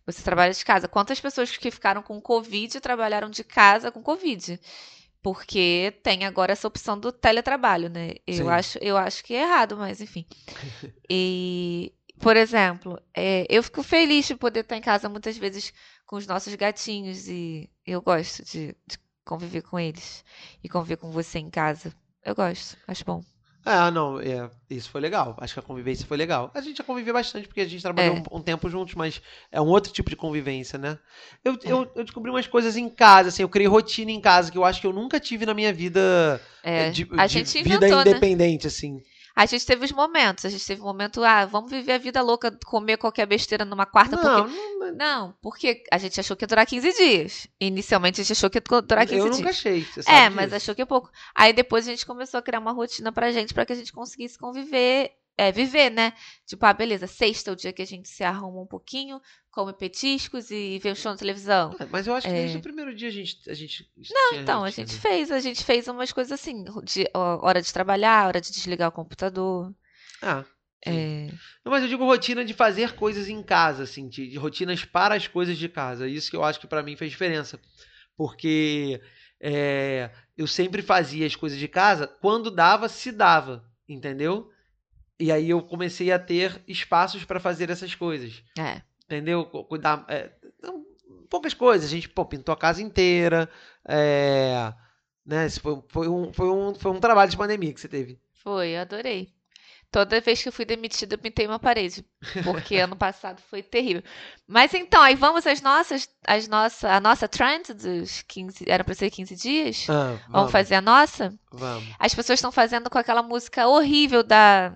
Você 0.03 0.23
trabalha 0.23 0.51
de 0.51 0.65
casa. 0.65 0.87
Quantas 0.87 1.21
pessoas 1.21 1.55
que 1.55 1.69
ficaram 1.69 2.01
com 2.01 2.19
Covid 2.19 2.79
trabalharam 2.79 3.29
de 3.29 3.43
casa 3.43 3.91
com 3.91 4.01
Covid? 4.01 4.59
Porque 5.21 5.93
tem 6.01 6.25
agora 6.25 6.53
essa 6.53 6.67
opção 6.67 6.99
do 6.99 7.11
teletrabalho, 7.11 7.87
né? 7.87 8.13
Sim. 8.27 8.41
Eu 8.41 8.49
acho, 8.49 8.79
eu 8.81 8.97
acho 8.97 9.23
que 9.23 9.35
é 9.35 9.43
errado, 9.43 9.77
mas 9.77 10.01
enfim. 10.01 10.25
E, 11.07 11.93
por 12.19 12.35
exemplo, 12.37 12.99
é, 13.15 13.45
eu 13.49 13.63
fico 13.63 13.83
feliz 13.83 14.27
de 14.27 14.35
poder 14.35 14.61
estar 14.61 14.77
em 14.77 14.81
casa 14.81 15.09
muitas 15.09 15.37
vezes 15.37 15.73
com 16.05 16.15
os 16.17 16.27
nossos 16.27 16.53
gatinhos 16.55 17.27
e 17.27 17.69
eu 17.85 18.01
gosto 18.01 18.43
de, 18.43 18.75
de 18.87 18.97
conviver 19.25 19.61
com 19.63 19.79
eles 19.79 20.23
e 20.63 20.69
conviver 20.69 20.97
com 20.97 21.11
você 21.11 21.39
em 21.39 21.49
casa. 21.49 21.93
Eu 22.23 22.35
gosto, 22.35 22.77
acho 22.87 23.05
bom. 23.05 23.23
Ah, 23.65 23.91
não, 23.91 24.19
é, 24.19 24.49
isso 24.69 24.89
foi 24.89 25.01
legal. 25.01 25.35
Acho 25.39 25.53
que 25.53 25.59
a 25.59 25.63
convivência 25.63 26.05
foi 26.07 26.17
legal. 26.17 26.49
A 26.55 26.61
gente 26.61 26.77
já 26.77 26.83
conviveu 26.83 27.13
bastante 27.13 27.47
porque 27.47 27.61
a 27.61 27.67
gente 27.67 27.81
trabalhou 27.81 28.15
É. 28.15 28.23
um, 28.31 28.37
um 28.37 28.41
tempo 28.41 28.69
juntos, 28.69 28.95
mas 28.95 29.21
é 29.51 29.61
um 29.61 29.67
outro 29.67 29.91
tipo 29.91 30.09
de 30.09 30.15
convivência, 30.15 30.79
né? 30.79 30.97
Eu, 31.43 31.57
É. 31.63 31.73
eu, 31.73 31.91
eu 31.95 32.03
descobri 32.03 32.31
umas 32.31 32.47
coisas 32.47 32.77
em 32.77 32.89
casa, 32.89 33.29
assim, 33.29 33.43
eu 33.43 33.49
criei 33.49 33.67
rotina 33.67 34.11
em 34.11 34.21
casa 34.21 34.51
que 34.51 34.57
eu 34.57 34.63
acho 34.65 34.79
que 34.81 34.87
eu 34.87 34.93
nunca 34.93 35.19
tive 35.19 35.45
na 35.45 35.53
minha 35.53 35.73
vida 35.73 36.41
É, 36.63 36.93
de, 36.93 37.05
a 37.17 37.27
de 37.27 37.43
gente 37.43 37.59
vida 37.61 37.87
inventou, 37.87 38.05
né? 38.05 38.23
independente, 38.23 38.65
assim. 38.65 39.01
A 39.41 39.45
gente 39.45 39.65
teve 39.65 39.85
os 39.85 39.91
momentos. 39.93 40.43
A 40.43 40.49
gente 40.49 40.65
teve 40.67 40.81
um 40.81 40.85
momento, 40.85 41.23
ah, 41.23 41.45
vamos 41.45 41.71
viver 41.71 41.93
a 41.93 41.97
vida 41.97 42.21
louca, 42.21 42.51
comer 42.65 42.97
qualquer 42.97 43.25
besteira 43.25 43.63
numa 43.63 43.85
quarta, 43.85 44.17
Não, 44.17 44.43
porque. 44.43 44.57
não, 44.77 44.91
Não, 44.95 45.35
porque 45.41 45.81
a 45.91 45.97
gente 45.97 46.19
achou 46.19 46.35
que 46.35 46.43
ia 46.43 46.47
durar 46.47 46.65
15 46.65 46.91
dias. 46.93 47.47
Inicialmente 47.59 48.19
a 48.19 48.23
gente 48.23 48.33
achou 48.33 48.49
que 48.49 48.57
ia 48.57 48.81
durar 48.81 49.05
15 49.05 49.17
eu 49.17 49.23
dias. 49.25 49.37
nunca 49.37 49.49
achei. 49.51 49.85
Você 49.85 50.03
sabe 50.03 50.17
É, 50.17 50.29
mas 50.29 50.45
disso. 50.45 50.55
achou 50.57 50.75
que 50.75 50.81
é 50.81 50.85
pouco. 50.85 51.09
Aí 51.33 51.53
depois 51.53 51.87
a 51.87 51.91
gente 51.91 52.05
começou 52.05 52.37
a 52.37 52.41
criar 52.41 52.59
uma 52.59 52.73
rotina 52.73 53.11
pra 53.13 53.31
gente, 53.31 53.53
pra 53.53 53.65
que 53.65 53.71
a 53.71 53.75
gente 53.77 53.93
conseguisse 53.93 54.37
conviver, 54.37 55.11
é, 55.39 55.51
viver, 55.51 55.89
né? 55.89 56.13
Tipo, 56.45 56.65
ah, 56.65 56.73
beleza, 56.73 57.07
sexta 57.07 57.49
é 57.49 57.53
o 57.53 57.55
dia 57.55 57.71
que 57.71 57.81
a 57.81 57.85
gente 57.85 58.09
se 58.09 58.23
arruma 58.23 58.61
um 58.61 58.67
pouquinho, 58.67 59.21
come 59.49 59.71
petiscos 59.73 60.51
e 60.51 60.79
vê 60.79 60.91
o 60.91 60.95
show 60.95 61.11
na 61.11 61.17
televisão. 61.17 61.73
Ah, 61.79 61.87
Mas 61.89 62.07
eu 62.07 62.13
acho 62.13 62.27
que 62.27 62.33
É. 62.33 62.41
desde 62.41 62.57
o 62.57 62.61
primeiro 62.61 62.93
dia 62.93 63.07
a 63.07 63.11
gente. 63.11 63.49
A 63.49 63.53
gente 63.53 63.89
Não, 64.11 64.33
então, 64.33 64.63
a 64.63 64.69
gente 64.69 64.93
fez, 64.95 65.31
a 65.31 65.39
gente 65.39 65.63
fez 65.63 65.87
umas 65.87 66.11
coisas 66.11 66.31
assim, 66.31 66.63
de, 66.83 67.09
ó, 67.13 67.45
hora 67.45 67.61
de 67.61 67.71
trabalhar, 67.71 68.27
hora 68.27 68.41
de 68.41 68.51
desligar 68.51 68.89
o 68.89 68.91
computador. 68.91 69.73
Ah. 70.21 70.43
É, 70.85 71.27
Não, 71.65 71.71
mas 71.71 71.83
eu 71.83 71.89
digo 71.89 72.05
rotina 72.05 72.43
de 72.45 72.53
fazer 72.53 72.93
coisas 72.95 73.27
em 73.27 73.43
casa, 73.43 73.83
assim, 73.83 74.07
de, 74.07 74.27
de 74.29 74.37
rotinas 74.37 74.85
para 74.85 75.15
as 75.15 75.27
coisas 75.27 75.57
de 75.57 75.67
casa. 75.67 76.07
Isso 76.07 76.29
que 76.29 76.37
eu 76.37 76.43
acho 76.43 76.59
que 76.59 76.67
pra 76.67 76.83
mim 76.83 76.95
fez 76.95 77.11
diferença. 77.11 77.59
Porque 78.15 79.01
é, 79.41 80.09
eu 80.37 80.47
sempre 80.47 80.81
fazia 80.81 81.25
as 81.25 81.35
coisas 81.35 81.59
de 81.59 81.67
casa 81.67 82.07
quando 82.07 82.49
dava, 82.51 82.87
se 82.89 83.11
dava, 83.11 83.65
entendeu? 83.87 84.49
E 85.19 85.31
aí 85.31 85.49
eu 85.49 85.61
comecei 85.61 86.11
a 86.11 86.17
ter 86.19 86.61
espaços 86.67 87.25
para 87.25 87.39
fazer 87.39 87.69
essas 87.69 87.93
coisas, 87.93 88.41
é. 88.57 88.81
entendeu? 89.03 89.45
Cu- 89.45 89.65
Cuidar, 89.65 90.05
é, 90.07 90.31
poucas 91.29 91.53
coisas. 91.53 91.87
A 91.87 91.91
gente 91.91 92.07
pô, 92.09 92.25
pintou 92.25 92.53
a 92.53 92.57
casa 92.57 92.81
inteira, 92.81 93.49
é, 93.87 94.73
né? 95.25 95.45
Esse 95.45 95.59
foi, 95.59 95.81
foi, 95.89 96.07
um, 96.07 96.31
foi, 96.33 96.49
um, 96.49 96.73
foi 96.73 96.91
um 96.91 96.99
trabalho 96.99 97.29
de 97.29 97.37
pandemia 97.37 97.73
que 97.73 97.81
você 97.81 97.87
teve. 97.87 98.19
Foi, 98.33 98.69
eu 98.69 98.81
adorei. 98.81 99.29
Toda 99.91 100.21
vez 100.21 100.41
que 100.41 100.47
eu 100.47 100.53
fui 100.53 100.65
demitida, 100.65 101.15
eu 101.15 101.17
pintei 101.17 101.47
uma 101.47 101.57
parede. 101.57 102.05
Porque 102.43 102.75
ano 102.77 102.95
passado 102.95 103.41
foi 103.49 103.63
terrível. 103.63 104.03
Mas 104.47 104.71
então, 104.75 105.01
aí 105.01 105.15
vamos 105.15 105.47
às 105.47 105.61
nossas. 105.63 106.07
As 106.27 106.47
nossa, 106.47 106.91
a 106.93 106.99
nossa 107.01 107.27
trend 107.27 107.73
dos 107.73 108.21
15. 108.21 108.65
Era 108.67 108.83
pra 108.83 108.93
ser 108.93 109.09
15 109.09 109.35
dias? 109.35 109.87
Ah, 109.89 110.15
Vamos, 110.29 110.51
fazer 110.51 110.75
a 110.75 110.81
nossa? 110.81 111.33
Vamos. 111.51 111.89
As 111.97 112.13
pessoas 112.13 112.37
estão 112.37 112.51
fazendo 112.51 112.87
com 112.87 112.99
aquela 112.99 113.23
música 113.23 113.67
horrível 113.67 114.21
da 114.21 114.73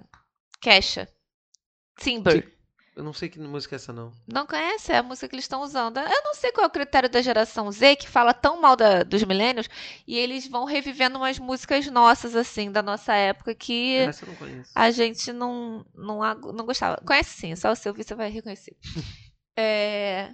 Kesha. 0.63 1.07
Timber. 1.99 2.49
Eu 2.95 3.03
não 3.03 3.11
sei 3.11 3.27
que 3.27 3.39
música 3.39 3.75
é 3.75 3.77
essa, 3.77 3.91
não. 3.91 4.13
Não 4.27 4.45
conhece? 4.45 4.91
É 4.91 4.97
a 4.99 5.03
música 5.03 5.27
que 5.27 5.33
eles 5.35 5.45
estão 5.45 5.61
usando. 5.63 5.97
Eu 5.99 6.23
não 6.23 6.35
sei 6.35 6.51
qual 6.51 6.63
é 6.65 6.67
o 6.67 6.71
critério 6.71 7.09
da 7.09 7.21
geração 7.23 7.71
Z 7.71 7.95
que 7.95 8.07
fala 8.07 8.33
tão 8.35 8.61
mal 8.61 8.75
da- 8.75 9.01
dos 9.01 9.23
milênios 9.23 9.67
e 10.07 10.15
eles 10.15 10.47
vão 10.47 10.63
revivendo 10.63 11.17
umas 11.17 11.39
músicas 11.39 11.87
nossas, 11.87 12.35
assim, 12.35 12.71
da 12.71 12.83
nossa 12.83 13.13
época 13.15 13.55
que. 13.55 13.95
Essa 13.97 14.23
eu 14.25 14.29
não 14.29 14.35
conheço. 14.35 14.71
a 14.75 14.91
gente 14.91 15.33
não, 15.33 15.83
não, 15.95 16.19
não 16.53 16.65
gostava. 16.67 16.97
Conhece 17.05 17.31
sim, 17.31 17.55
só 17.55 17.73
se 17.73 17.87
ouvir 17.89 18.03
você 18.03 18.15
vai 18.15 18.29
reconhecer. 18.29 18.75
É, 19.55 20.33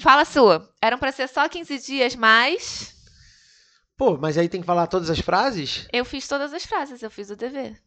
Fala 0.00 0.24
sua. 0.24 0.72
Eram 0.80 0.98
pra 0.98 1.12
ser 1.12 1.28
só 1.28 1.46
15 1.48 1.78
dias, 1.80 2.14
mas 2.16 2.94
Pô, 3.94 4.16
mas 4.16 4.38
aí 4.38 4.48
tem 4.48 4.60
que 4.62 4.66
falar 4.66 4.86
todas 4.86 5.10
as 5.10 5.18
frases? 5.20 5.86
eu 5.92 6.02
fiz 6.04 6.26
todas 6.26 6.52
as 6.54 6.64
frases, 6.64 7.02
eu 7.02 7.10
fiz 7.10 7.28
o 7.28 7.36
dever. 7.36 7.78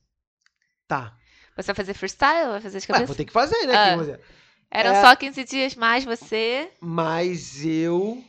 Tá. 0.88 1.18
Você 1.58 1.68
vai 1.68 1.76
fazer 1.76 1.94
freestyle? 1.96 2.52
Vai 2.52 2.62
fazer 2.62 2.80
de 2.80 2.86
Ah, 2.86 2.88
cabeça? 2.88 3.06
vou 3.08 3.16
ter 3.16 3.26
que 3.26 3.34
fazer, 3.34 3.66
né? 3.66 3.74
Ah. 3.76 4.20
Eram 4.70 4.92
é. 4.92 5.02
só 5.02 5.16
15 5.16 5.44
dias, 5.44 5.76
mais 5.76 6.06
você. 6.06 6.72
Mas 6.80 7.66
eu. 7.66 8.24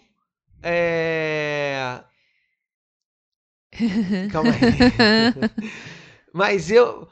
É. 0.62 2.02
Calma 4.32 4.50
aí. 4.50 5.70
Mas 6.32 6.70
eu. 6.70 7.08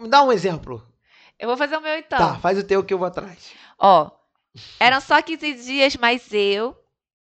Me 0.00 0.08
dá 0.08 0.22
um 0.22 0.32
exemplo. 0.32 0.82
Eu 1.38 1.48
vou 1.48 1.56
fazer 1.56 1.76
o 1.76 1.80
meu 1.80 1.96
então. 1.96 2.18
Tá, 2.18 2.38
faz 2.38 2.58
o 2.58 2.64
teu 2.64 2.82
que 2.82 2.92
eu 2.92 2.98
vou 2.98 3.06
atrás. 3.06 3.52
Ó, 3.78 4.10
eram 4.80 5.00
só 5.00 5.20
15 5.20 5.54
dias, 5.54 5.96
mas 5.96 6.32
eu 6.32 6.76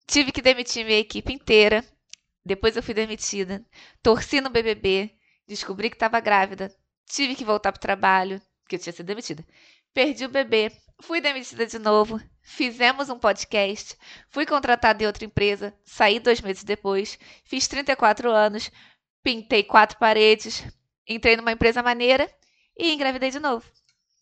tive 0.07 0.33
que 0.33 0.43
demitir 0.43 0.85
minha 0.85 0.99
equipe 0.99 1.33
inteira. 1.33 1.85
Depois 2.45 2.77
eu 2.77 2.83
fui 2.83 2.95
demitida. 2.95 3.65
Torci 4.03 4.41
no 4.41 4.51
BBB, 4.51 5.11
descobri 5.49 5.89
que 5.89 5.97
estava 5.97 6.21
grávida. 6.21 6.71
Tive 7.07 7.35
que 7.35 7.45
voltar 7.45 7.73
pro 7.73 7.81
trabalho, 7.81 8.41
porque 8.63 8.77
eu 8.77 8.81
tinha 8.81 8.93
sido 8.93 9.07
demitida. 9.07 9.45
Perdi 9.95 10.25
o 10.25 10.29
bebê, 10.29 10.73
fui 11.01 11.21
demitida 11.21 11.67
de 11.67 11.79
novo. 11.79 12.21
Fizemos 12.43 13.09
um 13.11 13.19
podcast, 13.19 13.97
fui 14.31 14.47
contratada 14.47 15.03
em 15.03 15.07
outra 15.07 15.25
empresa, 15.25 15.75
saí 15.85 16.21
dois 16.21 16.41
meses 16.41 16.63
depois, 16.63 17.19
fiz 17.45 17.67
34 17.67 18.31
anos, 18.31 18.71
pintei 19.23 19.65
quatro 19.65 19.99
paredes, 19.99 20.65
entrei 21.09 21.37
numa 21.37 21.53
empresa 21.53 21.83
maneira 21.83 22.31
e 22.79 22.93
engravidei 22.93 23.31
de 23.31 23.41
novo. 23.41 23.65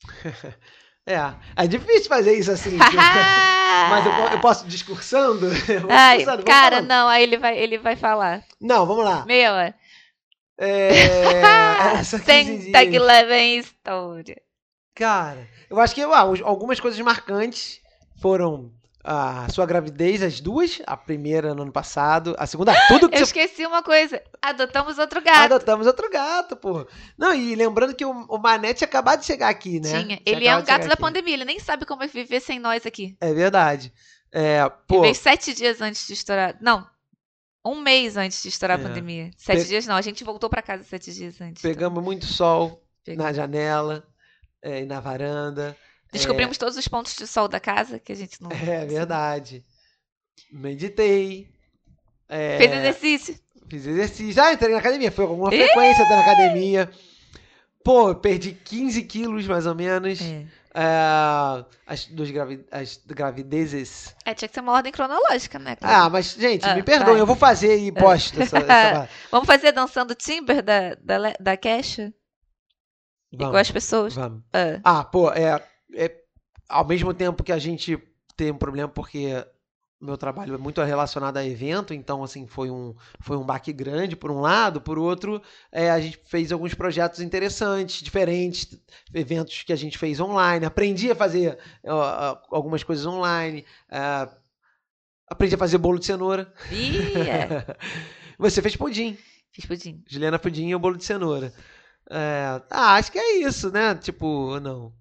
É, 1.07 1.17
é 1.55 1.67
difícil 1.67 2.09
fazer 2.09 2.33
isso 2.33 2.51
assim. 2.51 2.79
Mas 3.91 4.07
eu, 4.07 4.13
eu 4.33 4.41
posso 4.41 4.67
discursando? 4.67 5.49
Eu 5.69 5.87
Ai, 5.91 6.19
discursando, 6.19 6.45
cara, 6.45 6.81
não, 6.81 7.09
aí 7.09 7.23
ele 7.23 7.37
vai, 7.37 7.59
ele 7.59 7.77
vai 7.77 7.95
falar. 7.95 8.43
Não, 8.59 8.87
vamos 8.87 9.05
lá. 9.05 9.25
Meu, 9.27 9.55
é. 9.55 9.75
É. 10.59 10.95
essa 12.01 12.19
15 12.19 12.65
Senta 12.65 12.81
que 12.85 12.91
dias. 12.91 13.03
leva 13.03 13.35
em 13.37 13.59
história. 13.59 14.41
Cara, 14.95 15.49
eu 15.69 15.81
acho 15.81 15.95
que 15.95 16.03
ah, 16.03 16.19
algumas 16.45 16.79
coisas 16.79 17.01
marcantes 17.01 17.81
foram 18.21 18.73
a 19.03 19.47
sua 19.53 19.67
gravidez, 19.67 20.23
as 20.23 20.41
duas. 20.41 20.81
A 20.87 20.97
primeira 20.97 21.55
no 21.55 21.63
ano 21.63 21.73
passado, 21.73 22.35
a 22.39 22.47
segunda, 22.47 22.73
tudo 22.89 23.09
que 23.09 23.17
Eu 23.17 23.19
você 23.19 23.25
esqueci 23.25 23.67
uma 23.67 23.83
coisa. 23.83 24.23
Adotamos 24.41 24.99
outro 24.99 25.21
gato. 25.21 25.53
Adotamos 25.53 25.87
outro 25.87 26.09
gato, 26.09 26.57
pô. 26.57 26.87
Não, 27.19 27.35
e 27.35 27.55
lembrando 27.55 27.95
que 27.95 28.05
o, 28.05 28.11
o 28.11 28.39
Mané 28.39 28.73
tinha 28.73 28.87
acabado 28.87 29.21
de 29.21 29.27
chegar 29.27 29.49
aqui, 29.49 29.81
né? 29.81 29.91
Tinha. 29.91 30.17
Tinha 30.17 30.23
Ele 30.25 30.47
é 30.47 30.57
um 30.57 30.65
gato 30.65 30.87
da 30.87 30.95
aqui. 30.95 31.03
pandemia. 31.03 31.35
Ele 31.35 31.45
nem 31.45 31.59
sabe 31.59 31.85
como 31.85 32.03
é 32.03 32.07
viver 32.07 32.41
sem 32.41 32.59
nós 32.59 32.87
aqui. 32.87 33.17
É 33.21 33.35
verdade. 33.35 33.93
É, 34.33 34.61
Ele 34.61 34.71
pô, 34.87 35.01
veio 35.03 35.15
sete 35.15 35.53
dias 35.53 35.81
antes 35.81 36.07
de 36.07 36.13
estourar. 36.15 36.57
Não. 36.61 36.87
Um 37.65 37.81
mês 37.81 38.17
antes 38.17 38.43
de 38.43 38.49
estourar 38.49 38.79
É. 38.79 38.83
a 38.85 38.87
pandemia. 38.89 39.31
Sete 39.37 39.63
Pe- 39.63 39.69
dias 39.69 39.87
não, 39.87 39.97
a 39.97 40.03
gente 40.03 40.23
voltou 40.25 40.51
pra 40.51 40.61
casa 40.63 40.85
sete 40.85 41.13
dias 41.13 41.41
antes. 41.41 41.63
Pegamos 41.63 42.03
muito 42.05 42.27
sol 42.27 42.83
Pegamos. 43.05 43.25
na 43.25 43.33
janela 43.33 44.07
é, 44.63 44.83
e 44.83 44.85
na 44.87 45.01
varanda. 45.01 45.77
Descobrimos 46.13 46.59
todos 46.59 46.77
os 46.77 46.87
pontos 46.87 47.17
de 47.17 47.27
sol 47.27 47.49
da 47.49 47.59
casa 47.59 47.99
que 47.99 48.13
a 48.13 48.15
gente 48.15 48.41
não. 48.43 48.51
É 48.53 48.85
verdade. 48.87 49.65
Meditei. 50.53 51.49
é, 52.29 52.59
Fez 52.59 52.73
exercício. 52.73 53.39
Fiz 53.69 53.87
exercício. 53.87 54.43
Ah, 54.43 54.53
entrei 54.53 54.73
na 54.73 54.79
academia. 54.79 55.11
Foi 55.11 55.25
alguma 55.25 55.51
frequência 55.51 56.05
até 56.05 56.15
na 56.17 56.21
academia. 56.23 56.91
Pô, 57.83 58.15
perdi 58.15 58.53
15 58.53 59.03
quilos, 59.05 59.47
mais 59.47 59.67
ou 59.67 59.75
menos. 59.75 60.21
É. 60.21 60.47
É, 60.75 61.65
as, 61.87 62.07
duas 62.07 62.31
gravi 62.31 62.67
as 62.71 62.97
gravidezes. 63.07 64.15
É, 64.25 64.35
tinha 64.35 64.49
que 64.49 64.55
ser 64.55 64.61
uma 64.61 64.73
ordem 64.73 64.93
cronológica, 64.93 65.59
né? 65.59 65.77
Ah, 65.81 66.09
Cláudia? 66.09 66.11
mas, 66.11 66.33
gente, 66.35 66.65
Ah, 66.65 66.75
me 66.75 66.83
perdoem, 66.83 67.13
vai. 67.13 67.21
eu 67.21 67.27
vou 67.27 67.37
fazer 67.37 67.77
e 67.79 67.93
posto 67.93 68.41
essa, 68.43 68.59
essa... 68.67 69.09
Vamos 69.31 69.47
fazer 69.47 69.71
dançando 69.73 70.15
Timber 70.15 70.63
da, 70.63 70.95
da, 70.97 71.17
da 71.39 71.57
Kesha? 71.57 72.13
Igual 73.33 73.57
as 73.57 73.69
Vamos, 73.69 73.71
pessoas? 73.71 74.15
vamos. 74.15 74.43
Ah, 74.53 74.81
Ah, 74.85 75.05
pô, 75.05 75.31
é, 75.33 75.63
é. 75.95 76.23
Ao 76.69 76.85
mesmo 76.87 77.13
tempo 77.15 77.45
que 77.45 77.53
a 77.53 77.59
gente 77.59 77.97
tem 78.37 78.51
um 78.51 78.59
problema, 78.59 78.89
porque 78.89 79.45
meu 80.01 80.19
trabalho 80.19 80.55
é 80.55 80.59
muito 80.59 80.83
relacionado 80.83 81.37
a 81.37 81.45
evento, 81.45 81.95
então, 81.95 82.23
assim, 82.23 82.47
foi 82.47 82.71
um, 82.71 82.95
foi 83.21 83.37
um 83.37 83.45
baque 83.45 83.73
grande, 83.73 84.17
por 84.17 84.31
um 84.31 84.41
lado. 84.41 84.81
Por 84.81 84.99
outro, 84.99 85.41
é, 85.73 85.91
a 85.91 86.01
gente 86.01 86.21
fez 86.27 86.53
alguns 86.53 86.75
projetos 86.75 87.21
interessantes, 87.21 88.03
diferentes, 88.03 88.79
eventos 89.15 89.63
que 89.63 89.73
a 89.73 89.77
gente 89.77 89.97
fez 89.97 90.21
online. 90.21 90.67
Aprendi 90.67 91.11
a 91.11 91.15
fazer 91.15 91.59
ó, 91.87 92.39
algumas 92.51 92.83
coisas 92.83 93.07
online. 93.07 93.65
é, 93.91 94.29
aprendi 95.27 95.55
a 95.55 95.59
fazer 95.59 95.79
bolo 95.79 95.99
de 95.99 96.07
cenoura. 96.07 96.53
É. 96.71 97.77
Você 98.39 98.61
fez 98.61 98.77
pudim. 98.77 99.17
Fiz 99.53 99.65
pudim. 99.65 100.03
Juliana 100.09 100.39
Pudim 100.39 100.69
e 100.69 100.75
o 100.75 100.79
bolo 100.79 100.97
de 100.97 101.05
cenoura. 101.05 101.53
É, 102.11 102.61
ah, 102.71 102.95
acho 102.97 103.11
que 103.11 103.19
é 103.19 103.39
isso, 103.39 103.71
né? 103.71 103.95
Tipo, 103.95 104.61
não. 104.61 104.93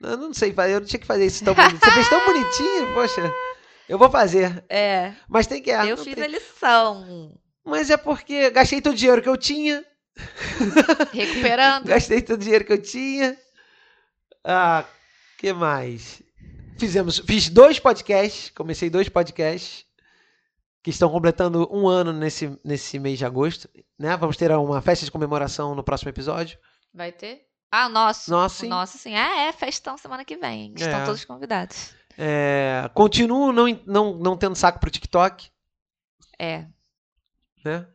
Eu 0.00 0.16
não 0.16 0.32
sei, 0.32 0.54
eu 0.56 0.80
não 0.80 0.86
tinha 0.86 1.00
que 1.00 1.06
fazer 1.06 1.26
isso 1.26 1.44
tão 1.44 1.54
bonito. 1.54 1.80
Você 1.84 1.90
fez 1.90 2.08
tão 2.08 2.24
bonitinho, 2.24 2.94
poxa. 2.94 3.34
Eu 3.88 3.98
vou 3.98 4.10
fazer. 4.10 4.64
É, 4.68 5.12
Mas 5.28 5.46
tem 5.46 5.62
que. 5.62 5.70
ah, 5.70 5.86
eu 5.86 5.96
fiz 5.96 6.14
tem- 6.14 6.24
a 6.24 6.26
lição. 6.26 7.38
Mas 7.64 7.90
é 7.90 7.96
porque 7.96 8.50
gastei 8.50 8.80
todo 8.80 8.92
o 8.92 8.96
dinheiro 8.96 9.22
que 9.22 9.28
eu 9.28 9.36
tinha. 9.36 9.84
Recuperando. 11.12 11.86
Gastei 11.86 12.20
todo 12.22 12.36
o 12.40 12.42
dinheiro 12.42 12.64
que 12.64 12.72
eu 12.72 12.82
tinha. 12.82 13.36
Ah, 14.44 14.84
que 15.38 15.52
mais? 15.52 16.22
Fizemos, 16.78 17.18
fiz 17.26 17.48
dois 17.48 17.78
podcasts, 17.78 18.50
comecei 18.50 18.88
dois 18.88 19.08
podcasts 19.08 19.84
que 20.82 20.90
estão 20.90 21.10
completando 21.10 21.68
um 21.72 21.88
ano 21.88 22.12
nesse, 22.12 22.56
nesse 22.64 22.98
mês 22.98 23.18
de 23.18 23.24
agosto, 23.24 23.68
né? 23.98 24.16
Vamos 24.16 24.36
ter 24.36 24.50
uma 24.52 24.80
festa 24.80 25.04
de 25.04 25.10
comemoração 25.10 25.74
no 25.74 25.82
próximo 25.82 26.08
episódio. 26.08 26.56
Vai 26.94 27.10
ter? 27.12 27.42
Ah, 27.70 27.88
nosso. 27.88 28.30
Nossa, 28.30 28.56
O 28.56 28.60
sim. 28.60 28.68
nosso, 28.68 28.96
sim. 28.98 29.14
Ah, 29.14 29.40
é, 29.42 29.52
festão 29.52 29.98
semana 29.98 30.24
que 30.24 30.36
vem. 30.36 30.72
Estão 30.74 31.00
É. 31.00 31.04
todos 31.04 31.24
convidados. 31.24 31.92
É, 32.20 32.90
continuo 32.94 33.52
não, 33.52 33.66
não, 33.86 34.14
não 34.18 34.36
tendo 34.36 34.56
saco 34.56 34.80
pro 34.80 34.90
TikTok, 34.90 35.48
É. 36.38 36.66
né? 37.64 37.86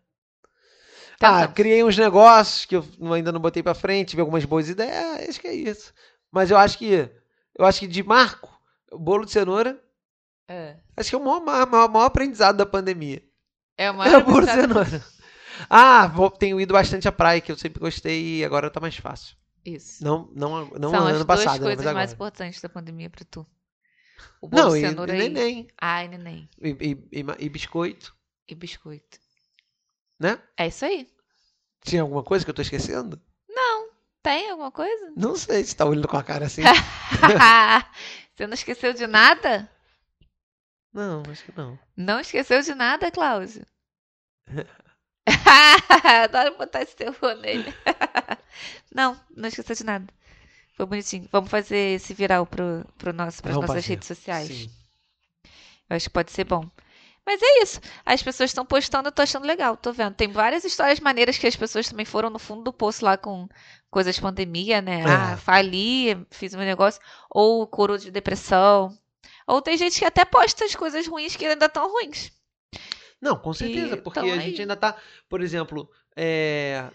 Então, 1.15 1.35
Ah, 1.35 1.47
tá. 1.47 1.53
criei 1.53 1.83
uns 1.83 1.97
negócios 1.97 2.63
que 2.65 2.75
eu 2.75 2.85
ainda 3.13 3.31
não 3.33 3.39
botei 3.41 3.61
pra 3.61 3.73
frente, 3.73 4.09
tive 4.11 4.21
algumas 4.21 4.45
boas 4.45 4.69
ideias, 4.69 5.27
acho 5.29 5.41
que 5.41 5.47
é 5.47 5.53
isso. 5.53 5.93
Mas 6.31 6.49
eu 6.49 6.57
acho 6.57 6.77
que 6.77 7.09
eu 7.57 7.65
acho 7.65 7.81
que 7.81 7.87
de 7.87 8.01
marco, 8.01 8.49
o 8.91 8.97
bolo 8.97 9.25
de 9.25 9.31
cenoura, 9.31 9.79
É. 10.47 10.77
acho 10.97 11.09
que 11.09 11.15
é 11.15 11.19
o 11.19 11.23
maior, 11.23 11.65
maior, 11.67 11.89
maior 11.89 12.05
aprendizado 12.05 12.55
da 12.57 12.65
pandemia. 12.65 13.21
É 13.77 13.91
uma 13.91 14.07
É 14.07 14.17
o 14.17 14.23
bolo 14.25 14.45
de 14.45 14.51
cenoura. 14.53 15.03
Ah, 15.69 16.07
vou- 16.07 16.31
tenho 16.31 16.59
ido 16.59 16.73
bastante 16.73 17.07
à 17.07 17.11
praia, 17.11 17.39
que 17.41 17.51
eu 17.51 17.57
sempre 17.57 17.79
gostei 17.79 18.39
e 18.39 18.45
agora 18.45 18.69
tá 18.71 18.79
mais 18.79 18.95
fácil. 18.97 19.35
Isso. 19.65 20.03
Não, 20.03 20.29
não, 20.35 20.65
não 20.79 20.89
São 20.89 21.05
ano 21.07 21.19
as 21.19 21.23
passado, 21.25 21.59
duas 21.59 21.69
né, 21.69 21.75
coisas 21.75 21.93
mais 21.93 22.11
importantes 22.13 22.59
da 22.61 22.67
pandemia 22.69 23.09
pra 23.09 23.23
tu. 23.29 23.45
O 24.41 24.47
bolo 24.47 24.63
Não, 24.63 24.73
de 24.73 24.79
cenoura 24.81 25.15
e 25.15 25.19
e... 25.19 25.29
neném, 25.29 25.67
Ai, 25.79 26.07
neném. 26.07 26.49
e, 26.61 26.69
e, 26.69 27.19
e, 27.19 27.25
e 27.45 27.49
biscoito, 27.49 28.15
E 28.47 28.55
biscoito. 28.55 29.19
né? 30.19 30.41
É 30.57 30.67
isso 30.67 30.85
aí. 30.85 31.09
Tinha 31.83 32.01
alguma 32.01 32.23
coisa 32.23 32.43
que 32.45 32.51
eu 32.51 32.55
tô 32.55 32.61
esquecendo? 32.61 33.21
Tem 34.23 34.49
alguma 34.49 34.71
coisa? 34.71 35.11
Não 35.17 35.35
sei 35.35 35.65
se 35.65 35.75
tá 35.75 35.85
olhando 35.85 36.07
com 36.07 36.15
a 36.15 36.23
cara 36.23 36.45
assim. 36.45 36.61
Você 38.33 38.47
não 38.47 38.53
esqueceu 38.53 38.93
de 38.93 39.05
nada? 39.05 39.69
Não, 40.93 41.23
acho 41.29 41.43
que 41.43 41.57
não. 41.57 41.77
Não 41.97 42.21
esqueceu 42.21 42.61
de 42.61 42.73
nada, 42.73 43.11
Cláudio? 43.11 43.65
Adoro 46.23 46.57
botar 46.57 46.83
esse 46.83 46.95
terror 46.95 47.35
nele. 47.35 47.73
não, 48.95 49.19
não 49.35 49.49
esqueceu 49.49 49.75
de 49.75 49.83
nada. 49.83 50.07
Foi 50.75 50.85
bonitinho. 50.85 51.27
Vamos 51.31 51.49
fazer 51.49 51.95
esse 51.95 52.13
viral 52.13 52.45
pro, 52.45 52.85
pro 52.97 53.13
nosso, 53.13 53.41
pras 53.41 53.53
Vamos 53.55 53.69
nossas 53.69 53.83
fazer. 53.83 53.93
redes 53.93 54.07
sociais. 54.07 54.47
Sim. 54.47 54.69
Eu 55.89 55.95
acho 55.95 56.05
que 56.07 56.13
pode 56.13 56.31
ser 56.31 56.43
bom. 56.45 56.69
Mas 57.25 57.41
é 57.41 57.61
isso. 57.63 57.79
As 58.05 58.21
pessoas 58.21 58.49
estão 58.49 58.65
postando, 58.65 59.07
eu 59.07 59.11
tô 59.11 59.21
achando 59.21 59.45
legal, 59.45 59.77
tô 59.77 59.93
vendo. 59.93 60.13
Tem 60.13 60.27
várias 60.27 60.65
histórias 60.65 60.99
maneiras 60.99 61.37
que 61.37 61.47
as 61.47 61.55
pessoas 61.55 61.87
também 61.87 62.05
foram 62.05 62.29
no 62.29 62.39
fundo 62.39 62.63
do 62.63 62.73
poço 62.73 63.05
lá 63.05 63.15
com 63.17 63.47
coisas 63.89 64.15
de 64.15 64.21
pandemia, 64.21 64.81
né? 64.81 65.01
É. 65.01 65.05
Ah, 65.05 65.37
fali, 65.37 66.17
fiz 66.31 66.53
um 66.53 66.57
negócio. 66.59 67.01
Ou 67.29 67.65
curou 67.67 67.97
de 67.97 68.11
depressão. 68.11 68.97
Ou 69.47 69.61
tem 69.61 69.77
gente 69.77 69.99
que 69.99 70.05
até 70.05 70.25
posta 70.25 70.65
as 70.65 70.75
coisas 70.75 71.07
ruins 71.07 71.35
que 71.35 71.45
ainda 71.45 71.65
estão 71.67 71.89
ruins. 71.91 72.31
Não, 73.21 73.37
com 73.37 73.53
certeza, 73.53 73.95
E 73.95 74.01
porque 74.01 74.19
tão 74.19 74.29
a 74.29 74.33
aí. 74.33 74.39
gente 74.41 74.59
ainda 74.61 74.75
tá, 74.75 74.97
por 75.29 75.39
exemplo, 75.41 75.89
é, 76.17 76.89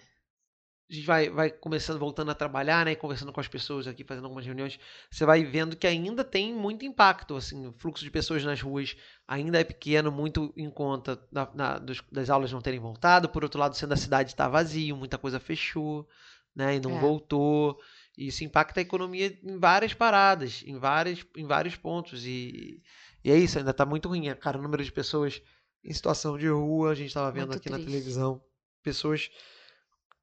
a 0.90 0.94
gente 0.94 1.07
vai, 1.07 1.29
vai 1.29 1.51
começando, 1.51 1.98
voltando 1.98 2.31
a 2.31 2.35
trabalhar, 2.35 2.85
né, 2.87 2.92
e 2.92 2.96
conversando 2.96 3.33
com 3.33 3.40
as 3.40 3.48
pessoas 3.48 3.87
aqui, 3.87 4.05
fazendo 4.05 4.24
algumas 4.24 4.46
reuniões, 4.46 4.79
você 5.11 5.27
vai 5.27 5.44
vendo 5.44 5.77
que 5.77 5.87
ainda 5.87 6.24
tem 6.24 6.55
muito 6.55 6.85
impacto, 6.85 7.37
assim, 7.37 7.66
o 7.66 7.72
fluxo 7.72 8.03
de 8.05 8.11
pessoas 8.11 8.42
nas 8.44 8.61
ruas 8.62 8.96
ainda 9.27 9.61
é 9.61 9.64
pequeno, 9.64 10.11
muito 10.11 10.53
em 10.57 10.70
conta 10.70 11.20
da- 11.31 11.51
na- 11.55 11.79
dos- 11.79 12.03
das 12.11 12.31
aulas 12.31 12.51
não 12.53 12.61
terem 12.62 12.81
voltado, 12.81 13.29
por 13.29 13.44
outro 13.44 13.61
lado, 13.61 13.77
sendo 13.77 13.92
a 13.92 13.96
cidade 13.96 14.31
está 14.31 14.48
vazio, 14.48 14.96
muita 14.96 15.18
coisa 15.18 15.38
fechou, 15.38 16.09
né, 16.57 16.77
e 16.77 16.81
não 16.81 16.92
É. 16.94 16.98
voltou, 16.98 17.79
e 18.16 18.29
isso 18.29 18.42
impacta 18.42 18.81
a 18.81 18.83
economia 18.83 19.38
em 19.42 19.59
várias 19.59 19.92
paradas, 19.92 20.62
em, 20.66 20.79
várias, 20.79 21.24
em 21.37 21.46
vários 21.46 21.77
pontos, 21.77 22.24
e, 22.24 22.83
e 23.22 23.31
é 23.31 23.37
isso, 23.37 23.59
ainda 23.59 23.74
tá 23.74 23.85
muito 23.85 24.09
ruim, 24.09 24.35
cara, 24.37 24.59
o 24.59 24.62
número 24.62 24.83
de 24.83 24.90
pessoas 24.90 25.42
em 25.85 25.92
situação 25.92 26.37
de 26.38 26.48
rua, 26.48 26.90
a 26.90 26.94
gente 26.94 27.09
estava 27.09 27.31
vendo 27.31 27.48
Muito 27.48 27.59
aqui 27.59 27.68
na 27.68 27.77
triste. 27.77 27.90
televisão, 27.90 28.42
pessoas 28.83 29.31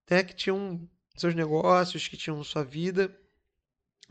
até 0.05 0.23
que 0.23 0.35
tinham 0.35 0.87
seus 1.15 1.33
negócios, 1.33 2.07
que 2.07 2.17
tinham 2.17 2.43
sua 2.43 2.63
vida, 2.63 3.15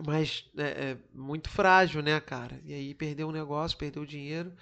mas 0.04 0.50
é, 0.56 0.62
é 0.62 0.98
muito 1.12 1.48
frágil, 1.48 2.02
né, 2.02 2.20
cara? 2.20 2.60
E 2.64 2.74
aí 2.74 2.94
perdeu 2.94 3.28
o 3.28 3.32
negócio, 3.32 3.78
perdeu 3.78 4.02
o 4.02 4.06
dinheiro. 4.06 4.52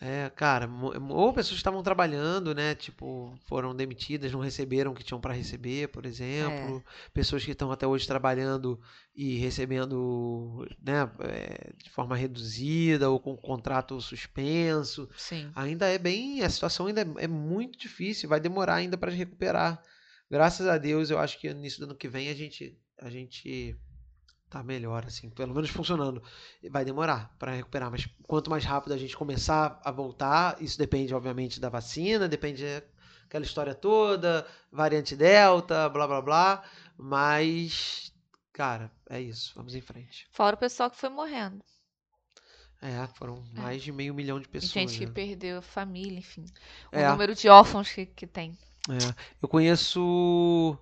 É, 0.00 0.30
cara, 0.30 0.70
ou 1.10 1.32
pessoas 1.32 1.54
que 1.54 1.56
estavam 1.56 1.82
trabalhando, 1.82 2.54
né? 2.54 2.72
Tipo, 2.74 3.36
foram 3.46 3.74
demitidas, 3.74 4.30
não 4.30 4.38
receberam 4.38 4.92
o 4.92 4.94
que 4.94 5.02
tinham 5.02 5.20
para 5.20 5.34
receber, 5.34 5.88
por 5.88 6.06
exemplo. 6.06 6.84
Pessoas 7.12 7.44
que 7.44 7.50
estão 7.50 7.72
até 7.72 7.84
hoje 7.84 8.06
trabalhando 8.06 8.80
e 9.12 9.38
recebendo, 9.38 10.64
né, 10.80 11.10
é, 11.20 11.72
de 11.76 11.90
forma 11.90 12.14
reduzida 12.14 13.10
ou 13.10 13.18
com 13.18 13.36
contrato 13.36 14.00
suspenso. 14.00 15.08
Sim. 15.16 15.50
Ainda 15.56 15.88
é 15.88 15.98
bem, 15.98 16.44
a 16.44 16.50
situação 16.50 16.86
ainda 16.86 17.00
é, 17.00 17.24
é 17.24 17.26
muito 17.26 17.76
difícil, 17.76 18.28
vai 18.28 18.38
demorar 18.38 18.76
ainda 18.76 18.96
para 18.96 19.10
recuperar. 19.10 19.82
Graças 20.30 20.66
a 20.66 20.78
Deus, 20.78 21.10
eu 21.10 21.18
acho 21.18 21.38
que 21.38 21.52
no 21.52 21.60
início 21.60 21.80
do 21.80 21.84
ano 21.86 21.94
que 21.96 22.08
vem 22.08 22.28
a 22.28 22.34
gente 22.34 22.78
a 23.00 23.08
gente 23.10 23.76
tá 24.50 24.62
melhor 24.62 25.04
assim, 25.06 25.30
pelo 25.30 25.54
menos 25.54 25.70
funcionando. 25.70 26.22
Vai 26.70 26.84
demorar 26.84 27.34
para 27.38 27.52
recuperar, 27.52 27.90
mas 27.90 28.06
quanto 28.24 28.50
mais 28.50 28.64
rápido 28.64 28.92
a 28.92 28.98
gente 28.98 29.16
começar 29.16 29.80
a 29.84 29.90
voltar, 29.90 30.60
isso 30.62 30.78
depende 30.78 31.14
obviamente 31.14 31.60
da 31.60 31.68
vacina, 31.68 32.28
depende 32.28 32.64
aquela 33.26 33.44
história 33.44 33.74
toda, 33.74 34.46
variante 34.72 35.14
Delta, 35.16 35.88
blá 35.88 36.06
blá 36.06 36.22
blá, 36.22 36.64
mas 36.96 38.12
cara, 38.52 38.90
é 39.08 39.20
isso, 39.20 39.52
vamos 39.54 39.74
em 39.74 39.80
frente. 39.80 40.28
Fora 40.30 40.56
o 40.56 40.58
pessoal 40.58 40.90
que 40.90 40.96
foi 40.96 41.10
morrendo. 41.10 41.62
É, 42.80 43.06
foram 43.08 43.44
É. 43.54 43.60
mais 43.60 43.82
de 43.82 43.92
meio 43.92 44.14
milhão 44.14 44.40
de 44.40 44.48
pessoas. 44.48 44.70
gente 44.72 44.98
que 44.98 45.06
né? 45.06 45.12
perdeu 45.12 45.58
a 45.58 45.62
família, 45.62 46.18
enfim. 46.18 46.44
O 46.92 46.96
É. 46.96 47.08
número 47.08 47.34
de 47.34 47.48
órfãos 47.48 47.90
que, 47.92 48.06
que 48.06 48.26
tem. 48.26 48.56
É, 48.90 49.14
eu 49.42 49.48
conheço 49.48 50.78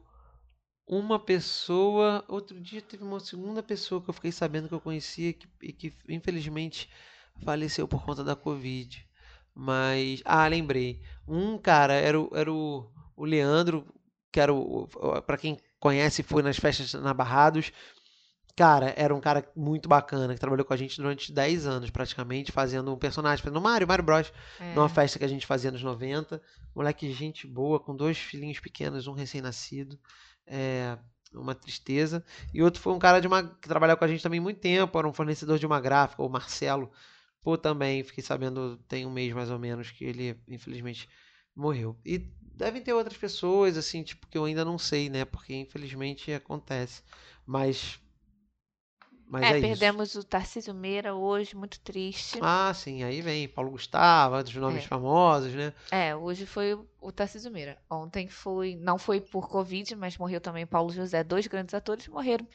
uma 0.86 1.18
pessoa. 1.18 2.24
Outro 2.28 2.61
dia 2.61 2.82
teve 2.82 3.04
uma 3.04 3.20
segunda 3.20 3.62
pessoa 3.62 4.02
que 4.02 4.11
eu 4.11 4.14
fiquei 4.14 4.32
sabendo 4.32 4.68
que 4.68 4.74
eu 4.74 4.80
conhecia 4.80 5.32
que, 5.32 5.48
e 5.62 5.72
que 5.72 5.94
infelizmente 6.09 6.88
faleceu 7.44 7.88
por 7.88 8.04
conta 8.04 8.24
da 8.24 8.36
Covid. 8.36 9.07
Mas. 9.54 10.22
Ah, 10.24 10.46
lembrei. 10.48 11.02
Um 11.28 11.59
cara 11.59 11.94
era 11.94 12.20
o, 12.20 12.30
era 12.34 12.52
o, 12.52 12.90
o 13.16 13.24
Leandro, 13.24 13.86
que 14.32 14.40
era 14.40 14.52
o. 14.54 14.84
o- 14.84 15.22
Pra 15.22 15.38
quem 15.38 15.59
conhece, 15.80 16.22
foi 16.22 16.42
nas 16.42 16.57
festas 16.59 16.92
na 16.94 17.14
Barrados. 17.14 17.72
Cara, 18.57 18.94
era 18.96 19.14
um 19.14 19.20
cara 19.20 19.46
muito 19.54 19.86
bacana, 19.86 20.32
que 20.32 20.40
trabalhou 20.40 20.64
com 20.64 20.72
a 20.72 20.76
gente 20.76 20.96
durante 20.96 21.30
10 21.30 21.66
anos, 21.66 21.90
praticamente, 21.90 22.50
fazendo 22.50 22.90
um 22.90 22.96
personagem, 22.96 23.44
fazendo 23.44 23.61
Mario, 23.61 23.86
Mario 23.86 24.02
Bros. 24.02 24.32
É. 24.59 24.74
Numa 24.74 24.88
festa 24.88 25.18
que 25.18 25.26
a 25.26 25.28
gente 25.28 25.46
fazia 25.46 25.70
nos 25.70 25.82
90. 25.82 26.40
Moleque, 26.74 27.12
gente 27.12 27.46
boa, 27.46 27.78
com 27.78 27.94
dois 27.94 28.16
filhinhos 28.16 28.59
pequenos, 28.59 29.07
um 29.07 29.12
recém-nascido. 29.12 29.98
É, 30.46 30.96
uma 31.34 31.54
tristeza. 31.54 32.24
E 32.54 32.62
outro 32.62 32.80
foi 32.80 32.94
um 32.94 32.98
cara 32.98 33.20
de 33.20 33.26
uma, 33.26 33.42
que 33.42 33.68
trabalhou 33.68 33.94
com 33.94 34.04
a 34.07 34.09
gente 34.09 34.22
também 34.22 34.40
muito 34.40 34.59
tempo, 34.59 34.98
era 34.98 35.07
um 35.07 35.12
fornecedor 35.12 35.59
de 35.59 35.66
uma 35.66 35.78
gráfica, 35.78 36.22
o 36.22 36.28
Marcelo. 36.28 36.90
Pô, 37.42 37.59
também, 37.59 38.02
fiquei 38.02 38.24
sabendo, 38.24 38.78
tem 38.88 39.04
um 39.04 39.11
mês 39.11 39.34
mais 39.34 39.50
ou 39.50 39.59
menos, 39.59 39.90
que 39.90 40.04
ele, 40.04 40.40
infelizmente, 40.48 41.09
morreu. 41.54 41.94
E 42.04 42.18
devem 42.40 42.82
ter 42.82 42.94
outras 42.94 43.18
pessoas, 43.18 43.76
assim, 43.76 44.02
tipo, 44.02 44.26
que 44.26 44.38
eu 44.38 44.46
ainda 44.46 44.64
não 44.64 44.78
sei, 44.78 45.11
né? 45.11 45.26
Porque, 45.26 45.54
infelizmente, 45.54 46.32
acontece. 46.32 47.02
Mas 47.46 48.00
mas 49.29 49.43
é, 49.43 49.47
é, 49.47 49.59
isso. 49.59 49.61
perdemos 49.68 50.14
o 50.14 50.22
Tarcísio 50.24 50.72
Meira 50.74 51.14
hoje, 51.14 51.57
muito 51.57 51.79
triste. 51.81 52.39
Ah, 52.41 52.72
sim, 52.74 53.03
aí 53.03 53.20
vem 53.20 53.49
Paulo 53.49 53.70
Gustavo, 53.72 54.37
outros 54.37 54.55
nomes 54.57 54.85
É. 54.85 54.87
famosos, 54.87 55.53
né? 55.53 55.72
É, 55.91 56.14
hoje 56.14 56.47
foi 56.47 56.74
o- 56.74 56.87
o 57.01 57.11
Tarcísio 57.12 57.51
Meira. 57.51 57.77
Ontem 57.91 58.29
foi, 58.29 58.77
não 58.77 58.99
foi 58.99 59.20
por 59.20 59.49
Covid, 59.49 59.95
mas 59.97 60.16
morreu 60.16 60.41
também 60.41 60.66
Paulo 60.66 60.93
José. 60.93 61.22
Dois 61.24 61.47
grandes 61.47 61.74
atores 61.74 62.07
morreram 62.09 62.47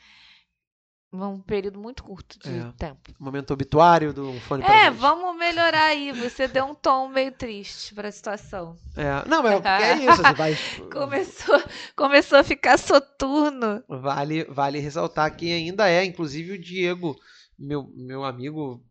num 1.11 1.39
período 1.41 1.77
muito 1.79 2.03
curto 2.03 2.39
de 2.39 2.49
É. 2.49 2.71
tempo. 2.77 3.11
Momento 3.19 3.51
obituário 3.51 4.13
do 4.13 4.33
Fone 4.41 4.63
para 4.63 4.85
É, 4.85 4.89
vamos 4.89 5.37
melhorar 5.37 5.87
aí. 5.87 6.11
Você 6.13 6.47
deu 6.47 6.65
um 6.65 6.73
tom 6.75 7.09
meio 7.09 7.31
triste 7.33 7.93
pra 7.93 8.11
situação. 8.11 8.77
É, 8.95 9.27
não, 9.27 9.43
mas 9.43 9.63
é 9.65 9.95
isso, 10.05 10.21
você 10.21 10.33
vai... 10.33 10.57
Começou, 10.91 11.61
começou 11.95 12.37
a 12.37 12.43
ficar 12.43 12.77
soturno. 12.77 13.83
Vale, 13.87 14.45
vale 14.45 14.79
ressaltar 14.79 15.35
que 15.35 15.51
ainda 15.51 15.89
é, 15.89 16.05
inclusive 16.05 16.53
o 16.53 16.59
Diego, 16.61 17.15
meu, 17.59 17.91
meu 17.93 18.23
amigo, 18.23 18.81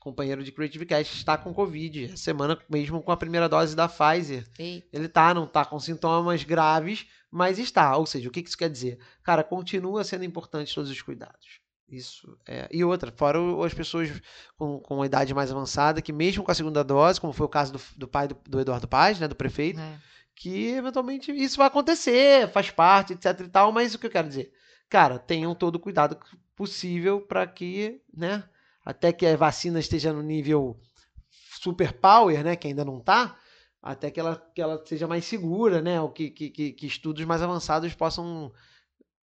companheiro 0.00 0.44
de 0.44 0.52
Creative 0.52 0.84
Cast, 0.86 1.16
está 1.16 1.38
com 1.38 1.52
Covid. 1.54 2.16
Semana, 2.18 2.58
mesmo 2.68 3.02
com 3.02 3.10
a 3.12 3.16
primeira 3.16 3.48
dose 3.48 3.74
da 3.74 3.88
Pfizer. 3.88 4.46
Eita. 4.58 4.86
Ele 4.92 5.08
tá, 5.08 5.32
não 5.32 5.46
tá 5.46 5.64
com 5.64 5.78
sintomas 5.80 6.42
graves, 6.44 7.06
mas 7.30 7.58
está. 7.58 7.96
Ou 7.96 8.04
seja, 8.06 8.28
o 8.28 8.32
que 8.32 8.40
isso 8.40 8.56
quer 8.56 8.68
dizer? 8.70 8.98
Cara, 9.22 9.42
continua 9.42 10.04
sendo 10.04 10.24
importante 10.24 10.74
todos 10.74 10.90
os 10.90 11.00
cuidados. 11.02 11.58
Isso 11.90 12.38
é. 12.46 12.68
E 12.70 12.84
outra, 12.84 13.10
fora 13.10 13.38
as 13.66 13.74
pessoas 13.74 14.10
com, 14.56 14.78
com 14.78 15.02
a 15.02 15.06
idade 15.06 15.34
mais 15.34 15.50
avançada, 15.50 16.00
que 16.00 16.12
mesmo 16.12 16.44
com 16.44 16.50
a 16.50 16.54
segunda 16.54 16.84
dose, 16.84 17.20
como 17.20 17.32
foi 17.32 17.46
o 17.46 17.48
caso 17.48 17.72
do, 17.72 17.80
do 17.96 18.06
pai 18.08 18.28
do, 18.28 18.36
do 18.48 18.60
Eduardo 18.60 18.86
Paz, 18.86 19.18
né, 19.18 19.26
do 19.26 19.34
prefeito, 19.34 19.80
É. 19.80 19.98
que 20.36 20.68
eventualmente 20.68 21.32
isso 21.32 21.56
vai 21.58 21.66
acontecer, 21.66 22.48
faz 22.50 22.70
parte, 22.70 23.12
etc 23.14 23.40
e 23.40 23.48
tal, 23.48 23.72
mas 23.72 23.94
o 23.94 23.98
que 23.98 24.06
eu 24.06 24.10
quero 24.10 24.28
dizer? 24.28 24.52
Cara, 24.88 25.18
tenham 25.18 25.54
todo 25.54 25.76
o 25.76 25.80
cuidado 25.80 26.18
possível 26.54 27.20
para 27.20 27.46
que, 27.46 28.00
né, 28.16 28.44
até 28.84 29.12
que 29.12 29.26
a 29.26 29.36
vacina 29.36 29.80
esteja 29.80 30.12
no 30.12 30.22
nível 30.22 30.78
super 31.60 31.92
power, 31.92 32.42
né, 32.44 32.56
que 32.56 32.68
ainda 32.68 32.84
não 32.84 33.00
tá, 33.00 33.36
até 33.82 34.10
que 34.10 34.20
ela, 34.20 34.36
que 34.54 34.60
ela 34.62 34.80
seja 34.86 35.06
mais 35.08 35.24
segura, 35.24 35.82
né, 35.82 36.00
ou 36.00 36.10
que, 36.10 36.30
que, 36.30 36.50
que, 36.50 36.72
que 36.72 36.86
estudos 36.86 37.24
mais 37.24 37.42
avançados 37.42 37.94
possam 37.94 38.52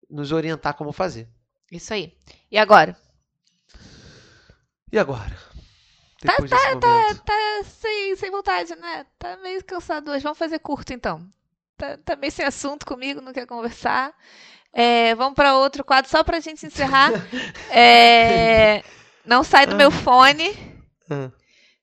nos 0.10 0.32
orientar 0.32 0.74
como 0.76 0.92
fazer. 0.92 1.30
Isso 1.72 1.94
aí. 1.94 2.14
E 2.52 2.58
agora? 2.58 2.98
E 4.92 4.98
agora? 4.98 5.38
Depois 6.22 6.50
desse 6.50 6.76
momento. 6.76 7.24
Tá 7.24 7.64
sem, 7.66 8.16
sem 8.16 8.32
vontade, 8.32 8.76
né? 8.76 9.06
Tá 9.20 9.38
meio 9.38 9.64
cansado 9.64 10.12
hoje. 10.12 10.24
Vamos 10.24 10.38
fazer 10.38 10.60
curto, 10.60 10.94
então. 10.94 11.28
Tá, 11.78 11.98
tá 11.98 12.16
meio 12.16 12.32
sem 12.32 12.46
assunto 12.46 12.86
comigo, 12.86 13.22
não 13.22 13.34
quer 13.34 13.46
conversar. 13.46 14.14
É, 14.74 15.14
vamos 15.16 15.36
para 15.36 15.58
outro 15.58 15.84
quadro, 15.84 16.10
só 16.10 16.24
pra 16.24 16.40
gente 16.40 16.66
encerrar. 16.66 17.12
É, 17.70 18.84
não 19.26 19.44
sai 19.44 19.68
do 19.68 19.76
meu 19.76 19.92
fone. 19.92 20.56
Ah. 21.10 21.30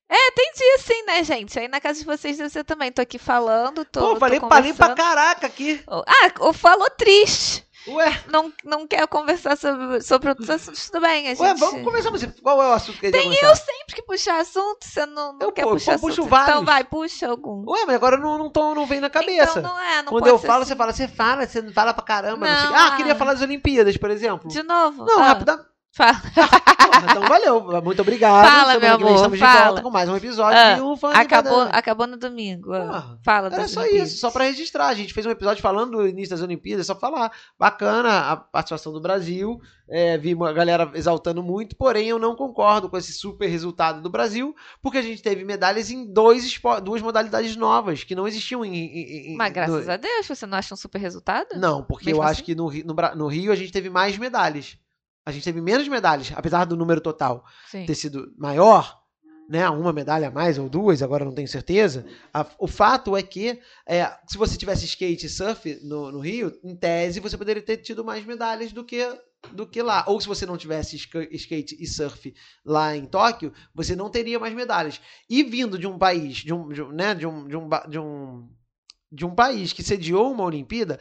É, 0.09 0.31
tem 0.33 0.53
dia 0.55 0.79
sim, 0.79 1.03
né, 1.05 1.25
gente? 1.25 1.59
Aí 1.59 1.69
na 1.69 1.81
casa 1.81 2.01
de 2.01 2.07
vocês 2.07 2.37
deve 2.37 2.51
ser 2.51 2.65
também. 2.65 2.91
Tô 2.91 3.03
aqui 3.03 3.19
falando, 3.19 3.85
tô, 3.85 4.01
Pô, 4.01 4.15
tô 4.15 4.21
falei, 4.21 4.41
falei 4.41 4.73
pra 4.73 4.95
caraca 4.95 5.47
aqui. 5.47 5.83
Ah, 5.89 6.53
falou 6.53 6.89
triste. 6.91 7.64
Ué, 7.87 8.19
Não, 8.31 8.53
não 8.65 8.87
quer 8.87 9.07
conversar 9.07 9.57
sobre, 9.57 10.01
sobre 10.01 10.29
outros 10.31 10.49
assuntos, 10.49 10.89
tudo 10.89 11.03
bem. 11.03 11.27
A 11.27 11.31
gente... 11.31 11.41
ué, 11.43 11.55
vamos 11.55 11.83
conversar 11.85 12.11
com 12.11 12.19
você. 12.19 12.27
Qual 12.43 12.63
é 12.63 12.69
o 12.69 12.73
assunto 12.73 12.99
que 12.99 13.07
a 13.07 13.11
gente 13.11 13.21
Tem 13.21 13.45
eu 13.49 13.55
sempre 13.57 13.95
que 13.95 14.03
puxar 14.03 14.41
assunto, 14.41 14.79
você 14.85 15.05
não, 15.07 15.33
não 15.35 15.39
Eu 15.41 15.53
quer 15.53 15.65
pu- 15.65 15.71
puxar 15.71 15.99
puxo 15.99 16.13
assunto. 16.23 16.29
vários. 16.31 16.49
Então 16.51 16.65
vai, 16.65 16.83
puxa 16.85 17.29
algum. 17.29 17.63
Ué, 17.71 17.85
mas 17.87 17.97
agora 17.97 18.17
não, 18.17 18.39
não, 18.39 18.49
tô- 18.51 18.75
não 18.75 18.87
vem 18.87 19.01
na 19.01 19.11
cabeça. 19.11 19.59
Então 19.61 19.63
não 19.75 19.79
é, 19.81 20.03
não 20.03 20.13
Quando 20.13 20.27
eu 20.29 20.39
falo, 20.39 20.63
assim. 20.63 20.69
você 20.73 20.77
fala, 20.77 20.93
você 20.93 21.09
fala, 21.09 21.47
você 21.47 21.61
não 21.63 21.73
fala 21.73 21.93
pra 21.93 22.05
caramba. 22.05 22.47
Não, 22.47 22.71
Não. 22.71 22.75
Ah, 22.77 22.87
ah. 22.89 22.97
queria 22.97 23.15
falar 23.15 23.35
das 23.35 23.43
Olimpíadas, 23.43 23.97
por 23.97 24.11
exemplo. 24.11 24.49
De 24.49 24.63
novo? 24.63 25.05
Não, 25.05 25.19
Ah, 25.21 25.25
rapidamente. 25.25 25.69
Fala. 25.95 26.21
Porra, 26.21 27.07
então 27.11 27.23
valeu. 27.29 27.83
Muito 27.83 28.03
obrigado. 28.03 28.49
Fala, 28.49 28.79
meu 28.81 28.95
amor, 28.95 29.15
estamos 29.15 29.39
de 29.39 29.45
fala. 29.45 29.65
volta 29.67 29.83
com 29.83 29.91
mais 29.91 30.09
um 30.09 30.17
episódio 30.17 30.59
Ah, 30.59 30.75
de 30.75 31.21
Acabou, 31.21 31.61
acabou 31.71 32.07
no 32.09 32.17
domingo. 32.17 32.73
ah. 32.73 32.81
Porra, 32.85 33.19
Fala 33.25 33.47
Era 33.53 33.69
só 33.69 33.81
Olimpíadas. 33.81 34.11
isso, 34.11 34.21
só 34.21 34.31
pra 34.31 34.45
registrar. 34.45 34.87
A 34.89 34.95
gente 34.95 35.15
fez 35.15 35.25
um 35.25 35.31
episódio 35.31 35.63
falando 35.63 35.93
do 35.99 36.09
início 36.09 36.31
das 36.31 36.43
Olimpíadas, 36.43 36.87
só 36.87 36.95
pra 36.95 37.09
falar. 37.11 37.33
Bacana 37.59 38.31
a 38.33 38.37
participação 38.37 38.93
do 38.93 39.01
Brasil. 39.01 39.61
É, 39.89 40.17
vi 40.19 40.35
uma 40.35 40.53
galera 40.53 40.91
exaltando 40.95 41.43
muito, 41.43 41.77
porém 41.77 42.09
eu 42.09 42.19
não 42.19 42.35
concordo 42.35 42.89
com 42.89 42.97
esse 42.97 43.13
super 43.13 43.47
resultado 43.47 44.01
do 44.03 44.09
Brasil, 44.11 44.55
porque 44.83 44.97
a 44.99 45.03
gente 45.03 45.23
teve 45.23 45.45
medalhas 45.45 45.91
em 45.91 46.11
dois 46.11 46.59
duas 46.83 47.03
modalidades 47.03 47.55
novas 47.55 48.03
que 48.03 48.15
não 48.15 48.27
existiam 48.27 48.65
em. 48.65 48.75
em- 48.75 49.33
em- 49.35 49.37
Mas 49.37 49.53
graças 49.53 49.87
no- 49.87 49.93
a 49.93 49.97
Deus, 49.97 50.27
você 50.27 50.47
não 50.47 50.57
acha 50.59 50.73
um 50.75 50.77
super 50.77 50.99
resultado? 50.99 51.49
Não, 51.57 51.85
porque 51.85 52.07
Mesmo 52.07 52.21
eu 52.21 52.23
acho 52.27 52.33
assim? 52.41 52.45
que 52.45 52.55
no, 52.55 52.71
no, 52.73 52.95
no 53.15 53.27
Rio 53.29 53.53
a 53.53 53.57
gente 53.57 53.71
teve 53.71 53.89
mais 53.91 54.17
medalhas. 54.19 54.77
A 55.27 55.33
gente 55.33 55.45
teve 55.45 55.61
menos 55.61 55.89
medalhas, 55.89 56.31
apesar 56.35 56.65
do 56.65 56.77
número 56.77 57.01
total 57.01 57.45
Sim. 57.71 57.87
ter 57.87 57.95
sido 57.95 58.33
maior, 58.37 59.01
né? 59.49 59.69
Uma 59.71 59.93
medalha 59.93 60.29
a 60.29 60.31
mais 60.31 60.59
ou 60.59 60.69
duas, 60.69 61.03
agora 61.03 61.25
não 61.25 61.33
tenho 61.35 61.49
certeza. 61.49 62.07
A- 62.33 62.47
o 62.59 62.67
fato 62.67 63.17
é 63.17 63.23
que 63.23 63.59
é, 63.87 64.11
se 64.29 64.37
você 64.39 64.57
tivesse 64.57 64.85
skate 64.85 65.27
e 65.27 65.29
surf 65.29 65.79
no, 65.83 66.11
no 66.13 66.21
Rio, 66.21 66.53
em 66.63 66.75
tese 66.77 67.21
você 67.21 67.37
poderia 67.39 67.63
ter 67.63 67.79
tido 67.79 68.05
mais 68.05 68.25
medalhas 68.25 68.73
do 68.73 68.85
que 68.85 69.07
do 69.53 69.67
que 69.67 69.83
lá. 69.83 70.03
Ou 70.07 70.19
se 70.19 70.27
você 70.27 70.47
não 70.47 70.57
tivesse 70.57 70.97
ska- 70.97 71.29
skate 71.31 71.77
e 71.79 71.87
surf 71.87 72.35
lá 72.65 72.97
em 72.97 73.05
Tóquio, 73.05 73.53
você 73.75 73.95
não 73.95 74.09
teria 74.09 74.39
mais 74.39 74.55
medalhas. 74.55 74.99
E 75.29 75.43
vindo 75.43 75.79
de 75.79 75.87
um 75.87 75.99
país, 75.99 76.37
de 76.39 76.53
um, 76.55 76.69
de 76.71 76.83
um- 76.83 76.89
né, 76.91 77.15
de 77.15 77.27
um, 77.27 77.47
de 77.47 77.55
um, 77.57 77.69
de 77.89 77.99
um 77.99 78.49
de 79.13 79.25
um 79.25 79.33
país 79.35 79.73
que 79.73 79.83
sediou 79.85 80.33
uma 80.33 80.43
Olimpíada, 80.43 80.99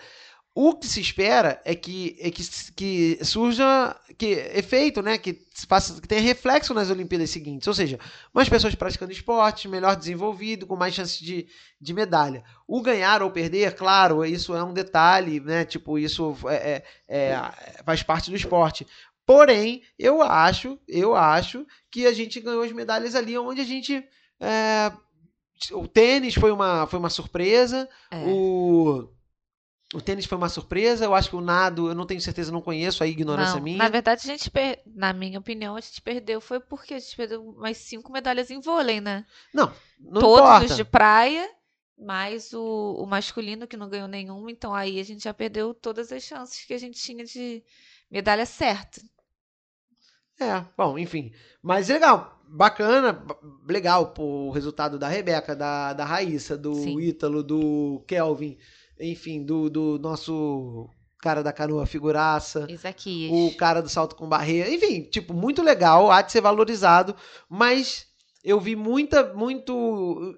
o 0.55 0.75
que 0.75 0.87
se 0.87 1.01
espera 1.01 1.59
é 1.65 1.73
que, 1.73 2.15
é 2.19 2.29
que, 2.29 2.43
que 2.75 3.19
surja 3.25 3.95
que 4.17 4.27
efeito, 4.53 5.01
né? 5.01 5.17
Que, 5.17 5.41
faça, 5.67 5.99
que 5.99 6.07
tenha 6.07 6.21
reflexo 6.21 6.75
nas 6.75 6.91
Olimpíadas 6.91 7.31
seguintes. 7.31 7.67
Ou 7.67 7.73
seja, 7.73 7.99
mais 8.31 8.47
pessoas 8.47 8.75
praticando 8.75 9.11
esporte, 9.11 9.67
melhor 9.67 9.95
desenvolvido, 9.95 10.67
com 10.67 10.75
mais 10.75 10.93
chances 10.93 11.19
de, 11.19 11.47
de 11.81 11.93
medalha. 11.93 12.43
O 12.67 12.81
ganhar 12.81 13.23
ou 13.23 13.31
perder, 13.31 13.73
claro, 13.75 14.23
isso 14.23 14.55
é 14.55 14.63
um 14.63 14.73
detalhe, 14.73 15.39
né? 15.39 15.65
Tipo, 15.65 15.97
isso 15.97 16.35
é, 16.47 16.55
é- 16.55 16.83
é- 17.07 17.83
faz 17.83 18.03
parte 18.03 18.29
do 18.29 18.35
esporte. 18.35 18.85
Porém, 19.25 19.81
eu 19.97 20.21
acho, 20.21 20.77
eu 20.87 21.15
acho 21.15 21.65
que 21.89 22.05
a 22.05 22.13
gente 22.13 22.39
ganhou 22.39 22.61
as 22.61 22.71
medalhas 22.71 23.15
ali 23.15 23.35
onde 23.37 23.61
a 23.61 23.65
gente. 23.65 24.03
é, 24.39 24.91
o 25.71 25.87
tênis 25.87 26.35
foi 26.35 26.51
uma, 26.51 26.85
foi 26.87 26.99
uma 26.99 27.09
surpresa. 27.09 27.89
É. 28.11 28.23
O, 28.27 29.09
o 29.93 30.01
tênis 30.01 30.25
foi 30.25 30.37
uma 30.37 30.49
surpresa. 30.49 31.05
Eu 31.05 31.13
acho 31.13 31.29
que 31.29 31.35
o 31.35 31.41
nado, 31.41 31.87
eu 31.87 31.95
não 31.95 32.05
tenho 32.05 32.19
certeza, 32.19 32.51
não 32.51 32.61
conheço, 32.61 33.03
a 33.03 33.07
ignorância 33.07 33.55
Não, 33.55 33.63
minha. 33.63 33.77
Na 33.77 33.89
verdade, 33.89 34.21
a 34.23 34.27
gente, 34.27 34.49
per... 34.49 34.81
na 34.85 35.13
minha 35.13 35.39
opinião, 35.39 35.75
a 35.75 35.81
gente 35.81 36.01
perdeu 36.01 36.41
foi 36.41 36.59
porque 36.59 36.95
a 36.95 36.99
gente 36.99 37.15
perdeu 37.15 37.53
mais 37.53 37.77
cinco 37.77 38.11
medalhas 38.11 38.49
em 38.49 38.59
vôlei, 38.59 38.99
né? 38.99 39.25
Não, 39.53 39.71
não 39.99 40.21
Todos 40.21 40.39
importa. 40.39 40.65
os 40.65 40.75
de 40.75 40.83
praia, 40.83 41.49
mais 41.97 42.53
o, 42.53 42.95
o 42.99 43.05
masculino 43.05 43.67
que 43.67 43.77
não 43.77 43.89
ganhou 43.89 44.07
nenhum. 44.07 44.49
Então 44.49 44.73
aí 44.73 44.99
a 44.99 45.03
gente 45.03 45.23
já 45.23 45.33
perdeu 45.33 45.73
todas 45.73 46.11
as 46.11 46.23
chances 46.23 46.65
que 46.65 46.73
a 46.73 46.79
gente 46.79 46.99
tinha 46.99 47.23
de 47.23 47.63
medalha 48.09 48.45
certa. 48.45 49.01
É, 50.39 50.65
bom, 50.75 50.97
enfim. 50.97 51.31
Mas 51.61 51.87
legal, 51.87 52.41
bacana, 52.47 53.23
legal 53.67 54.13
o 54.17 54.49
resultado 54.49 54.97
da 54.97 55.07
Rebeca, 55.07 55.55
da, 55.55 55.93
da 55.93 56.03
Raíssa, 56.05 56.57
do 56.57 56.73
Sim. 56.75 56.99
Ítalo, 56.99 57.43
do 57.43 58.03
Kelvin, 58.07 58.57
enfim, 58.99 59.43
do, 59.43 59.69
do 59.69 59.99
nosso 59.99 60.89
cara 61.19 61.41
da 61.41 61.53
canoa 61.53 61.85
figuraça. 61.85 62.67
Isaquias. 62.69 63.31
o 63.31 63.55
cara 63.55 63.81
do 63.81 63.89
salto 63.89 64.15
com 64.15 64.27
barreira, 64.27 64.69
enfim, 64.69 65.03
tipo, 65.03 65.33
muito 65.33 65.61
legal, 65.63 66.11
há 66.11 66.21
de 66.21 66.31
ser 66.31 66.41
valorizado, 66.41 67.15
mas 67.49 68.05
eu 68.43 68.59
vi 68.59 68.75
muita, 68.75 69.33
muito. 69.33 70.37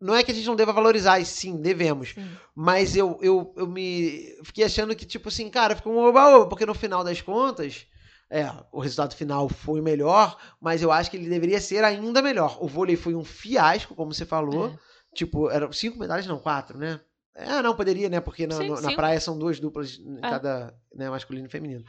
Não 0.00 0.14
é 0.14 0.22
que 0.22 0.30
a 0.30 0.34
gente 0.34 0.46
não 0.46 0.56
deva 0.56 0.72
valorizar, 0.72 1.22
sim, 1.24 1.60
devemos. 1.60 2.10
Sim. 2.10 2.26
Mas 2.54 2.96
eu, 2.96 3.18
eu, 3.20 3.52
eu 3.56 3.66
me 3.66 4.38
fiquei 4.44 4.64
achando 4.64 4.94
que, 4.94 5.04
tipo 5.04 5.28
assim, 5.28 5.50
cara, 5.50 5.76
ficou 5.76 5.92
um 5.92 5.98
oba-oba, 5.98 6.46
porque 6.46 6.64
no 6.64 6.74
final 6.74 7.04
das 7.04 7.20
contas, 7.20 7.86
é, 8.30 8.50
o 8.72 8.80
resultado 8.80 9.14
final 9.14 9.48
foi 9.48 9.82
melhor, 9.82 10.38
mas 10.60 10.80
eu 10.80 10.92
acho 10.92 11.10
que 11.10 11.16
ele 11.16 11.28
deveria 11.28 11.60
ser 11.60 11.84
ainda 11.84 12.22
melhor. 12.22 12.56
O 12.60 12.68
vôlei 12.68 12.96
foi 12.96 13.14
um 13.14 13.24
fiasco, 13.24 13.94
como 13.94 14.14
você 14.14 14.24
falou. 14.24 14.68
É. 14.68 14.78
Tipo, 15.12 15.50
eram 15.50 15.72
cinco 15.72 15.98
medalhas, 15.98 16.26
não, 16.26 16.38
quatro, 16.38 16.78
né? 16.78 17.00
É, 17.34 17.62
não, 17.62 17.74
poderia, 17.76 18.08
né? 18.08 18.20
Porque 18.20 18.46
na, 18.46 18.56
Sim, 18.56 18.68
no- 18.68 18.80
na 18.80 18.94
praia 18.94 19.20
são 19.20 19.38
duas 19.38 19.58
duplas 19.60 19.98
em 19.98 20.18
É. 20.18 20.20
cada, 20.20 20.74
né, 20.94 21.08
masculino 21.08 21.46
e 21.46 21.50
feminino. 21.50 21.84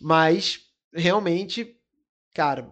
Mas 0.00 0.60
realmente, 0.92 1.76
cara, 2.34 2.68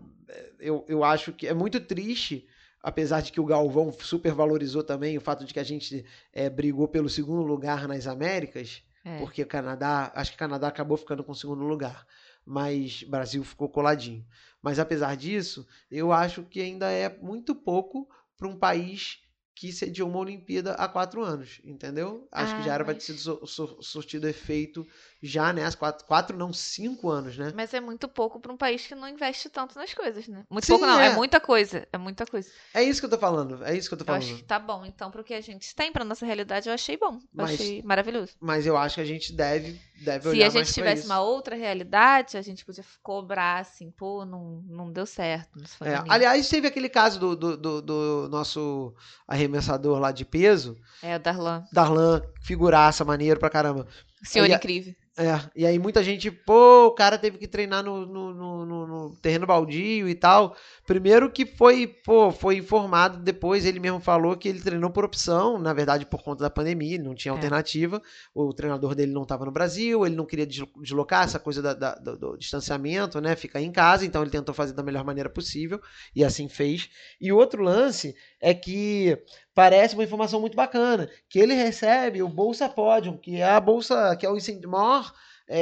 eu, 0.59 0.85
eu 0.89 1.03
acho 1.05 1.33
que 1.33 1.47
é 1.47 1.55
muito 1.55 1.81
triste, 1.81 2.47
apesar 2.83 3.21
de 3.23 3.33
que 3.33 3.41
o 3.41 3.45
Galvão 3.47 3.93
super 3.93 4.33
valorizou 4.33 4.83
também 4.83 5.17
o 5.17 5.21
fato 5.21 5.45
de 5.45 5.53
que 5.53 5.61
a 5.61 5.65
gente 5.65 6.05
é, 6.33 6.49
brigou 6.51 6.87
pelo 6.89 7.09
segundo 7.09 7.43
lugar 7.43 7.89
nas 7.89 8.07
Américas, 8.07 8.83
É. 9.05 9.19
porque 9.19 9.43
o 9.43 9.47
Canadá, 9.47 10.13
acho 10.15 10.31
que 10.33 10.37
o 10.37 10.39
Canadá 10.39 10.69
acabou 10.69 10.97
ficando 10.97 11.25
com 11.25 11.33
o 11.33 11.37
segundo 11.37 11.65
lugar, 11.65 12.07
mas 12.45 13.03
Brasil 13.05 13.43
ficou 13.43 13.69
coladinho. 13.69 14.25
Mas 14.61 14.79
apesar 14.79 15.17
disso, 15.17 15.67
eu 15.91 16.13
acho 16.13 16.43
que 16.45 16.61
ainda 16.61 16.91
é 16.91 17.09
muito 17.21 17.55
pouco 17.55 18.09
para 18.37 18.47
um 18.49 18.57
país 18.57 19.22
que 19.55 19.73
sediou 19.73 20.09
uma 20.09 20.19
Olimpíada 20.19 20.73
há 20.75 20.89
quatro 20.89 21.23
anos, 21.23 21.61
entendeu? 21.65 22.27
Acho 22.33 22.55
que 22.57 22.63
Ah, 22.63 22.65
já 22.65 22.75
era 22.75 22.85
para 22.85 22.95
ter 22.95 22.99
mas- 22.99 23.05
sido 23.05 23.19
sur- 23.19 23.47
sur- 23.47 23.83
surtido 23.83 24.27
efeito 24.29 24.87
já, 25.23 25.53
né? 25.53 25.71
Quatro, 25.73 26.05
quatro 26.07 26.37
não, 26.37 26.53
cinco 26.53 27.09
anos, 27.09 27.39
né? 27.39 27.53
Mas 27.55 27.73
é 27.73 27.81
muito 27.81 28.09
pouco 28.09 28.41
para 28.41 28.53
um 28.53 28.57
país 28.57 28.85
que 28.87 28.95
não 28.95 29.09
investe 29.09 29.49
tanto 29.49 29.79
nas 29.79 29.95
coisas, 29.95 30.27
né? 30.27 30.45
Muito 30.51 30.67
Sim, 30.67 30.73
pouco 30.73 30.85
não, 30.87 30.99
é. 30.99 31.07
é. 31.07 31.15
muita 31.15 31.39
coisa. 31.39 31.87
É 31.93 31.97
muita 31.97 32.27
coisa. 32.27 32.49
É 32.75 32.83
isso 32.83 33.01
que 33.01 33.07
eu 33.07 33.11
tô 33.11 33.19
falando, 33.19 33.63
é 33.65 33.77
isso 33.77 33.89
que 33.89 33.95
eu 33.95 33.99
tô 33.99 34.03
Eu 34.03 34.07
falando. 34.07 34.23
acho 34.23 34.35
que 34.37 34.43
tá 34.43 34.59
bom. 34.59 34.85
Então, 34.85 35.11
pro 35.13 35.23
que 35.23 35.33
a 35.35 35.41
gente 35.41 35.75
tem 35.77 35.93
pra 35.93 36.05
nossa 36.05 36.27
realidade, 36.27 36.69
eu 36.69 36.75
achei 36.75 36.97
bom. 36.97 37.15
Eu 37.15 37.21
Mas- 37.33 37.55
achei 37.61 37.83
maravilhoso. 37.83 38.33
Mas 38.41 38.67
eu 38.67 38.77
acho 38.77 38.97
que 38.97 39.01
a 39.01 39.05
gente 39.05 39.33
deve, 39.33 39.81
deve 40.01 40.23
Se 40.25 40.29
olhar 40.31 40.47
a 40.47 40.51
gente 40.51 40.73
tivesse 40.73 41.07
uma 41.07 41.21
outra 41.21 41.55
realidade, 41.55 42.37
a 42.37 42.43
gente 42.43 42.65
podia 42.65 42.85
cobrar 43.01 43.61
assim, 43.61 43.93
pô, 43.93 44.25
não, 44.25 44.63
não 44.67 44.91
deu 44.91 45.07
certo. 45.07 45.57
Não 45.57 45.67
se 45.67 45.77
É, 45.85 46.03
aliás, 46.09 46.49
teve 46.49 46.67
aquele 46.67 46.89
caso 46.89 47.21
do, 47.21 47.37
do, 47.37 47.57
do- 47.57 47.83
do 47.83 48.29
nosso 48.29 48.93
arremessador 49.29 49.99
lá 50.01 50.11
de 50.11 50.25
peso, 50.25 50.77
É, 51.03 51.15
o 51.17 51.21
Darlan. 51.21 51.65
Darlan, 51.73 52.23
figuraça, 52.41 53.05
maneiro 53.05 53.39
pra 53.39 53.49
caramba. 53.51 53.87
Senhor 54.25 54.51
a- 54.51 54.55
incrível. 54.57 54.95
É, 55.17 55.25
e 55.55 55.67
aí 55.67 55.79
muita 55.79 56.03
gente, 56.03 56.31
pô, 56.31 56.72
o 56.87 56.93
cara 56.95 57.19
teve 57.19 57.39
que 57.39 57.47
treinar 57.49 57.83
no, 57.83 58.07
no, 58.07 58.35
no, 58.35 58.67
no- 58.67 58.87
no 58.87 59.17
terreno 59.17 59.47
baldio 59.47 60.09
e 60.09 60.15
tal. 60.15 60.57
Primeiro 60.87 61.31
que 61.31 61.45
foi, 61.47 61.87
pô, 61.87 62.31
foi 62.31 62.57
informado 62.57 63.19
depois, 63.19 63.65
ele 63.65 63.81
mesmo 63.81 64.01
falou 64.01 64.37
que 64.37 64.49
ele 64.49 64.61
treinou 64.61 64.91
por 64.91 65.05
opção, 65.05 65.59
na 65.59 65.73
verdade 65.73 66.05
por 66.07 66.23
conta 66.23 66.43
da 66.43 66.51
pandemia, 66.51 66.95
ele 66.95 67.05
não 67.05 67.15
tinha 67.15 67.33
É. 67.33 67.35
alternativa. 67.35 68.01
O 68.35 68.53
treinador 68.53 68.95
dele 68.95 69.13
não 69.13 69.23
estava 69.23 69.45
no 69.45 69.53
Brasil, 69.53 70.05
ele 70.07 70.17
não 70.17 70.27
queria 70.27 70.47
deslo- 70.47 70.69
deslocar 70.83 71.25
essa 71.25 71.39
coisa 71.39 71.63
da- 71.63 71.75
da- 71.75 71.95
do, 71.95 72.17
do 72.17 72.37
distanciamento, 72.37 73.21
né? 73.21 73.35
Ficar 73.37 73.61
em 73.61 73.71
casa, 73.73 74.05
então 74.05 74.23
ele 74.23 74.31
tentou 74.31 74.55
fazer 74.55 74.73
da 74.73 74.83
melhor 74.83 75.05
maneira 75.05 75.31
possível 75.31 75.81
e 76.15 76.25
assim 76.25 76.49
fez. 76.49 76.89
E 77.21 77.33
outro 77.33 77.63
lance 77.63 78.15
é 78.41 78.53
que 78.55 79.17
parece 79.55 79.95
uma 79.95 80.05
informação 80.05 80.41
muito 80.41 80.57
bacana, 80.57 81.09
que 81.29 81.39
ele 81.39 81.55
recebe 81.55 82.23
o 82.23 82.29
Bolsa 82.29 82.69
Podium, 82.69 83.17
que 83.17 83.37
é 83.37 83.45
a 83.45 83.61
bolsa, 83.61 84.17
que 84.17 84.25
é 84.27 84.31
o 84.31 84.37
maior 84.69 85.13
é, 85.49 85.61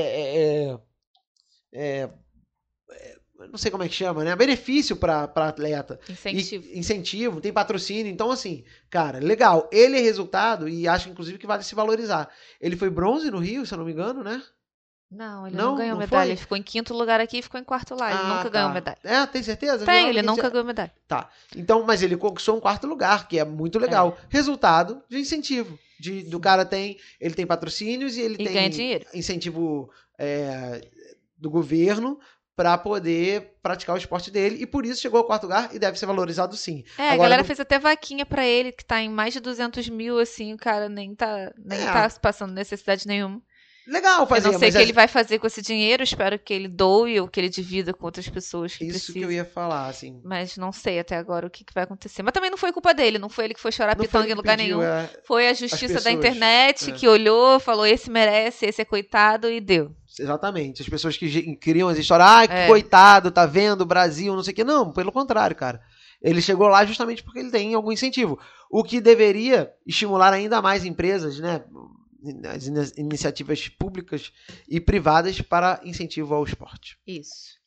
é, 0.70 0.78
é, 1.72 2.08
é, 2.90 3.16
é, 3.40 3.48
não 3.48 3.56
sei 3.58 3.70
como 3.70 3.82
é 3.82 3.88
que 3.88 3.94
chama, 3.94 4.22
né? 4.24 4.36
Benefício 4.36 4.96
para 4.96 5.24
atleta. 5.24 5.98
Incentivo. 6.08 6.66
E, 6.66 6.78
incentivo, 6.78 7.40
tem 7.40 7.52
patrocínio. 7.52 8.12
Então, 8.12 8.30
assim, 8.30 8.64
cara, 8.90 9.18
legal. 9.18 9.68
Ele 9.72 9.96
é 9.98 10.00
resultado 10.00 10.68
e 10.68 10.86
acho, 10.86 11.08
inclusive, 11.08 11.38
que 11.38 11.46
vale 11.46 11.62
se 11.62 11.74
valorizar. 11.74 12.28
Ele 12.60 12.76
foi 12.76 12.90
bronze 12.90 13.30
no 13.30 13.38
Rio, 13.38 13.64
se 13.64 13.72
eu 13.72 13.78
não 13.78 13.84
me 13.84 13.92
engano, 13.92 14.22
né? 14.22 14.42
Não, 15.10 15.44
ele 15.44 15.56
Não? 15.56 15.70
não, 15.70 15.76
ganhou 15.76 15.92
Não 15.94 15.98
medalha. 15.98 16.22
foi? 16.22 16.30
Ele 16.32 16.36
ficou 16.40 16.56
em 16.56 16.62
quinto 16.62 16.94
lugar 16.94 17.20
aqui 17.20 17.38
e 17.38 17.42
ficou 17.42 17.58
em 17.58 17.64
quarto 17.64 17.96
lá. 17.96 18.10
Ele 18.12 18.20
Ah, 18.20 18.28
nunca 18.28 18.42
tá. 18.44 18.48
ganhou 18.50 18.70
medalha. 18.70 18.98
É, 19.02 19.26
tem 19.26 19.42
certeza? 19.42 19.84
Tem, 19.84 20.08
ele 20.08 20.22
nunca 20.22 20.48
ganhou 20.48 20.64
medalha. 20.64 20.92
Então, 21.56 21.82
mas 21.82 22.00
ele 22.02 22.16
conquistou 22.16 22.56
um 22.56 22.60
quarto 22.60 22.86
lugar, 22.86 23.26
que 23.26 23.36
é 23.38 23.44
muito 23.44 23.76
legal. 23.78 24.16
Resultado 24.28 25.02
de 25.08 25.18
incentivo. 25.18 25.76
De, 25.98 26.22
do 26.22 26.38
cara 26.38 26.64
tem, 26.64 26.96
ele 27.20 27.34
tem 27.34 27.44
patrocínios 27.44 28.16
e 28.16 28.20
ele 28.20 28.34
E 28.34 28.44
tem 28.44 28.52
ganha 28.52 28.70
dinheiro. 28.70 29.04
incentivo 29.12 29.90
é, 30.16 30.80
do 31.40 31.50
governo 31.50 32.18
para 32.56 32.76
poder 32.76 33.54
praticar 33.62 33.94
o 33.94 33.98
esporte 33.98 34.30
dele 34.30 34.56
e 34.60 34.66
por 34.66 34.84
isso 34.84 35.00
chegou 35.00 35.18
ao 35.18 35.24
quarto 35.24 35.44
lugar 35.44 35.70
e 35.74 35.78
deve 35.78 35.98
ser 35.98 36.04
valorizado 36.06 36.54
sim. 36.56 36.84
É, 36.98 37.02
a 37.02 37.06
Agora, 37.12 37.22
galera 37.22 37.42
no- 37.42 37.46
fez 37.46 37.58
até 37.58 37.78
vaquinha 37.78 38.26
pra 38.26 38.46
ele, 38.46 38.70
que 38.72 38.84
tá 38.84 39.00
em 39.00 39.08
mais 39.08 39.32
de 39.32 39.40
200 39.40 39.88
mil, 39.88 40.18
assim, 40.18 40.52
o 40.52 40.58
cara 40.58 40.88
nem 40.88 41.14
tá, 41.14 41.52
nem 41.56 41.80
É. 41.80 41.86
tá 41.86 42.10
passando 42.20 42.52
necessidade 42.52 43.06
nenhuma. 43.06 43.40
Legal 43.86 44.26
fazer, 44.26 44.48
eu 44.48 44.52
não 44.52 44.58
sei 44.58 44.68
o 44.68 44.72
que 44.72 44.78
é 44.78 44.82
ele 44.82 44.92
vai 44.92 45.08
fazer 45.08 45.38
com 45.38 45.46
esse 45.46 45.62
dinheiro, 45.62 46.02
espero 46.02 46.38
que 46.38 46.52
ele 46.52 46.68
doe 46.68 47.18
ou 47.18 47.26
que 47.26 47.40
ele 47.40 47.48
divida 47.48 47.94
com 47.94 48.04
outras 48.04 48.28
pessoas 48.28 48.76
que 48.76 48.84
isso 48.84 48.92
precisam. 48.92 49.14
que 49.14 49.20
eu 49.26 49.32
ia 49.32 49.44
falar, 49.44 49.88
assim. 49.88 50.20
Mas 50.22 50.56
não 50.58 50.70
sei 50.70 51.00
até 51.00 51.16
agora 51.16 51.46
o 51.46 51.50
que, 51.50 51.64
que 51.64 51.72
vai 51.74 51.84
acontecer. 51.84 52.22
Mas 52.22 52.32
também 52.32 52.50
não 52.50 52.58
foi 52.58 52.72
culpa 52.72 52.92
dele, 52.92 53.18
não 53.18 53.30
foi 53.30 53.46
ele 53.46 53.54
que 53.54 53.60
foi 53.60 53.72
chorar 53.72 53.96
Não 53.96 54.04
pitanga 54.04 54.30
em 54.30 54.34
lugar 54.34 54.56
nenhum. 54.58 54.82
é, 54.82 55.08
Foi 55.24 55.48
a 55.48 55.54
justiça 55.54 56.00
da 56.02 56.10
internet 56.12 56.90
é. 56.90 56.92
que 56.92 57.08
olhou, 57.08 57.58
falou: 57.58 57.86
esse 57.86 58.10
merece, 58.10 58.66
esse 58.66 58.82
é 58.82 58.84
coitado, 58.84 59.48
e 59.50 59.60
deu. 59.60 59.96
Exatamente. 60.18 60.82
As 60.82 60.88
pessoas 60.88 61.16
que 61.16 61.56
criam 61.56 61.88
as 61.88 61.98
histórias, 61.98 62.28
ah, 62.28 62.46
que 62.48 62.52
É. 62.54 62.66
coitado, 62.66 63.30
tá 63.30 63.46
vendo, 63.46 63.84
Brasil, 63.86 64.34
não 64.34 64.42
sei 64.42 64.52
o 64.52 64.56
que. 64.56 64.64
Não, 64.64 64.92
pelo 64.92 65.12
contrário, 65.12 65.54
cara. 65.56 65.82
Ele 66.22 66.42
chegou 66.42 66.68
lá 66.68 66.84
justamente 66.84 67.22
porque 67.22 67.38
ele 67.38 67.50
tem 67.50 67.74
algum 67.74 67.90
incentivo. 67.92 68.38
O 68.70 68.84
que 68.84 69.00
deveria 69.00 69.72
estimular 69.86 70.32
ainda 70.32 70.60
mais 70.60 70.84
empresas, 70.84 71.38
né? 71.38 71.64
As 72.54 72.66
ini- 72.66 72.92
iniciativas 72.98 73.68
públicas 73.68 74.30
e 74.68 74.78
privadas 74.80 75.40
para 75.40 75.80
incentivo 75.84 76.34
ao 76.34 76.44
esporte. 76.44 76.98
Isso. 77.06 77.58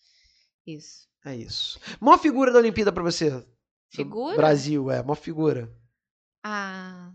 Isso. 0.67 1.07
É 1.25 1.35
isso. 1.35 1.79
Uma 1.99 2.17
figura 2.17 2.51
da 2.51 2.59
Olimpíada 2.59 2.91
pra 2.91 3.01
você? 3.01 3.43
Figura? 3.89 4.35
Brasil, 4.35 4.91
é, 4.91 5.01
uma 5.01 5.15
figura. 5.15 5.71
Ah. 6.43 7.11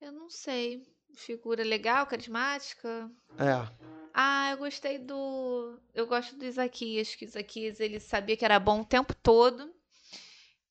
Eu 0.00 0.12
não 0.12 0.28
sei. 0.28 0.82
Figura 1.18 1.64
legal, 1.64 2.06
carismática. 2.06 3.10
É. 3.36 3.68
Ah, 4.14 4.50
eu 4.52 4.58
gostei 4.58 4.98
do. 4.98 5.78
Eu 5.94 6.06
gosto 6.06 6.36
do 6.36 6.44
Isaquias, 6.44 7.14
que 7.14 7.24
o 7.24 7.28
Isaquias 7.28 7.80
ele 7.80 7.98
sabia 8.00 8.36
que 8.36 8.44
era 8.44 8.58
bom 8.58 8.80
o 8.80 8.84
tempo 8.84 9.14
todo. 9.14 9.70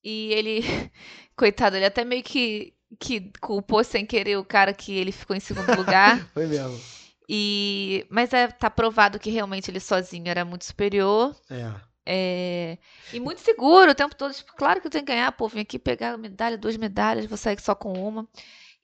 E 0.03 0.31
ele. 0.33 0.61
Coitado, 1.35 1.75
ele 1.75 1.85
até 1.85 2.03
meio 2.03 2.23
que, 2.23 2.73
que 2.99 3.31
culpou 3.41 3.83
sem 3.83 4.05
querer 4.05 4.37
o 4.37 4.45
cara 4.45 4.73
que 4.73 4.91
ele 4.97 5.11
ficou 5.11 5.35
em 5.35 5.39
segundo 5.39 5.67
lugar. 5.75 6.27
Foi 6.33 6.47
mesmo. 6.47 6.79
E. 7.27 8.05
Mas 8.09 8.33
é, 8.33 8.47
tá 8.47 8.69
provado 8.69 9.19
que 9.19 9.29
realmente 9.29 9.69
ele 9.69 9.79
sozinho 9.79 10.27
era 10.29 10.45
muito 10.45 10.65
superior. 10.65 11.35
É. 11.49 11.87
É, 12.09 12.77
E 13.11 13.19
muito 13.19 13.41
seguro 13.41 13.91
o 13.91 13.95
tempo 13.95 14.15
todo. 14.15 14.33
Tipo, 14.33 14.55
claro 14.55 14.79
que 14.79 14.87
eu 14.87 14.91
tenho 14.91 15.03
que 15.05 15.11
ganhar, 15.11 15.29
pô. 15.33 15.49
Vim 15.49 15.59
aqui 15.59 15.77
pegar 15.77 16.17
medalha, 16.17 16.57
duas 16.57 16.77
medalhas, 16.77 17.25
vou 17.25 17.37
sair 17.37 17.59
só 17.59 17.75
com 17.75 17.91
uma. 17.91 18.25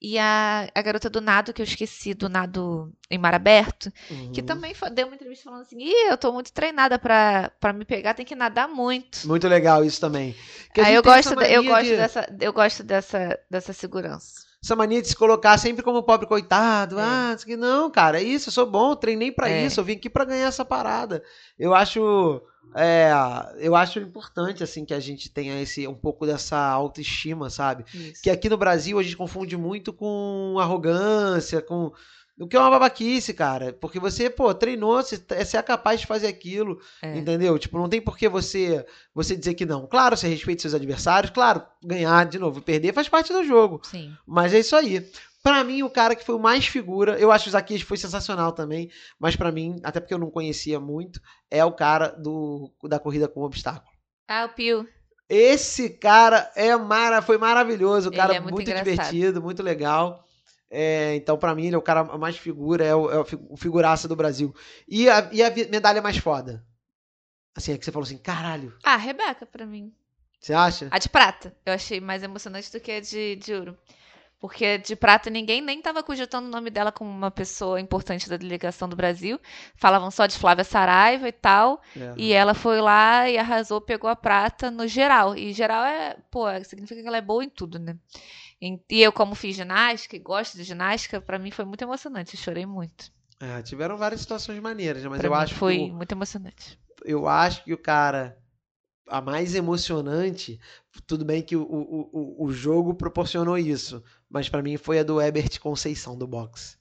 E 0.05 0.19
a, 0.19 0.67
a 0.75 0.81
garota 0.81 1.09
do 1.09 1.21
nado, 1.21 1.53
que 1.53 1.61
eu 1.61 1.63
esqueci, 1.63 2.13
do 2.13 2.27
nado 2.27 2.91
em 3.09 3.17
mar 3.17 3.33
aberto, 3.33 3.89
que 4.33 4.41
Uhum. 4.41 4.45
também 4.45 4.73
fa- 4.73 4.89
deu 4.89 5.07
uma 5.07 5.15
entrevista 5.15 5.45
falando 5.45 5.61
assim: 5.61 5.77
Ih, 5.79 6.09
eu 6.11 6.17
tô 6.17 6.33
muito 6.33 6.51
treinada 6.51 6.99
pra, 6.99 7.49
pra 7.57 7.71
me 7.71 7.85
pegar, 7.85 8.13
tem 8.13 8.25
que 8.25 8.35
nadar 8.35 8.67
muito. 8.67 9.25
Muito 9.25 9.47
legal 9.47 9.85
isso 9.85 10.01
também. 10.01 10.35
Que 10.73 10.81
Aí 10.81 10.87
gente 10.87 10.95
eu 10.97 11.03
gosto, 11.03 11.35
da- 11.35 11.49
eu 11.49 11.63
gosto 11.63 11.85
de- 11.85 11.95
dessa, 11.95 12.35
eu 12.41 12.51
gosto 12.51 12.83
dessa, 12.83 13.39
dessa 13.49 13.71
segurança. 13.71 14.43
essa 14.61 14.75
mania 14.75 15.01
de 15.01 15.07
se 15.07 15.15
colocar 15.15 15.57
sempre 15.57 15.81
como 15.83 16.03
pobre 16.03 16.27
coitado. 16.27 16.99
É. 16.99 17.03
Ah, 17.03 17.37
não, 17.57 17.89
cara, 17.89 18.19
é 18.19 18.23
isso, 18.23 18.49
eu 18.49 18.53
sou 18.53 18.65
bom, 18.69 18.95
treinei 18.97 19.31
pra 19.31 19.49
É. 19.49 19.65
isso, 19.65 19.79
eu 19.79 19.85
vim 19.85 19.93
aqui 19.93 20.09
pra 20.09 20.25
ganhar 20.25 20.47
essa 20.47 20.65
parada. 20.65 21.23
Eu 21.57 21.73
acho, 21.73 22.41
é, 22.75 23.11
eu 23.59 23.75
acho 23.75 23.99
importante 23.99 24.63
assim 24.63 24.83
que 24.85 24.93
a 24.93 24.99
gente 24.99 25.29
tenha 25.29 25.61
esse 25.61 25.87
um 25.87 25.93
pouco 25.93 26.25
dessa 26.25 26.57
autoestima, 26.57 27.49
sabe? 27.49 27.85
Isso. 27.93 28.21
Que 28.23 28.29
aqui 28.29 28.49
no 28.49 28.57
Brasil 28.57 28.97
a 28.97 29.03
gente 29.03 29.17
confunde 29.17 29.55
muito 29.55 29.93
com 29.93 30.55
arrogância, 30.59 31.61
com 31.61 31.91
o 32.39 32.47
que 32.47 32.55
é 32.57 32.59
uma 32.59 32.71
babaquice, 32.71 33.31
cara. 33.33 33.73
Porque 33.73 33.99
você, 33.99 34.27
pô, 34.27 34.51
treinou, 34.55 34.95
você, 34.95 35.17
você 35.17 35.55
é 35.55 35.61
capaz 35.61 35.99
de 36.01 36.07
fazer 36.07 36.25
aquilo, 36.27 36.79
É. 36.99 37.15
entendeu? 37.15 37.59
Tipo, 37.59 37.77
não 37.77 37.87
tem 37.87 38.01
por 38.01 38.17
que 38.17 38.27
você, 38.27 38.83
você 39.13 39.35
dizer 39.35 39.53
que 39.53 39.67
não. 39.67 39.85
Claro, 39.85 40.17
você 40.17 40.27
respeita 40.27 40.61
seus 40.63 40.73
adversários, 40.73 41.31
claro, 41.31 41.61
ganhar 41.83 42.25
de 42.25 42.39
novo, 42.39 42.59
perder 42.59 42.91
faz 42.91 43.07
parte 43.07 43.31
do 43.31 43.43
jogo. 43.43 43.81
Sim. 43.83 44.11
Mas 44.25 44.51
é 44.53 44.59
isso 44.59 44.75
aí. 44.75 45.07
Pra 45.43 45.61
mim, 45.63 45.83
o 45.83 45.89
cara 45.89 46.15
que 46.15 46.25
foi 46.25 46.35
o 46.35 46.39
mais 46.39 46.65
figura, 46.65 47.19
eu 47.19 47.29
acho 47.29 47.43
que 47.43 47.49
o 47.49 47.51
Zaquias 47.51 47.81
foi 47.81 47.97
sensacional 47.97 48.53
também, 48.53 48.89
mas 49.19 49.35
pra 49.35 49.51
mim, 49.51 49.75
até 49.83 49.99
porque 49.99 50.13
eu 50.13 50.17
não 50.17 50.31
conhecia 50.31 50.79
muito, 50.79 51.19
é 51.51 51.63
o 51.65 51.73
cara 51.73 52.07
do, 52.09 52.73
da 52.85 52.97
corrida 52.97 53.27
com 53.27 53.41
obstáculo. 53.41 53.91
Ah, 54.25 54.45
o 54.45 54.55
Pio. 54.55 54.87
Esse 55.27 55.89
cara 55.89 56.49
é 56.55 56.73
mara, 56.77 57.21
foi 57.21 57.37
maravilhoso, 57.37 58.09
o 58.09 58.13
cara 58.13 58.35
é 58.35 58.39
muito 58.39 58.53
muito, 58.55 58.67
divertido, 58.73 59.41
muito 59.41 59.61
legal. 59.61 60.23
É, 60.69 61.15
então, 61.15 61.37
pra 61.37 61.53
mim, 61.53 61.65
ele 61.67 61.75
é 61.75 61.77
o 61.77 61.81
cara 61.81 62.03
mais 62.17 62.37
figura, 62.37 62.85
é 62.85 62.95
o, 62.95 63.11
é 63.11 63.19
o 63.19 63.25
fi- 63.25 63.39
o 63.49 63.57
figuraça 63.57 64.07
do 64.07 64.15
Brasil. 64.15 64.55
E 64.87 65.09
a, 65.09 65.29
e 65.31 65.43
a 65.43 65.49
medalha 65.69 66.01
mais 66.01 66.17
foda? 66.17 66.65
Assim, 67.55 67.73
é 67.73 67.77
que 67.77 67.83
você 67.85 67.91
falou 67.91 68.05
assim, 68.05 68.17
caralho, 68.17 68.73
Ah, 68.83 68.95
Rebeca, 68.97 69.45
pra 69.45 69.65
mim. 69.65 69.93
você 70.39 70.53
acha? 70.53 70.87
A 70.89 70.97
de 70.97 71.09
prata. 71.09 71.55
Eu 71.65 71.73
achei 71.73 71.99
mais 71.99 72.23
emocionante 72.23 72.71
do 72.71 72.79
que 72.79 72.91
a 72.91 72.99
de, 73.01 73.35
de 73.35 73.53
ouro. 73.53 73.77
Porque 74.43 74.77
de 74.77 74.93
prata 74.93 75.29
ninguém 75.29 75.61
nem 75.61 75.81
tava 75.81 76.03
cogitando 76.03 76.47
o 76.49 76.51
nome 76.51 76.69
dela 76.69 76.91
como 76.91 77.09
uma 77.09 77.31
pessoa 77.31 77.79
importante 77.79 78.27
da 78.29 78.35
delegação 78.35 78.89
do 78.89 78.95
Brasil. 78.95 79.39
Falavam 79.77 80.11
só 80.11 80.25
de 80.27 80.37
Flávia 80.37 80.65
Saraiva 80.65 81.29
e 81.29 81.31
tal. 81.31 81.81
É. 81.95 82.13
E 82.17 82.33
ela 82.33 82.53
foi 82.53 82.81
lá 82.81 83.29
e 83.29 83.37
arrasou, 83.37 83.79
pegou 83.79 84.09
a 84.09 84.17
prata 84.17 84.69
no 84.69 84.85
geral. 84.85 85.33
E 85.37 85.53
geral 85.53 85.85
é, 85.85 86.17
pô, 86.29 86.43
significa 86.65 87.01
que 87.01 87.07
ela 87.07 87.15
é 87.15 87.21
boa 87.21 87.41
em 87.41 87.49
tudo, 87.49 87.79
né? 87.79 87.97
E 88.61 89.01
eu, 89.01 89.13
como 89.13 89.33
fiz 89.33 89.55
ginástica 89.55 90.17
e 90.17 90.19
gosto 90.19 90.57
de 90.57 90.63
ginástica, 90.63 91.21
pra 91.21 91.39
mim 91.39 91.51
foi 91.51 91.63
muito 91.65 91.81
emocionante. 91.83 92.35
Eu 92.35 92.41
chorei 92.41 92.65
muito. 92.65 93.11
É, 93.39 93.61
tiveram 93.61 93.95
várias 93.97 94.19
situações 94.21 94.59
maneiras, 94.61 95.03
né? 95.03 95.09
mas 95.09 95.19
Pra 95.19 95.27
eu 95.27 95.33
acho 95.33 95.55
foi 95.55 95.75
que 95.77 95.79
o- 95.79 95.93
muito 95.93 96.11
emocionante. 96.11 96.77
eu 97.05 97.27
acho 97.27 97.63
que 97.63 97.73
o 97.73 97.77
cara 97.77 98.37
a 99.07 99.21
mais 99.21 99.53
emocionante, 99.53 100.59
tudo 101.05 101.25
bem 101.25 101.41
que 101.43 101.55
o, 101.57 101.63
o, 101.63 102.09
o, 102.41 102.45
o 102.45 102.53
jogo 102.53 102.93
proporcionou 102.95 103.57
isso, 103.57 104.01
mas 104.33 104.49
pra 104.49 104.61
mim 104.63 104.75
foi 104.75 104.97
a 104.99 105.03
do 105.03 105.21
Ebert 105.21 105.59
Conceição 105.59 106.17
do 106.17 106.25
boxe. 106.27 106.75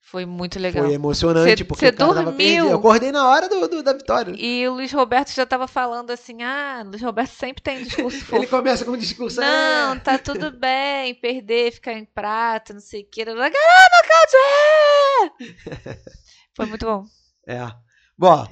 Foi 0.00 0.24
muito 0.24 0.56
legal. 0.60 0.84
Foi 0.84 0.94
emocionante 0.94 1.58
Cê- 1.58 1.64
porque 1.64 1.86
cê 1.86 1.90
o 1.90 1.96
cara 1.96 2.10
tava 2.14 2.22
dormiu? 2.26 2.36
perdido. 2.38 2.68
Eu 2.68 2.76
acordei 2.78 3.10
na 3.10 3.28
hora 3.28 3.48
do, 3.48 3.66
do- 3.66 3.82
da 3.82 3.92
vitória. 3.92 4.32
E 4.38 4.68
o 4.68 4.74
Luiz 4.74 4.92
Roberto 4.92 5.32
já 5.34 5.44
tava 5.44 5.66
falando 5.66 6.12
assim: 6.12 6.44
ah, 6.44 6.84
Luiz 6.86 7.02
Roberto 7.02 7.30
sempre 7.32 7.60
tem 7.60 7.82
discurso 7.82 8.18
fofo. 8.24 8.36
Ele 8.36 8.46
começa 8.46 8.84
com 8.84 8.92
um 8.92 8.96
discurso. 8.96 9.40
Não, 9.40 9.94
é, 9.94 9.98
tá 9.98 10.16
tudo 10.16 10.52
bem, 10.52 11.12
perder, 11.16 11.72
ficar 11.72 11.94
em 11.94 12.04
prata, 12.04 12.72
não 12.72 12.80
sei 12.80 13.02
o 13.02 13.10
que. 13.10 13.24
Caramba, 13.24 13.50
Claudio! 13.50 15.50
Foi 16.54 16.66
muito 16.66 16.86
bom. 16.86 17.04
É. 17.48 17.66
Bom, 18.16 18.46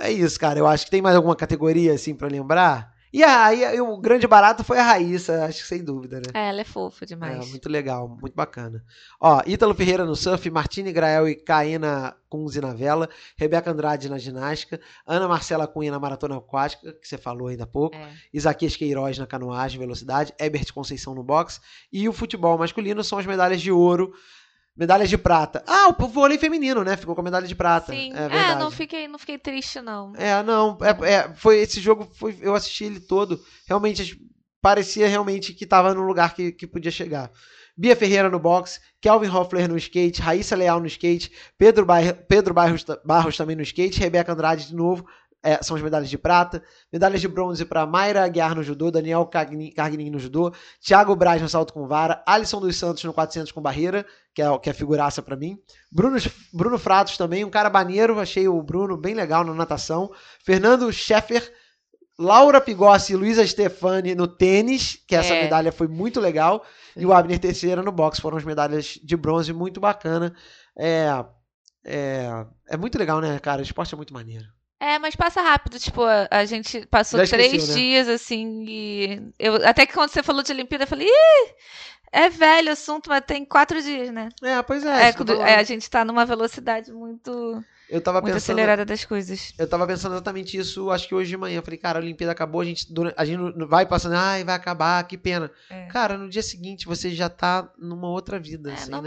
é 0.00 0.10
isso, 0.10 0.40
cara. 0.40 0.58
Eu 0.58 0.66
acho 0.66 0.86
que 0.86 0.90
tem 0.90 1.00
mais 1.00 1.14
alguma 1.14 1.36
categoria 1.36 1.94
assim 1.94 2.16
pra 2.16 2.26
lembrar. 2.26 2.92
E 3.16 3.22
aí 3.22 3.80
o 3.80 3.96
grande 3.96 4.26
barato 4.26 4.64
foi 4.64 4.76
a 4.76 4.82
Raíssa, 4.82 5.44
acho 5.44 5.60
que 5.62 5.68
sem 5.68 5.84
dúvida, 5.84 6.16
né? 6.16 6.26
É, 6.34 6.48
ela 6.48 6.62
é 6.62 6.64
fofa 6.64 7.04
É, 7.04 7.06
demais. 7.06 7.48
muito 7.48 7.68
legal, 7.68 8.08
muito 8.08 8.34
bacana. 8.34 8.84
Ó, 9.20 9.40
Ítalo 9.46 9.72
Ferreira 9.72 10.04
no 10.04 10.16
surf, 10.16 10.50
Martine 10.50 10.92
Grael 10.92 11.28
e 11.28 11.36
Caena 11.36 12.16
Kunze 12.28 12.60
na 12.60 12.74
vela, 12.74 13.08
Rebeca 13.36 13.70
Andrade 13.70 14.08
na 14.08 14.18
ginástica, 14.18 14.80
Ana 15.06 15.28
Marcela 15.28 15.68
Cunha 15.68 15.92
na 15.92 16.00
maratona 16.00 16.36
aquática, 16.38 16.92
que 16.94 17.06
você 17.06 17.16
falou 17.16 17.46
ainda 17.46 17.62
há 17.62 17.66
pouco, 17.68 17.94
É. 17.94 18.08
Isaquias 18.32 18.74
Queiroz 18.74 19.16
na 19.16 19.28
canoagem, 19.28 19.78
velocidade, 19.78 20.34
Ebert 20.36 20.72
Conceição 20.72 21.14
no 21.14 21.22
boxe 21.22 21.60
e 21.92 22.08
o 22.08 22.12
futebol 22.12 22.58
masculino 22.58 23.04
são 23.04 23.16
as 23.20 23.26
medalhas 23.26 23.60
de 23.60 23.70
ouro, 23.70 24.12
medalhas 24.76 25.08
de 25.08 25.16
prata. 25.16 25.62
Ah, 25.66 25.88
o 25.96 26.06
vôlei 26.08 26.38
feminino, 26.38 26.82
né? 26.82 26.96
Ficou 26.96 27.14
com 27.14 27.20
a 27.20 27.24
medalha 27.24 27.46
de 27.46 27.54
prata. 27.54 27.92
Sim. 27.92 28.12
É 28.12 28.24
É, 28.24 28.28
verdade. 28.28 28.60
não 28.60 28.70
fiquei, 28.70 29.08
não 29.08 29.18
fiquei 29.18 29.38
triste, 29.38 29.80
não. 29.80 30.12
É, 30.16 30.42
não, 30.42 30.76
é, 30.82 31.12
é, 31.12 31.34
foi 31.34 31.58
esse 31.58 31.80
jogo, 31.80 32.08
foi, 32.14 32.36
eu 32.40 32.54
assisti 32.54 32.84
ele 32.84 33.00
todo, 33.00 33.40
realmente 33.68 34.18
parecia 34.60 35.06
realmente 35.06 35.52
que 35.52 35.64
estava 35.64 35.92
no 35.92 36.02
lugar 36.02 36.34
que, 36.34 36.50
que 36.52 36.66
podia 36.66 36.90
chegar. 36.90 37.30
Bia 37.76 37.96
Ferreira 37.96 38.30
no 38.30 38.38
boxe, 38.38 38.78
Kelvin 39.00 39.28
Hoffler 39.28 39.68
no 39.68 39.76
skate, 39.76 40.22
Raíssa 40.22 40.54
Leal 40.54 40.78
no 40.80 40.86
skate, 40.86 41.30
Pedro, 41.58 41.84
Bair, 41.84 42.14
Pedro 42.28 42.54
Barros, 42.54 42.84
Barros 43.04 43.36
também 43.36 43.56
no 43.56 43.62
skate, 43.62 43.98
Rebeca 43.98 44.32
Andrade 44.32 44.68
de 44.68 44.74
novo, 44.74 45.04
é, 45.44 45.62
são 45.62 45.76
as 45.76 45.82
medalhas 45.82 46.08
de 46.08 46.16
prata, 46.16 46.62
medalhas 46.90 47.20
de 47.20 47.28
bronze 47.28 47.66
para 47.66 47.86
Mayra 47.86 48.24
Aguiar 48.24 48.54
no 48.54 48.62
judô, 48.62 48.90
Daniel 48.90 49.26
Carguinin 49.26 50.10
no 50.10 50.18
judô, 50.18 50.52
Thiago 50.80 51.14
Braz 51.14 51.42
no 51.42 51.48
salto 51.48 51.74
com 51.74 51.86
vara, 51.86 52.22
Alisson 52.26 52.60
dos 52.60 52.76
Santos 52.76 53.04
no 53.04 53.12
400 53.12 53.52
com 53.52 53.60
barreira, 53.60 54.06
que 54.34 54.40
é, 54.40 54.58
que 54.58 54.70
é 54.70 54.72
figuraça 54.72 55.20
para 55.22 55.36
mim, 55.36 55.58
Bruno, 55.92 56.16
Bruno 56.52 56.78
Fratos 56.78 57.18
também, 57.18 57.44
um 57.44 57.50
cara 57.50 57.68
maneiro, 57.68 58.18
achei 58.18 58.48
o 58.48 58.62
Bruno 58.62 58.96
bem 58.96 59.14
legal 59.14 59.44
na 59.44 59.52
natação, 59.52 60.10
Fernando 60.42 60.90
Scheffer, 60.90 61.52
Laura 62.18 62.60
Pigossi 62.60 63.12
e 63.12 63.16
Luísa 63.16 63.46
Stefani 63.46 64.14
no 64.14 64.26
tênis, 64.26 64.98
que 65.06 65.14
essa 65.14 65.34
É. 65.34 65.42
medalha 65.42 65.70
foi 65.72 65.88
muito 65.88 66.20
legal, 66.20 66.64
e 66.96 67.04
o 67.04 67.12
Abner 67.12 67.38
Teixeira 67.38 67.82
no 67.82 67.92
boxe, 67.92 68.20
foram 68.20 68.38
as 68.38 68.44
medalhas 68.44 68.98
de 69.02 69.16
bronze 69.16 69.52
muito 69.52 69.80
bacana. 69.80 70.34
É, 70.78 71.24
é, 71.84 72.46
é 72.68 72.76
muito 72.76 72.98
legal, 72.98 73.20
né, 73.20 73.38
cara? 73.40 73.60
O 73.60 73.64
esporte 73.64 73.92
é 73.92 73.96
muito 73.96 74.14
maneiro. 74.14 74.46
É, 74.84 74.98
mas 74.98 75.16
passa 75.16 75.40
rápido. 75.40 75.78
Tipo, 75.78 76.02
a, 76.02 76.28
a 76.30 76.44
gente 76.44 76.84
passou 76.86 77.18
Já 77.18 77.24
esqueceu, 77.24 77.48
três 77.48 77.68
né? 77.68 77.74
dias, 77.74 78.08
assim, 78.08 78.64
e. 78.68 79.32
Eu, 79.38 79.54
até 79.66 79.86
que 79.86 79.94
quando 79.94 80.10
você 80.10 80.22
falou 80.22 80.42
de 80.42 80.52
Olimpíada, 80.52 80.84
eu 80.84 80.88
falei, 80.88 81.08
ih, 81.08 81.54
é 82.12 82.28
velho 82.28 82.68
o 82.68 82.72
assunto, 82.72 83.08
mas 83.08 83.24
tem 83.26 83.44
quatro 83.46 83.80
dias, 83.82 84.10
né? 84.10 84.28
É, 84.42 84.60
pois 84.62 84.84
é. 84.84 85.08
É, 85.08 85.12
quando- 85.14 85.32
falando. 85.32 85.48
é, 85.48 85.56
a 85.56 85.62
gente 85.62 85.88
tá 85.88 86.04
numa 86.04 86.26
velocidade 86.26 86.92
muito, 86.92 87.64
eu 87.88 88.00
tava 88.00 88.20
muito 88.20 88.34
pensando, 88.34 88.56
acelerada 88.56 88.84
das 88.84 89.04
coisas. 89.06 89.54
eu 89.58 89.66
tava 89.66 89.86
pensando 89.86 90.12
exatamente 90.14 90.56
isso, 90.56 90.90
acho 90.90 91.08
que 91.08 91.14
hoje 91.14 91.30
de 91.30 91.36
manhã. 91.38 91.58
Eu 91.58 91.62
falei, 91.62 91.78
cara, 91.78 91.98
a 91.98 92.02
Olimpíada 92.02 92.32
acabou, 92.32 92.60
a 92.60 92.64
gente, 92.64 92.86
a 93.16 93.24
gente 93.24 93.40
vai 93.66 93.86
passando, 93.86 94.16
ai, 94.16 94.44
vai 94.44 94.54
acabar, 94.54 95.02
que 95.06 95.16
pena. 95.16 95.50
É, 95.70 95.86
Cara, 95.86 96.18
no 96.18 96.28
dia 96.28 96.42
seguinte 96.42 96.86
você 96.86 97.10
já 97.10 97.30
tá 97.30 97.68
numa 97.78 98.08
outra 98.08 98.38
vida, 98.38 98.70
é 98.70 98.74
assim, 98.74 98.90
né? 98.90 98.98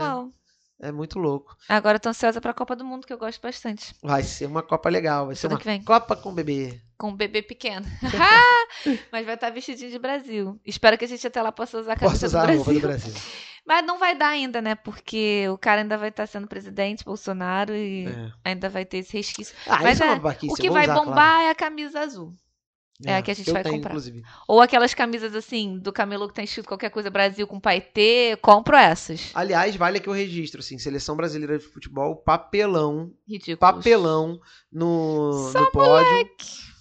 É 0.79 0.91
muito 0.91 1.17
louco. 1.17 1.57
Agora 1.67 1.95
eu 1.95 1.99
tô 1.99 2.09
ansiosa 2.09 2.39
pra 2.39 2.53
Copa 2.53 2.75
do 2.75 2.85
Mundo, 2.85 3.07
que 3.07 3.13
eu 3.13 3.17
gosto 3.17 3.41
bastante. 3.41 3.95
Vai 4.01 4.21
ser 4.23 4.45
uma 4.45 4.61
Copa 4.61 4.89
legal, 4.89 5.25
vai 5.27 5.35
ser 5.35 5.47
uma. 5.47 5.59
Copa 5.83 6.15
com 6.15 6.33
bebê. 6.33 6.79
Com 6.97 7.09
um 7.09 7.15
bebê 7.15 7.41
pequeno. 7.41 7.85
Mas 9.11 9.25
vai 9.25 9.35
estar 9.35 9.49
vestidinho 9.49 9.89
de 9.91 9.99
Brasil. 9.99 10.59
Espero 10.65 10.97
que 10.97 11.05
a 11.05 11.07
gente 11.07 11.25
até 11.25 11.41
lá 11.41 11.51
possa 11.51 11.79
usar 11.79 11.93
a 11.93 11.95
camisa 11.95 12.25
usar 12.27 12.39
do 12.39 12.43
a 12.43 12.45
Brasil. 12.45 12.63
roupa 12.63 12.73
do 12.79 12.87
Brasil. 12.87 13.13
Mas 13.65 13.85
não 13.85 13.99
vai 13.99 14.15
dar 14.15 14.29
ainda, 14.29 14.61
né? 14.61 14.75
Porque 14.75 15.45
o 15.51 15.57
cara 15.57 15.81
ainda 15.81 15.97
vai 15.97 16.07
estar 16.07 16.25
sendo 16.25 16.47
presidente, 16.47 17.03
Bolsonaro, 17.03 17.75
e 17.75 18.07
É. 18.07 18.31
ainda 18.45 18.69
vai 18.69 18.85
ter 18.85 18.99
esse 18.99 19.17
resquício. 19.17 19.53
Ah, 19.67 19.79
Mas 19.83 19.95
isso 19.95 20.03
é 20.03 20.07
é, 20.07 20.13
uma 20.13 20.29
o 20.31 20.55
que 20.55 20.69
vai 20.69 20.83
usar, 20.85 20.93
bombar 20.93 21.13
claro. 21.13 21.41
é 21.43 21.49
a 21.49 21.55
camisa 21.55 21.99
azul. 21.99 22.33
É 23.05 23.17
a 23.17 23.21
que 23.21 23.31
a 23.31 23.33
gente 23.33 23.51
vai 23.51 23.63
tenho, 23.63 23.75
comprar. 23.75 23.91
Inclusive. 23.91 24.23
Ou 24.47 24.61
aquelas 24.61 24.93
camisas 24.93 25.35
assim, 25.35 25.77
do 25.79 25.91
camelô 25.93 26.27
que 26.27 26.33
tem 26.33 26.45
escrito 26.45 26.67
qualquer 26.67 26.89
coisa 26.89 27.09
Brasil 27.09 27.45
com 27.47 27.59
paetê. 27.59 28.37
Compro 28.41 28.75
essas. 28.75 29.31
Aliás, 29.33 29.75
vale 29.75 29.97
aqui 29.97 30.09
o 30.09 30.13
registro, 30.13 30.59
assim, 30.61 30.77
seleção 30.77 31.15
brasileira 31.15 31.57
de 31.57 31.63
futebol, 31.65 32.15
papelão, 32.15 33.11
Ridículos. 33.27 33.59
papelão 33.59 34.39
no, 34.71 35.49
Só 35.51 35.61
no 35.61 35.71
pódio. 35.71 36.29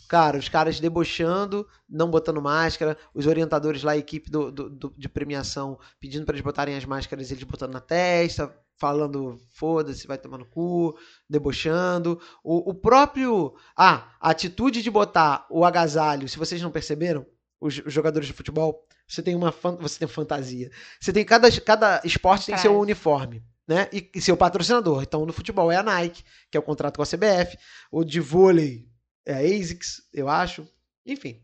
Cara, 0.09 0.39
os 0.39 0.49
caras 0.49 0.79
debochando, 0.79 1.67
não 1.91 2.09
botando 2.09 2.41
máscara, 2.41 2.97
os 3.13 3.27
orientadores 3.27 3.83
lá, 3.83 3.93
a 3.93 3.97
equipe 3.97 4.31
do, 4.31 4.53
do- 4.53 4.71
do- 4.71 4.95
de 4.97 5.09
premiação 5.09 5.77
pedindo 5.99 6.25
para 6.25 6.35
eles 6.37 6.45
botarem 6.45 6.77
as 6.77 6.85
máscaras, 6.85 7.31
eles 7.33 7.43
botando 7.43 7.73
na 7.73 7.81
testa, 7.81 8.55
falando 8.79 9.39
foda-se, 9.55 10.07
vai 10.07 10.19
tomar 10.19 10.39
no 10.39 10.47
cu, 10.47 10.97
debochando. 11.29 12.21
O, 12.45 12.71
o 12.71 12.75
próprio. 12.75 13.55
Ah, 13.77 14.15
a 14.21 14.31
atitude 14.31 14.83
de 14.83 14.91
botar 14.91 15.47
o 15.51 15.65
agasalho, 15.65 16.29
se 16.29 16.39
vocês 16.39 16.61
não 16.63 16.71
perceberam, 16.71 17.27
os, 17.61 17.79
os 17.79 17.93
jogadores 17.93 18.27
de 18.27 18.33
futebol, 18.35 18.87
você 19.09 19.23
tem 19.23 19.35
uma 19.35 19.53
fan- 19.53 19.77
você 19.77 19.99
tem 19.99 20.09
fantasia. 20.09 20.71
Você 21.01 21.13
tem 21.13 21.25
cada, 21.25 21.51
cada 21.61 22.01
esporte 22.05 22.47
tem 22.47 22.57
seu 22.59 22.79
uniforme. 22.79 23.43
Né? 23.69 23.89
E, 23.93 24.09
e 24.15 24.21
seu 24.21 24.37
patrocinador. 24.37 25.03
Então, 25.03 25.27
no 25.27 25.33
futebol 25.33 25.73
é 25.73 25.77
a 25.77 25.83
Nike, 25.83 26.23
que 26.51 26.57
é 26.57 26.61
o 26.61 26.63
contrato 26.63 26.97
com 26.97 27.03
a 27.03 27.07
CBF. 27.07 27.59
O 27.91 28.05
de 28.05 28.21
vôlei 28.21 28.87
é 29.25 29.35
a 29.35 29.39
ASICS, 29.39 30.03
eu 30.13 30.29
acho. 30.29 30.69
Enfim. 31.05 31.43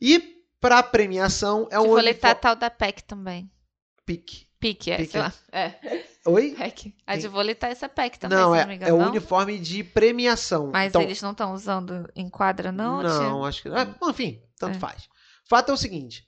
E 0.00 0.36
pra 0.60 0.80
premiação 0.80 1.66
é 1.72 1.76
De 1.76 1.82
um 1.82 1.88
vôlei 1.88 2.14
tá 2.14 2.28
uniforme. 2.28 2.40
tal 2.42 2.54
da 2.54 2.70
PEC 2.70 3.02
também. 3.02 3.50
Pique. 4.06 4.46
PIC, 4.60 4.90
é, 4.92 4.96
Pique, 4.98 5.10
sei 5.12 5.20
é. 5.20 5.24
lá. 5.24 5.34
É. 5.50 6.04
Oi? 6.26 6.54
PEC. 6.54 6.94
A 7.06 7.16
de 7.16 7.28
vôlei 7.28 7.54
tá 7.54 7.68
essa 7.68 7.88
PEC 7.88 8.18
também, 8.18 8.38
não, 8.38 8.52
se 8.52 8.58
é, 8.58 8.60
não 8.62 8.68
me 8.68 8.74
engano. 8.76 8.90
é 8.90 8.94
o 8.94 8.98
não? 8.98 9.08
uniforme 9.10 9.58
de 9.58 9.82
premiação. 9.82 10.70
Mas 10.70 10.88
então, 10.88 11.00
eles 11.00 11.22
não 11.22 11.30
estão 11.32 11.54
usando 11.54 12.10
em 12.14 12.28
quadra, 12.28 12.70
não? 12.70 13.02
Não, 13.02 13.40
tia? 13.40 13.48
acho 13.48 13.62
que. 13.62 13.68
ah, 13.70 13.96
enfim, 14.08 14.42
tanto 14.58 14.76
É. 14.76 14.78
faz. 14.78 15.08
Fato 15.48 15.70
é 15.70 15.74
o 15.74 15.78
seguinte: 15.78 16.26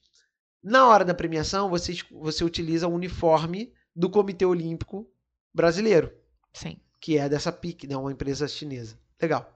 na 0.62 0.86
hora 0.86 1.04
da 1.04 1.14
premiação, 1.14 1.68
você, 1.68 1.94
você 2.10 2.42
utiliza 2.42 2.88
o 2.88 2.94
uniforme 2.94 3.72
do 3.94 4.08
Comitê 4.08 4.46
Olímpico 4.46 5.06
Brasileiro, 5.54 6.10
Sim. 6.54 6.78
que 6.98 7.18
é 7.18 7.28
dessa 7.28 7.52
PIC, 7.52 7.86
né, 7.86 7.96
uma 7.96 8.10
empresa 8.12 8.48
chinesa. 8.48 8.98
Legal. 9.20 9.52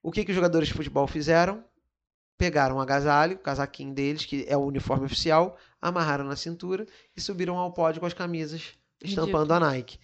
O 0.00 0.12
que, 0.12 0.24
que 0.24 0.30
os 0.30 0.36
jogadores 0.36 0.68
de 0.68 0.74
futebol 0.74 1.08
fizeram? 1.08 1.64
Pegaram 2.38 2.76
um 2.76 2.80
agasalho, 2.80 3.34
o 3.34 3.40
casaquinho 3.40 3.92
deles, 3.92 4.24
que 4.24 4.44
é 4.48 4.56
o 4.56 4.60
uniforme 4.60 5.04
oficial, 5.04 5.58
amarraram 5.82 6.24
na 6.24 6.36
cintura 6.36 6.86
e 7.16 7.20
subiram 7.20 7.58
ao 7.58 7.72
pódio 7.72 7.98
com 7.98 8.06
as 8.06 8.14
camisas 8.14 8.78
estampando 9.02 9.52
a 9.54 9.60
Nike. 9.60 9.98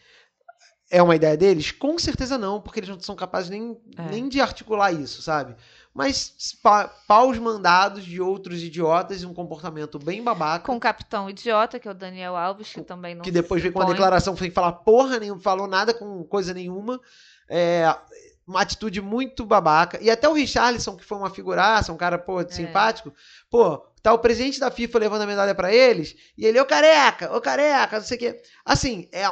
É 0.90 1.02
uma 1.02 1.16
ideia 1.16 1.36
deles? 1.36 1.72
Com 1.72 1.98
certeza 1.98 2.38
não, 2.38 2.60
porque 2.60 2.78
eles 2.80 2.90
não 2.90 3.00
são 3.00 3.16
capazes 3.16 3.50
nem, 3.50 3.76
É. 3.96 4.02
nem 4.10 4.28
de 4.28 4.40
articular 4.40 4.92
isso, 4.92 5.22
sabe? 5.22 5.56
Mas 5.92 6.56
pa, 6.62 6.88
paus 6.88 7.38
mandados 7.38 8.04
de 8.04 8.20
outros 8.20 8.62
idiotas 8.62 9.22
e 9.22 9.26
um 9.26 9.32
comportamento 9.32 9.98
bem 9.98 10.22
babaca. 10.22 10.66
Com 10.66 10.76
o 10.76 10.80
capitão 10.80 11.30
idiota, 11.30 11.78
que 11.78 11.88
é 11.88 11.90
o 11.90 11.94
Daniel 11.94 12.36
Alves, 12.36 12.72
que 12.72 12.82
também 12.82 13.14
não 13.14 13.22
que 13.22 13.30
depois 13.30 13.62
veio 13.62 13.72
com 13.72 13.80
uma 13.80 13.90
declaração 13.90 14.36
sem 14.36 14.50
falar 14.50 14.72
porra 14.72 15.18
nenhuma, 15.18 15.40
falou 15.40 15.66
nada 15.66 15.94
com 15.94 16.22
coisa 16.24 16.52
nenhuma. 16.52 17.00
É, 17.48 17.94
uma 18.46 18.60
atitude 18.62 19.00
muito 19.00 19.44
babaca. 19.44 19.98
E 20.02 20.10
até 20.10 20.28
o 20.28 20.32
Richarlison, 20.32 20.96
que 20.96 21.04
foi 21.04 21.16
uma 21.18 21.30
figuraça, 21.30 21.92
um 21.92 21.96
cara, 21.96 22.18
pô, 22.18 22.40
simpático, 22.48 23.12
pô, 23.50 23.78
tá 24.02 24.12
o 24.12 24.18
presidente 24.18 24.60
da 24.60 24.70
FIFA 24.70 24.98
levando 24.98 25.22
a 25.22 25.26
medalha 25.26 25.54
pra 25.54 25.72
eles, 25.74 26.14
e 26.36 26.44
ele, 26.46 26.60
ô 26.60 26.66
careca, 26.66 27.34
ô 27.34 27.40
careca, 27.40 27.98
não 27.98 28.04
sei 28.06 28.16
o 28.16 28.20
quê. 28.20 28.42
Assim, 28.64 29.08
é, 29.12 29.24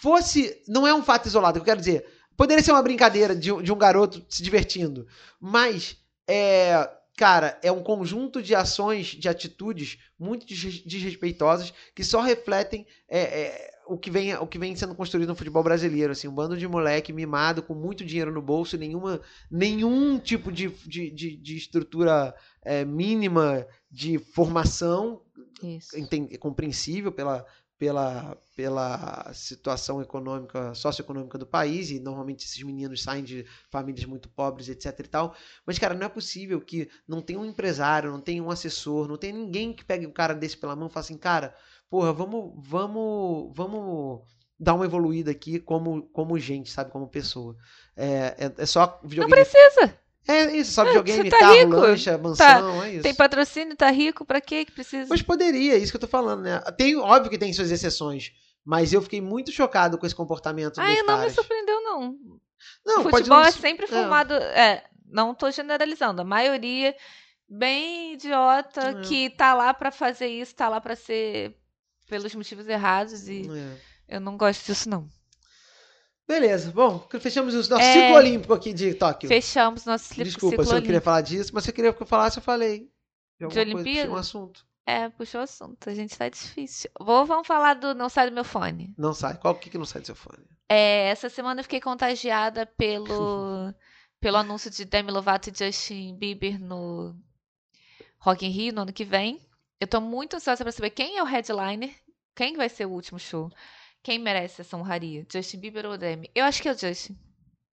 fosse. 0.00 0.62
Não 0.68 0.86
é 0.86 0.94
um 0.94 1.02
fato 1.02 1.26
isolado, 1.26 1.58
eu 1.58 1.64
quero 1.64 1.80
dizer. 1.80 2.06
Poderia 2.36 2.62
ser 2.64 2.72
uma 2.72 2.82
brincadeira 2.82 3.34
de, 3.36 3.52
um- 3.52 3.62
de 3.62 3.72
um 3.72 3.76
garoto 3.78 4.24
se 4.28 4.42
divertindo, 4.42 5.06
mas 5.40 5.96
é. 6.28 6.88
Cara, 7.16 7.58
é 7.62 7.70
um 7.70 7.82
conjunto 7.82 8.40
de 8.40 8.54
ações, 8.54 9.08
de 9.08 9.28
atitudes 9.28 9.98
muito 10.18 10.46
desres- 10.46 10.82
desrespeitosas 10.86 11.70
que 11.94 12.02
só 12.02 12.22
refletem 12.22 12.86
é, 13.06 13.20
é, 13.20 13.69
o, 13.90 13.98
que 13.98 14.10
vem, 14.10 14.34
o 14.36 14.46
que 14.46 14.58
vem 14.58 14.76
sendo 14.76 14.94
construído 14.94 15.28
no 15.28 15.34
futebol 15.34 15.64
brasileiro. 15.64 16.12
Assim, 16.12 16.28
um 16.28 16.34
bando 16.34 16.56
de 16.56 16.68
moleque 16.68 17.12
mimado 17.12 17.62
com 17.62 17.74
muito 17.74 18.04
dinheiro 18.04 18.32
no 18.32 18.40
bolso, 18.40 18.78
nenhuma, 18.78 19.20
nenhum 19.50 20.18
tipo 20.18 20.52
de, 20.52 20.68
de, 20.86 21.10
de, 21.10 21.36
de 21.36 21.56
estrutura 21.56 22.32
é, 22.62 22.84
mínima 22.84 23.66
de 23.90 24.18
formação 24.18 25.22
Isso. 25.62 25.96
compreensível 26.38 27.10
pela, 27.10 27.44
pela, 27.80 28.36
pela 28.54 29.32
situação 29.32 30.02
econômica, 30.02 30.74
socioeconômica 30.74 31.38
do 31.38 31.46
país, 31.46 31.90
e 31.90 31.98
normalmente 31.98 32.44
esses 32.44 32.62
meninos 32.62 33.02
saem 33.02 33.24
de 33.24 33.46
famílias 33.70 34.04
muito 34.04 34.28
pobres, 34.28 34.68
etc 34.68 35.00
e 35.00 35.08
tal. 35.08 35.34
Mas, 35.64 35.78
cara, 35.78 35.94
não 35.94 36.04
é 36.04 36.08
possível 36.10 36.60
que 36.60 36.90
não 37.08 37.22
tenha 37.22 37.40
um 37.40 37.44
empresário, 37.46 38.10
não 38.10 38.20
tenha 38.20 38.42
um 38.42 38.50
assessor, 38.50 39.08
não 39.08 39.16
tenha 39.16 39.32
ninguém 39.32 39.72
que 39.72 39.82
pegue 39.82 40.06
um 40.06 40.12
cara 40.12 40.34
desse 40.34 40.58
pela 40.58 40.76
mão 40.76 40.88
e 40.88 40.90
fale 40.90 41.06
assim, 41.06 41.16
cara, 41.16 41.54
porra, 41.88 42.12
vamos, 42.12 42.52
vamos, 42.58 43.50
vamos 43.56 44.20
dar 44.58 44.74
uma 44.74 44.84
evoluída 44.84 45.30
aqui 45.30 45.58
como, 45.58 46.02
como 46.10 46.38
gente, 46.38 46.70
sabe? 46.70 46.90
Como 46.90 47.08
pessoa. 47.08 47.56
É, 47.96 48.36
é, 48.38 48.52
é 48.58 48.66
só 48.66 49.00
videogame. 49.02 49.42
Não 49.42 49.50
precisa. 49.50 49.98
É 50.30 50.56
isso, 50.56 50.72
só 50.72 50.82
É, 50.82 50.86
videogame, 50.86 51.22
você 51.24 51.30
tá 51.30 51.38
carro, 51.38 51.54
rico. 51.54 51.70
lancha, 51.76 52.18
mansão, 52.18 52.82
é 52.82 52.92
isso. 52.92 53.02
Tem 53.02 53.14
patrocínio, 53.14 53.76
tá 53.76 53.90
rico, 53.90 54.24
pra 54.24 54.40
quê 54.40 54.64
que 54.64 54.72
precisa? 54.72 55.06
Mas 55.08 55.22
poderia, 55.22 55.74
é 55.74 55.78
isso 55.78 55.92
que 55.92 55.96
eu 55.96 56.00
tô 56.00 56.06
falando, 56.08 56.42
né? 56.42 56.60
Tem, 56.76 56.96
óbvio 56.96 57.30
que 57.30 57.38
tem 57.38 57.52
suas 57.52 57.70
exceções, 57.70 58.32
mas 58.64 58.92
eu 58.92 59.02
fiquei 59.02 59.20
muito 59.20 59.50
chocado 59.50 59.98
com 59.98 60.06
esse 60.06 60.14
comportamento 60.14 60.78
Ai, 60.80 60.96
dos 60.96 61.06
não 61.06 61.20
me 61.20 61.30
surpreendeu, 61.30 61.82
não. 61.82 62.16
Não, 62.84 63.00
o 63.00 63.02
pode 63.04 63.16
futebol 63.18 63.38
não... 63.40 63.46
é 63.46 63.50
sempre 63.50 63.86
formado. 63.86 64.34
É. 64.34 64.84
não 65.06 65.34
tô 65.34 65.50
generalizando. 65.50 66.20
A 66.20 66.24
maioria 66.24 66.94
bem 67.48 68.12
idiota 68.12 68.80
É. 68.80 69.00
que 69.02 69.30
tá 69.30 69.54
lá 69.54 69.74
pra 69.74 69.90
fazer 69.90 70.28
isso, 70.28 70.54
tá 70.54 70.68
lá 70.68 70.80
pra 70.80 70.94
ser 70.94 71.56
pelos 72.08 72.34
motivos 72.34 72.68
errados 72.68 73.28
e 73.28 73.48
É. 74.08 74.16
eu 74.16 74.20
não 74.20 74.36
gosto 74.36 74.66
disso, 74.66 74.88
não. 74.88 75.08
Beleza, 76.30 76.70
bom, 76.70 77.04
fechamos 77.20 77.54
o 77.54 77.56
nosso 77.56 77.82
É. 77.82 77.92
ciclo 77.92 78.14
olímpico 78.14 78.54
aqui 78.54 78.72
de 78.72 78.94
Tóquio. 78.94 79.28
Fechamos 79.28 79.84
nosso 79.84 80.04
ciclo 80.04 80.22
Desculpa 80.22 80.62
ciclo 80.62 80.64
se 80.64 80.76
eu 80.76 80.82
queria 80.82 81.00
falar 81.00 81.22
disso, 81.22 81.50
mas 81.52 81.64
se 81.64 81.70
eu 81.70 81.74
queria 81.74 81.92
que 81.92 82.00
eu 82.00 82.06
falasse, 82.06 82.38
eu 82.38 82.42
falei. 82.42 82.88
De 83.36 83.46
coisa, 83.46 83.60
Olimpíada? 83.62 83.88
puxei 83.88 84.08
um 84.08 84.14
assunto. 84.14 84.64
É, 84.86 85.08
puxou 85.08 85.40
o 85.40 85.42
assunto. 85.42 85.90
A 85.90 85.92
gente 85.92 86.16
tá 86.16 86.28
difícil. 86.28 86.88
Vou, 87.00 87.26
vamos 87.26 87.48
falar 87.48 87.74
do 87.74 87.96
Não 87.96 88.08
Sai 88.08 88.30
do 88.30 88.32
Meu 88.32 88.44
Fone. 88.44 88.94
Não 88.96 89.12
sai. 89.12 89.38
Qual 89.38 89.56
que, 89.56 89.70
que 89.70 89.76
não 89.76 89.84
sai 89.84 90.02
do 90.02 90.06
seu 90.06 90.14
fone? 90.14 90.46
É, 90.68 91.08
essa 91.08 91.28
semana 91.28 91.58
eu 91.58 91.64
fiquei 91.64 91.80
contagiada 91.80 92.64
pelo, 92.64 93.74
pelo 94.20 94.36
anúncio 94.36 94.70
de 94.70 94.84
Demi 94.84 95.10
Lovato 95.10 95.50
e 95.50 95.52
Justin 95.52 96.16
Bieber 96.16 96.60
no 96.60 97.12
Rock 98.20 98.46
in 98.46 98.50
Rio 98.50 98.72
no 98.72 98.82
ano 98.82 98.92
que 98.92 99.04
vem. 99.04 99.44
Eu 99.80 99.88
tô 99.88 100.00
muito 100.00 100.36
ansiosa 100.36 100.62
pra 100.62 100.70
saber 100.70 100.90
quem 100.90 101.18
é 101.18 101.22
o 101.24 101.26
headliner, 101.26 101.92
quem 102.36 102.56
vai 102.56 102.68
ser 102.68 102.86
o 102.86 102.90
último 102.90 103.18
show, 103.18 103.50
quem 104.02 104.18
merece 104.18 104.60
essa 104.62 104.76
honraria, 104.76 105.26
Justin 105.30 105.58
Bieber 105.58 105.86
ou 105.86 105.98
Demi. 105.98 106.30
Eu 106.34 106.44
acho 106.44 106.60
que 106.62 106.68
é 106.68 106.72
o 106.72 106.78
Justin. 106.78 107.16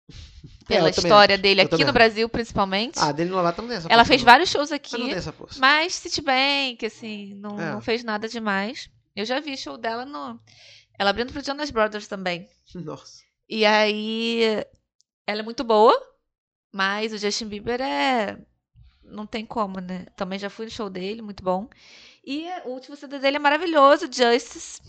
Pela 0.68 0.90
eu 0.90 0.94
também 0.94 1.10
história 1.10 1.36
acho. 1.36 1.42
dele 1.42 1.62
Eu 1.62 1.66
aqui 1.66 1.84
no. 1.84 1.94
Brasil, 1.94 2.30
principalmente. 2.30 3.00
Ah, 3.00 3.08
a 3.08 3.12
Demi 3.12 3.32
Lovato 3.32 3.62
não 3.62 3.70
tem 3.70 3.78
essa 3.78 3.88
Ela 3.88 4.04
força, 4.04 4.08
fez 4.10 4.22
não. 4.22 4.26
vários 4.26 4.50
shows 4.50 4.70
Mas 4.70 4.76
aqui, 4.76 4.98
tem 4.98 5.12
essa 5.14 5.32
força. 5.32 5.60
mas 5.60 5.96
Citibank, 5.96 6.86
assim, 6.86 7.34
não, 7.36 7.60
É. 7.60 7.72
não 7.74 7.82
fez 7.82 8.04
nada 8.04 8.28
demais. 8.28 8.90
Eu 9.16 9.26
já 9.26 9.40
vi 9.40 9.56
show 9.58 9.78
dela 9.78 10.06
no. 10.06 10.40
Ela 10.98 11.10
abrindo 11.10 11.32
pro 11.34 11.44
Jonas 11.44 11.72
Brothers 11.72 12.08
também. 12.08 12.48
Nossa. 12.76 13.22
E 13.50 13.66
aí, 13.66 14.42
ela 15.28 15.40
é 15.42 15.44
muito 15.44 15.64
boa, 15.64 15.94
mas 16.72 17.12
o 17.14 17.18
Justin 17.18 17.48
Bieber 17.48 17.82
é. 17.82 18.38
Não 19.04 19.28
tem 19.28 19.46
como, 19.46 19.80
né? 19.80 20.06
Também 20.16 20.40
já 20.40 20.50
fui 20.50 20.66
no 20.66 20.72
show 20.72 20.90
dele, 20.90 21.22
muito 21.22 21.44
bom. 21.44 21.70
E 22.26 22.48
o 22.66 22.70
último 22.70 22.96
CD 22.96 23.20
dele 23.20 23.36
é 23.36 23.40
maravilhoso, 23.40 24.06
Justice. 24.12 24.82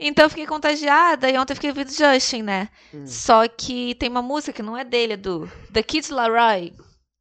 Então 0.00 0.24
eu 0.26 0.30
fiquei 0.30 0.46
contagiada 0.46 1.28
e 1.28 1.36
ontem 1.36 1.52
eu 1.52 1.56
fiquei 1.56 1.70
ouvindo 1.70 1.90
Justin, 1.92 2.42
né? 2.42 2.68
Hum. 2.94 3.06
Só 3.06 3.48
que 3.48 3.94
tem 3.96 4.08
uma 4.08 4.22
música 4.22 4.52
que 4.52 4.62
não 4.62 4.76
é 4.76 4.84
dele, 4.84 5.14
é 5.14 5.16
do 5.16 5.50
The 5.72 5.82
Kid 5.82 6.12
Laroi. 6.12 6.72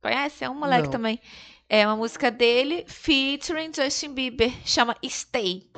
Conhece? 0.02 0.44
É 0.44 0.50
um 0.50 0.54
moleque 0.60 0.84
Não. 0.84 0.92
também. 0.92 1.20
É 1.68 1.86
uma 1.86 1.96
música 1.98 2.30
dele, 2.30 2.86
featuring 2.88 3.72
Justin 3.76 4.14
Bieber. 4.14 4.52
Chama 4.66 4.96
Stay. 5.06 5.70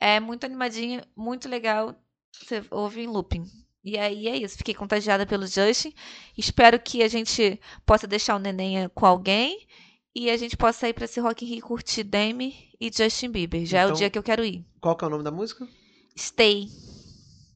É 0.00 0.18
muito 0.20 0.44
animadinha, 0.46 1.04
muito 1.16 1.48
legal. 1.48 1.94
Você 2.32 2.62
ouve 2.70 3.02
em 3.02 3.06
looping. 3.06 3.44
E 3.84 3.98
aí 3.98 4.28
é 4.28 4.36
isso. 4.36 4.56
Fiquei 4.56 4.72
contagiada 4.74 5.26
pelo 5.26 5.46
Justin. 5.46 5.92
Espero 6.38 6.78
que 6.78 7.02
a 7.02 7.08
gente 7.08 7.60
possa 7.84 8.06
deixar 8.06 8.36
o 8.36 8.38
neném 8.38 8.88
com 8.94 9.04
alguém. 9.04 9.66
E 10.14 10.30
a 10.30 10.36
gente 10.36 10.56
possa 10.56 10.88
ir 10.88 10.94
pra 10.94 11.04
esse 11.04 11.20
Rock 11.20 11.44
in 11.44 11.48
Rio 11.48 11.62
curtir 11.62 12.02
Demi 12.04 12.54
e 12.80 12.90
Justin 12.90 13.30
Bieber. 13.30 13.66
Já 13.66 13.80
é 13.80 13.84
o 13.84 13.88
Então- 13.88 13.98
dia 13.98 14.10
que 14.10 14.18
eu 14.18 14.22
quero 14.22 14.44
ir. 14.44 14.64
Qual 14.80 14.96
que 14.96 15.04
é 15.04 15.06
o 15.06 15.10
nome 15.10 15.22
da 15.24 15.30
música? 15.30 15.66
Stay. 16.18 16.68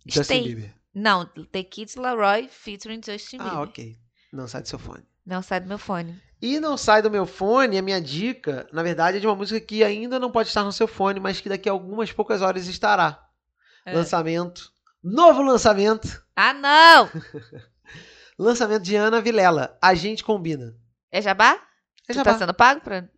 Justin 0.06 0.22
Stay. 0.24 0.42
Bieber. 0.44 0.74
Não, 0.94 1.24
The 1.26 1.62
Kids 1.64 1.96
Laroi 1.96 2.48
featuring 2.48 3.00
Justin 3.04 3.38
Bieber. 3.38 3.52
Ah, 3.54 3.62
ok. 3.62 3.96
Não 4.32 4.46
sai 4.48 4.62
do 4.62 4.68
seu 4.68 4.78
fone. 4.78 5.04
Não 5.26 5.42
sai 5.42 5.60
do 5.60 5.68
meu 5.68 5.78
fone. 5.78 6.20
E 6.42 6.60
não 6.60 6.76
sai 6.76 7.00
do 7.00 7.10
meu 7.10 7.24
fone, 7.26 7.78
a 7.78 7.82
minha 7.82 8.00
dica, 8.00 8.68
na 8.72 8.82
verdade, 8.82 9.16
é 9.16 9.20
de 9.20 9.26
uma 9.26 9.34
música 9.34 9.58
que 9.58 9.82
ainda 9.82 10.18
não 10.18 10.30
pode 10.30 10.48
estar 10.48 10.62
no 10.62 10.72
seu 10.72 10.86
fone, 10.86 11.18
mas 11.18 11.40
que 11.40 11.48
daqui 11.48 11.68
a 11.68 11.72
algumas 11.72 12.12
poucas 12.12 12.42
horas 12.42 12.66
estará. 12.66 13.26
É. 13.86 13.94
Lançamento. 13.94 14.70
Novo 15.02 15.40
lançamento. 15.42 16.22
Ah, 16.36 16.52
não! 16.52 17.10
Lançamento 18.38 18.82
de 18.82 18.96
Ana 18.96 19.20
Vilela. 19.20 19.78
A 19.80 19.94
gente 19.94 20.24
combina. 20.24 20.74
É 21.10 21.22
jabá? 21.22 21.52
É 22.08 22.12
Tu 22.12 22.16
jabá. 22.16 22.32
tá 22.32 22.38
sendo 22.38 22.54
pago 22.54 22.80
pra. 22.80 23.00
De 23.00 23.08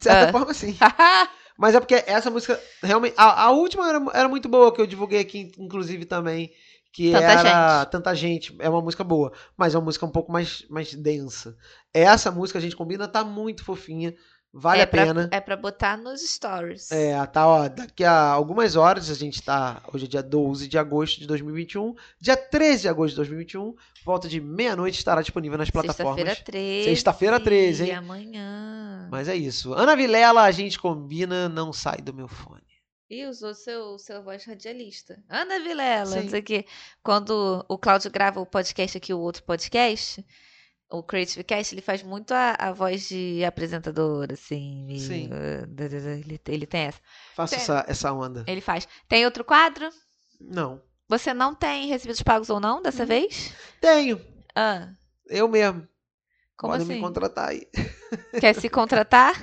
certa 0.00 0.28
Ah. 0.28 0.32
forma, 0.32 0.54
sim. 0.54 0.76
Mas 1.60 1.74
é 1.74 1.78
porque 1.78 2.02
essa 2.06 2.30
música 2.30 2.58
realmente. 2.82 3.12
A, 3.18 3.44
a 3.44 3.50
última 3.50 3.86
era, 3.86 4.02
era 4.14 4.28
muito 4.30 4.48
boa, 4.48 4.72
que 4.72 4.80
eu 4.80 4.86
divulguei 4.86 5.20
aqui, 5.20 5.52
inclusive, 5.58 6.06
também. 6.06 6.50
Que 6.90 7.12
Tanta 7.12 7.24
era 7.24 7.78
Gente. 7.78 7.90
Tanta 7.90 8.14
Gente. 8.14 8.56
É 8.58 8.70
uma 8.70 8.80
música 8.80 9.04
boa, 9.04 9.30
mas 9.58 9.74
é 9.74 9.78
uma 9.78 9.84
música 9.84 10.06
um 10.06 10.10
pouco 10.10 10.32
mais, 10.32 10.64
mais 10.70 10.94
densa. 10.94 11.54
Essa 11.92 12.30
música 12.30 12.58
a 12.58 12.62
gente 12.62 12.74
combina, 12.74 13.06
tá 13.06 13.22
muito 13.22 13.62
fofinha. 13.62 14.14
Vale 14.52 14.80
é 14.80 14.84
a 14.84 14.86
pena. 14.86 15.28
Pra, 15.28 15.36
é 15.36 15.40
pra 15.40 15.56
botar 15.56 15.96
nos 15.96 16.22
stories. 16.22 16.90
É, 16.90 17.24
tá, 17.26 17.46
ó, 17.46 17.68
daqui 17.68 18.04
a 18.04 18.30
algumas 18.30 18.74
horas, 18.74 19.08
a 19.08 19.14
gente 19.14 19.40
tá, 19.40 19.80
hoje 19.92 20.06
é 20.06 20.08
dia 20.08 20.22
12 20.22 20.66
de 20.66 20.76
agosto 20.76 21.20
de 21.20 21.26
2021, 21.26 21.94
dia 22.20 22.36
13 22.36 22.82
de 22.82 22.88
agosto 22.88 23.10
de 23.10 23.16
2021, 23.16 23.74
volta 24.04 24.28
de 24.28 24.40
meia-noite 24.40 24.98
estará 24.98 25.22
disponível 25.22 25.56
nas 25.56 25.68
Sexta-feira 25.68 25.94
plataformas. 25.94 26.40
13. 26.40 26.84
Sexta-feira 26.84 27.38
13, 27.38 27.84
hein? 27.84 27.88
E 27.90 27.92
amanhã. 27.92 29.08
Mas 29.10 29.28
é 29.28 29.36
isso. 29.36 29.72
Ana 29.72 29.94
Vilela, 29.94 30.42
a 30.42 30.50
gente 30.50 30.80
combina, 30.80 31.48
não 31.48 31.72
sai 31.72 31.98
do 31.98 32.12
meu 32.12 32.26
fone. 32.26 32.60
E 33.08 33.26
usou 33.26 33.54
seu, 33.54 33.98
seu 33.98 34.22
voz 34.22 34.44
radialista. 34.44 35.22
Ana 35.28 35.58
Vilela, 35.60 36.06
Sim. 36.06 36.22
não 36.22 36.28
sei 36.28 36.40
o 36.40 36.44
quê. 36.44 36.64
Quando 37.02 37.64
o 37.68 37.78
Cláudio 37.78 38.10
grava 38.10 38.40
o 38.40 38.46
podcast 38.46 38.96
aqui, 38.98 39.12
o 39.12 39.18
outro 39.18 39.42
podcast, 39.42 40.24
o 40.90 41.02
Creative 41.02 41.44
Cast, 41.44 41.74
ele 41.74 41.80
faz 41.82 42.02
muito 42.02 42.32
a, 42.32 42.56
a 42.58 42.72
voz 42.72 43.08
de 43.08 43.44
apresentador, 43.44 44.28
assim. 44.32 44.86
Sim. 44.98 45.30
Ele, 45.78 46.40
ele 46.46 46.66
tem 46.66 46.82
essa. 46.82 46.98
Faça 47.34 47.54
Tem. 47.54 47.62
essa, 47.62 47.84
essa 47.88 48.12
onda. 48.12 48.44
Ele 48.46 48.60
faz. 48.60 48.88
Tem 49.08 49.24
outro 49.24 49.44
quadro? 49.44 49.88
Não. 50.40 50.82
Você 51.08 51.32
não 51.34 51.54
tem 51.54 51.86
recebidos 51.88 52.22
pagos 52.22 52.50
ou 52.50 52.60
não 52.60 52.82
dessa 52.82 53.04
vez? 53.06 53.52
Tenho. 53.80 54.20
Ah, 54.54 54.88
Eu 55.28 55.48
mesmo. 55.48 55.86
como 56.56 56.72
Podem 56.72 56.86
me 56.86 56.94
assim? 56.94 57.02
contratar 57.02 57.48
aí. 57.50 57.66
Quer 58.40 58.54
se 58.54 58.68
contratar? 58.68 59.34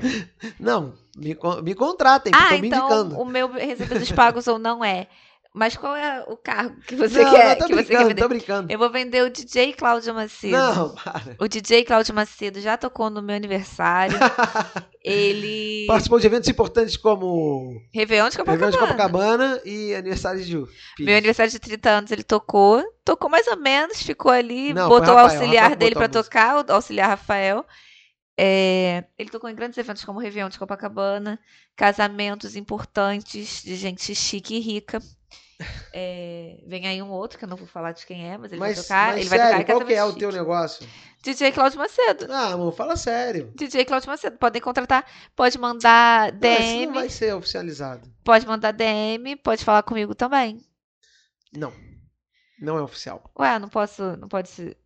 Não, 0.60 0.94
me, 1.16 1.38
me 1.64 1.76
contratem, 1.76 2.32
porque 2.32 2.44
ah, 2.54 2.56
estão 2.56 2.62
me 2.62 2.68
então 2.68 2.86
indicando. 2.88 3.22
o 3.22 3.26
meu 3.26 3.52
recebidos 3.52 4.12
pagos 4.12 4.48
ou 4.48 4.60
não 4.60 4.84
é. 4.84 5.08
Mas 5.54 5.76
qual 5.76 5.96
é 5.96 6.24
o 6.28 6.38
cargo 6.38 6.80
que 6.82 6.96
você 6.96 7.24
não, 7.24 7.32
quer? 7.32 7.48
não, 7.50 7.56
tô 7.56 7.66
que 7.68 7.74
você 7.76 7.84
quer 7.84 7.86
brincando, 7.86 8.08
vender? 8.10 8.22
tô 8.22 8.30
brincando. 8.30 8.72
Eu 8.72 8.78
vou 8.78 8.90
vender 8.92 9.24
o 9.24 9.30
DJ 9.30 9.74
Cláudio 9.74 10.14
Macedo. 10.14 10.56
Não, 10.56 10.96
para. 10.96 11.36
O 11.40 11.48
DJ 11.48 11.84
Cláudio 11.84 12.14
Macedo 12.14 12.62
já 12.62 12.78
tocou 12.78 13.10
no 13.10 13.22
meu 13.22 13.36
aniversário. 13.36 14.18
Ele. 15.04 15.86
Participou 15.88 16.20
de 16.20 16.28
eventos 16.28 16.50
importantes 16.50 16.98
como 16.98 17.82
Réveillon 17.94 18.30
de 18.30 18.38
Copacabana. 18.38 18.66
Réveillon 18.66 18.72
de 18.72 18.92
Copacabana 18.92 19.62
e 19.66 19.96
aniversário 19.96 20.42
de 20.44 20.52
Ju. 20.52 20.68
Meu 21.00 21.18
aniversário 21.18 21.52
de 21.52 21.60
30 21.60 21.90
anos 21.90 22.12
ele 22.12 22.24
tocou. 22.24 22.84
Tocou 23.06 23.30
mais 23.30 23.48
ou 23.48 23.58
menos, 23.58 24.02
ficou 24.02 24.32
ali, 24.32 24.74
Não, 24.74 24.90
botou 24.90 25.14
o 25.14 25.18
auxiliar 25.18 25.64
Rafael 25.64 25.78
dele 25.78 25.96
botou 25.96 26.10
pra 26.10 26.20
a 26.20 26.22
música. 26.22 26.40
tocar, 26.40 26.66
o 26.70 26.74
auxiliar 26.74 27.10
Rafael. 27.10 27.66
É, 28.40 29.06
ele 29.18 29.30
tocou 29.30 29.50
em 29.50 29.56
grandes 29.56 29.78
eventos 29.80 30.06
como 30.06 30.20
Réveillon 30.20 30.50
de 30.50 30.60
Copacabana, 30.60 31.40
casamentos 31.76 32.56
importantes 32.56 33.64
de 33.64 33.76
gente 33.76 34.14
chique 34.14 34.56
e 34.56 34.60
rica. 34.60 35.02
É, 35.92 36.60
vem 36.68 36.88
aí 36.88 37.02
um 37.02 37.10
outro, 37.10 37.40
que 37.40 37.46
eu 37.46 37.50
não 37.50 37.58
vou 37.58 37.68
falar 37.68 37.92
de 37.92 38.06
quem 38.06 38.30
é, 38.32 38.38
mas 38.38 38.52
ele 38.52 38.60
Mas, 38.60 38.76
vai 38.76 38.84
tocar. 38.84 39.08
mas 39.08 39.20
ele 39.22 39.30
vai 39.30 39.40
sério, 39.40 39.52
tocar 39.60 39.62
em 39.62 39.76
qual 39.76 39.88
que 39.88 39.94
é 39.94 40.04
o 40.04 40.14
teu 40.14 40.32
negócio? 40.32 40.88
DJ 41.24 41.52
Cláudio 41.52 41.80
Macedo. 41.80 42.28
Ah, 42.32 42.54
amor, 42.54 42.72
fala 42.74 42.96
sério. 42.96 43.52
DJ 43.56 43.84
Cláudio 43.86 44.10
Macedo. 44.10 44.38
Podem 44.38 44.62
contratar. 44.62 45.04
Pode 45.36 45.58
mandar 45.58 46.32
Não, 46.32 46.40
DM. 46.40 46.86
não 46.88 46.94
vai 46.94 47.10
ser 47.10 47.34
oficializado. 47.34 48.08
Pode 48.24 48.46
mandar 48.46 48.72
DM. 48.72 49.36
Pode 49.38 49.66
falar 49.66 49.82
comigo 49.82 50.14
também. 50.14 50.64
Não. 51.52 51.74
Não 52.62 52.78
é 52.78 52.82
oficial. 52.82 53.30
Ué, 53.38 53.58
não 53.58 53.68
posso. 53.68 54.16
Não 54.18 54.28
pode 54.28 54.50
se. 54.50 54.78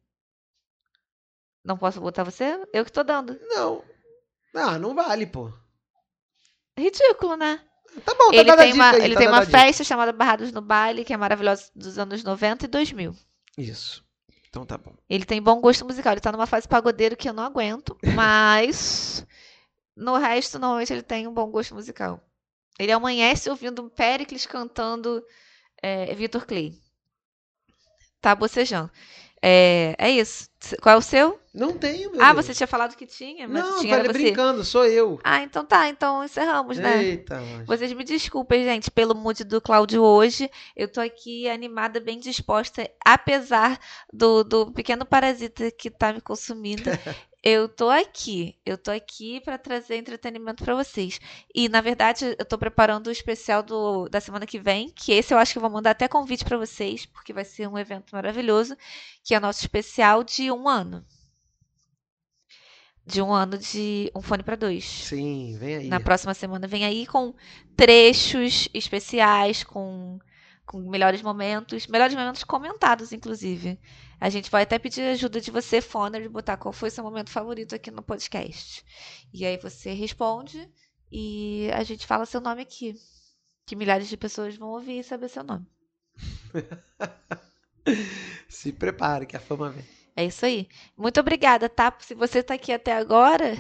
Não 1.66 1.78
posso 1.78 2.00
botar 2.00 2.24
você? 2.24 2.60
Eu 2.74 2.86
que 2.86 2.92
tô 2.92 3.04
dando. 3.04 3.38
Não. 3.50 3.84
Ah, 4.56 4.80
não 4.80 4.96
vale, 4.96 5.26
pô. 5.28 5.52
Ridículo, 6.78 7.36
né? 7.36 7.62
Tá 8.06 8.14
bom, 8.14 8.30
tá 8.30 8.36
ele 8.36 8.56
tem 8.56 8.74
uma, 8.74 8.92
aí, 8.92 9.04
ele 9.04 9.14
tá 9.16 9.20
tem 9.20 9.28
uma 9.28 9.46
festa 9.46 9.84
chamada 9.84 10.14
Barrados 10.14 10.52
no 10.52 10.62
Baile, 10.62 11.04
que 11.04 11.14
é 11.14 11.18
maravilhosa 11.18 11.70
dos 11.76 11.98
anos 11.98 12.24
90 12.24 12.66
e 12.66 12.68
2000. 12.68 13.16
Isso. 13.58 14.04
Então 14.50 14.66
tá 14.66 14.78
bom. 14.78 14.94
Ele 15.10 15.26
tem 15.26 15.42
bom 15.42 15.60
gosto 15.60 15.86
musical. 15.86 16.14
Ele 16.14 16.22
tá 16.22 16.32
numa 16.32 16.48
fase 16.48 16.68
pagodeiro 16.68 17.18
que 17.18 17.28
eu 17.28 17.34
não 17.34 17.44
aguento, 17.44 17.98
mas 18.16 19.26
no 19.96 20.18
resto, 20.18 20.58
normalmente, 20.58 20.94
ele 20.94 21.04
tem 21.04 21.28
um 21.28 21.34
bom 21.34 21.50
gosto 21.50 21.76
musical. 21.76 22.20
Ele 22.80 22.92
amanhece 22.92 23.50
ouvindo 23.50 23.90
Pericles 23.90 24.46
cantando 24.46 25.24
é, 25.82 26.14
Vitor 26.16 26.46
Clay. 26.46 26.74
Tá 28.20 28.34
bocejando. 28.34 28.90
É, 29.42 29.96
é 29.98 30.12
isso. 30.12 30.50
Qual 30.82 30.96
é 30.96 30.98
o 30.98 31.02
seu? 31.02 31.40
Não 31.54 31.74
tenho, 31.78 32.12
meu 32.12 32.22
Ah, 32.22 32.32
Deus. 32.34 32.46
você 32.46 32.54
tinha 32.54 32.68
falado 32.68 32.96
que 32.96 33.06
tinha, 33.08 33.48
mas 33.48 33.64
Não, 33.64 33.80
tinha 33.82 33.98
falei 33.98 34.14
brincando, 34.14 34.64
sou 34.64 34.86
eu. 34.86 35.20
Ah, 35.24 35.42
então 35.42 35.66
tá, 35.66 35.90
então 35.90 36.24
encerramos, 36.24 36.78
né? 36.78 37.04
Eita, 37.04 37.42
nós. 37.42 37.66
Vocês 37.66 37.92
me 37.94 38.04
desculpem, 38.04 38.64
gente, 38.64 38.92
pelo 38.92 39.16
mood 39.16 39.44
do 39.44 39.60
Cláudio 39.60 40.04
hoje. 40.04 40.50
Eu 40.76 40.88
tô 40.88 41.02
aqui 41.02 41.50
animada, 41.50 42.00
bem 42.00 42.20
disposta, 42.20 42.90
apesar 43.04 43.80
do, 44.14 44.44
do 44.44 44.72
pequeno 44.72 45.06
parasita 45.06 45.72
que 45.72 45.90
tá 45.90 46.14
me 46.14 46.22
consumindo. 46.22 46.84
Eu 47.44 47.68
tô 47.68 47.90
aqui, 47.90 48.56
eu 48.64 48.78
tô 48.78 48.92
aqui 48.92 49.42
pra 49.42 49.58
trazer 49.58 49.98
entretenimento 49.98 50.64
pra 50.64 50.76
vocês. 50.76 51.20
E 51.54 51.68
na 51.68 51.82
verdade, 51.82 52.36
eu 52.38 52.46
tô 52.46 52.56
preparando 52.56 53.08
o 53.08 53.12
especial 53.12 53.64
do, 53.64 54.08
da 54.10 54.22
semana 54.22 54.46
que 54.46 54.60
vem, 54.60 54.90
que 54.92 55.12
esse 55.12 55.34
eu 55.34 55.40
acho 55.40 55.52
que 55.52 55.58
eu 55.58 55.62
vou 55.62 55.72
mandar 55.72 55.92
até 55.92 56.08
convite 56.08 56.46
pra 56.46 56.58
vocês, 56.58 57.06
porque 57.08 57.34
vai 57.34 57.44
ser 57.44 57.68
um 57.68 57.80
evento 57.80 58.12
maravilhoso, 58.12 58.78
que 59.24 59.34
é 59.34 59.40
o 59.40 59.42
nosso 59.42 59.62
especial 59.62 60.24
de 60.24 60.52
um 60.52 60.70
ano. 60.70 61.04
De 63.04 63.20
um 63.24 63.34
ano 63.34 63.58
de 63.58 64.12
um 64.16 64.22
fone 64.22 64.44
pra 64.44 64.56
dois. 64.56 64.86
Sim, 64.86 65.58
vem 65.58 65.76
aí. 65.78 65.88
Na 65.88 66.00
próxima 66.00 66.36
semana 66.36 66.68
vem 66.68 66.86
aí 66.86 67.08
com 67.08 67.34
trechos 67.76 68.70
especiais, 68.72 69.64
com, 69.64 70.20
com 70.66 70.90
melhores 70.90 71.22
momentos, 71.22 71.88
melhores 71.88 72.16
momentos 72.16 72.44
comentados, 72.44 73.12
inclusive. 73.12 73.80
A 74.20 74.30
gente 74.30 74.52
vai 74.52 74.64
até 74.64 74.78
pedir 74.78 75.02
ajuda 75.02 75.42
de 75.42 75.52
você, 75.52 75.82
Foner, 75.82 76.22
de 76.22 76.30
botar 76.30 76.58
qual 76.58 76.72
foi 76.72 76.90
seu 76.90 77.04
momento 77.04 77.30
favorito 77.30 77.76
aqui 77.76 77.92
no 77.92 78.02
podcast. 78.02 78.86
E 79.34 79.46
aí 79.46 79.58
você 79.58 79.94
responde 79.94 80.70
e 81.12 81.70
a 81.74 81.84
gente 81.84 82.06
fala 82.06 82.26
seu 82.26 82.40
nome 82.40 82.62
aqui. 82.62 82.96
Que 83.66 83.76
milhares 83.76 84.08
de 84.08 84.18
pessoas 84.18 84.56
vão 84.56 84.70
ouvir 84.70 85.00
e 85.00 85.04
saber 85.04 85.30
seu 85.30 85.44
nome. 85.44 85.66
Se 88.48 88.72
prepare 88.72 89.26
que 89.26 89.36
a 89.36 89.40
fama 89.40 89.70
vem. 89.70 89.86
É 90.16 90.26
isso 90.26 90.46
aí. 90.46 90.68
Muito 90.98 91.20
obrigada, 91.20 91.70
tá? 91.70 91.96
Se 92.00 92.14
você 92.14 92.44
tá 92.44 92.54
aqui 92.54 92.72
até 92.72 92.94
agora, 92.94 93.58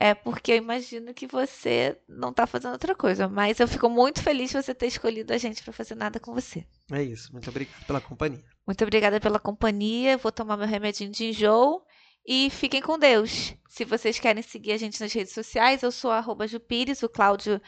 é 0.00 0.14
porque 0.14 0.52
eu 0.52 0.56
imagino 0.56 1.12
que 1.12 1.26
você 1.26 1.94
não 2.08 2.32
tá 2.32 2.46
fazendo 2.46 2.72
outra 2.72 2.94
coisa. 2.94 3.28
Mas 3.28 3.60
eu 3.60 3.68
fico 3.68 3.86
muito 3.90 4.22
feliz 4.22 4.50
de 4.50 4.62
você 4.62 4.74
ter 4.74 4.86
escolhido 4.86 5.30
a 5.30 5.36
gente 5.36 5.62
pra 5.62 5.74
fazer 5.74 5.94
nada 5.94 6.18
com 6.18 6.32
você. 6.32 6.64
É 6.90 7.02
isso. 7.02 7.30
Muito 7.30 7.50
obrigado 7.50 7.84
pela 7.86 8.00
companhia. 8.00 8.42
Muito 8.66 8.82
obrigada 8.82 9.20
pela 9.20 9.38
companhia. 9.38 10.16
Vou 10.16 10.32
tomar 10.32 10.56
meu 10.56 10.66
remedinho 10.66 11.10
de 11.10 11.26
enjoo. 11.26 11.82
E 12.26 12.48
fiquem 12.48 12.80
com 12.80 12.98
Deus. 12.98 13.54
Se 13.68 13.84
vocês 13.84 14.18
querem 14.18 14.42
seguir 14.42 14.72
a 14.72 14.78
gente 14.78 14.98
nas 14.98 15.12
redes 15.12 15.34
sociais, 15.34 15.82
eu 15.82 15.92
sou 15.92 16.10
arroba 16.10 16.46
Jupires, 16.46 17.02
o 17.02 17.08
Cláudio. 17.08 17.60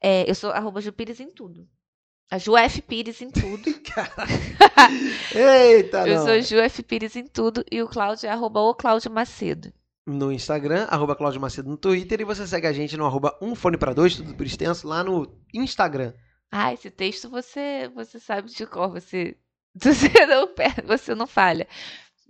é, 0.00 0.30
eu 0.30 0.34
sou 0.36 0.50
arroba 0.52 0.80
Jupires 0.80 1.18
em 1.18 1.30
tudo. 1.32 1.68
A 2.30 2.38
Ju 2.38 2.56
F. 2.56 2.80
Pires 2.82 3.20
em 3.20 3.30
tudo. 3.32 3.64
Eita, 5.34 6.06
eu 6.06 6.18
não. 6.18 6.24
sou 6.24 6.40
Ju 6.40 6.58
F. 6.60 6.84
Pires 6.84 7.16
em 7.16 7.26
tudo. 7.26 7.64
E 7.68 7.82
o 7.82 7.88
Cláudio 7.88 8.28
é 8.28 8.30
arroba 8.30 8.60
o 8.60 8.74
Cláudio 8.76 9.10
Macedo. 9.10 9.72
No 10.12 10.32
Instagram, 10.32 10.86
arroba 10.90 11.14
Cláudio 11.14 11.40
Macedo 11.40 11.68
no 11.70 11.76
Twitter. 11.76 12.20
E 12.20 12.24
você 12.24 12.46
segue 12.46 12.66
a 12.66 12.72
gente 12.72 12.96
no 12.96 13.06
arroba 13.06 13.36
um 13.40 13.54
fone 13.54 13.76
pra 13.76 13.92
dois, 13.92 14.16
tudo 14.16 14.34
por 14.34 14.46
extenso, 14.46 14.86
lá 14.88 15.04
no 15.04 15.32
Instagram. 15.54 16.12
Ah, 16.50 16.72
esse 16.72 16.90
texto 16.90 17.28
você 17.30 17.90
você 17.94 18.18
sabe 18.18 18.50
de 18.50 18.66
cor, 18.66 18.90
você 18.90 19.36
você 19.74 20.26
não 20.26 20.48
você 20.86 21.14
não 21.14 21.26
falha. 21.26 21.66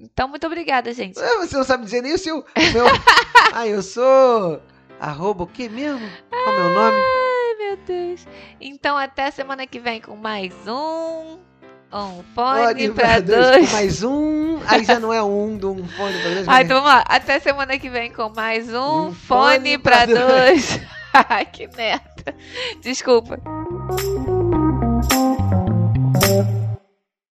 Então, 0.00 0.26
muito 0.28 0.46
obrigada, 0.46 0.92
gente. 0.94 1.20
É, 1.20 1.36
Você 1.38 1.54
não 1.56 1.64
sabe 1.64 1.84
dizer 1.84 2.00
nem 2.00 2.14
o 2.14 2.18
seu. 2.18 2.42
Meu... 2.72 2.86
ah, 3.52 3.66
eu 3.66 3.82
sou. 3.82 4.62
Arroba 4.98 5.44
o 5.44 5.46
que 5.46 5.68
mesmo? 5.68 6.08
Qual 6.30 6.54
é 6.54 6.58
o 6.58 6.64
meu 6.64 6.74
nome? 6.74 6.96
Ai, 6.96 7.54
meu 7.58 7.76
Deus. 7.76 8.26
Então, 8.58 8.96
até 8.96 9.30
semana 9.30 9.66
que 9.66 9.78
vem 9.78 10.00
com 10.00 10.16
mais 10.16 10.54
um. 10.66 11.38
Um 11.92 12.22
fone 12.34 12.62
Fone 12.64 12.90
pra 12.92 13.20
com 13.20 13.26
dois. 13.26 13.72
Mais 13.72 14.02
um. 14.04 14.60
Aí 14.66 14.84
já 14.84 15.00
não 15.00 15.12
é 15.12 15.22
um 15.22 15.58
de 15.58 15.66
um 15.66 15.88
fone 15.88 16.20
pra 16.20 16.30
dois. 16.34 16.48
Ah, 16.48 16.62
então 16.62 16.76
vamos 16.80 16.90
lá. 16.90 17.04
Até 17.06 17.40
semana 17.40 17.78
que 17.78 17.90
vem 17.90 18.12
com 18.12 18.28
mais 18.28 18.72
um, 18.72 19.08
Um 19.08 19.12
fone, 19.12 19.56
fone 19.56 19.78
pra 19.78 20.06
pra 20.06 20.06
dois. 20.06 20.80
Ai, 21.28 21.44
que 21.46 21.68
merda. 21.76 22.34
Desculpa. 22.80 23.40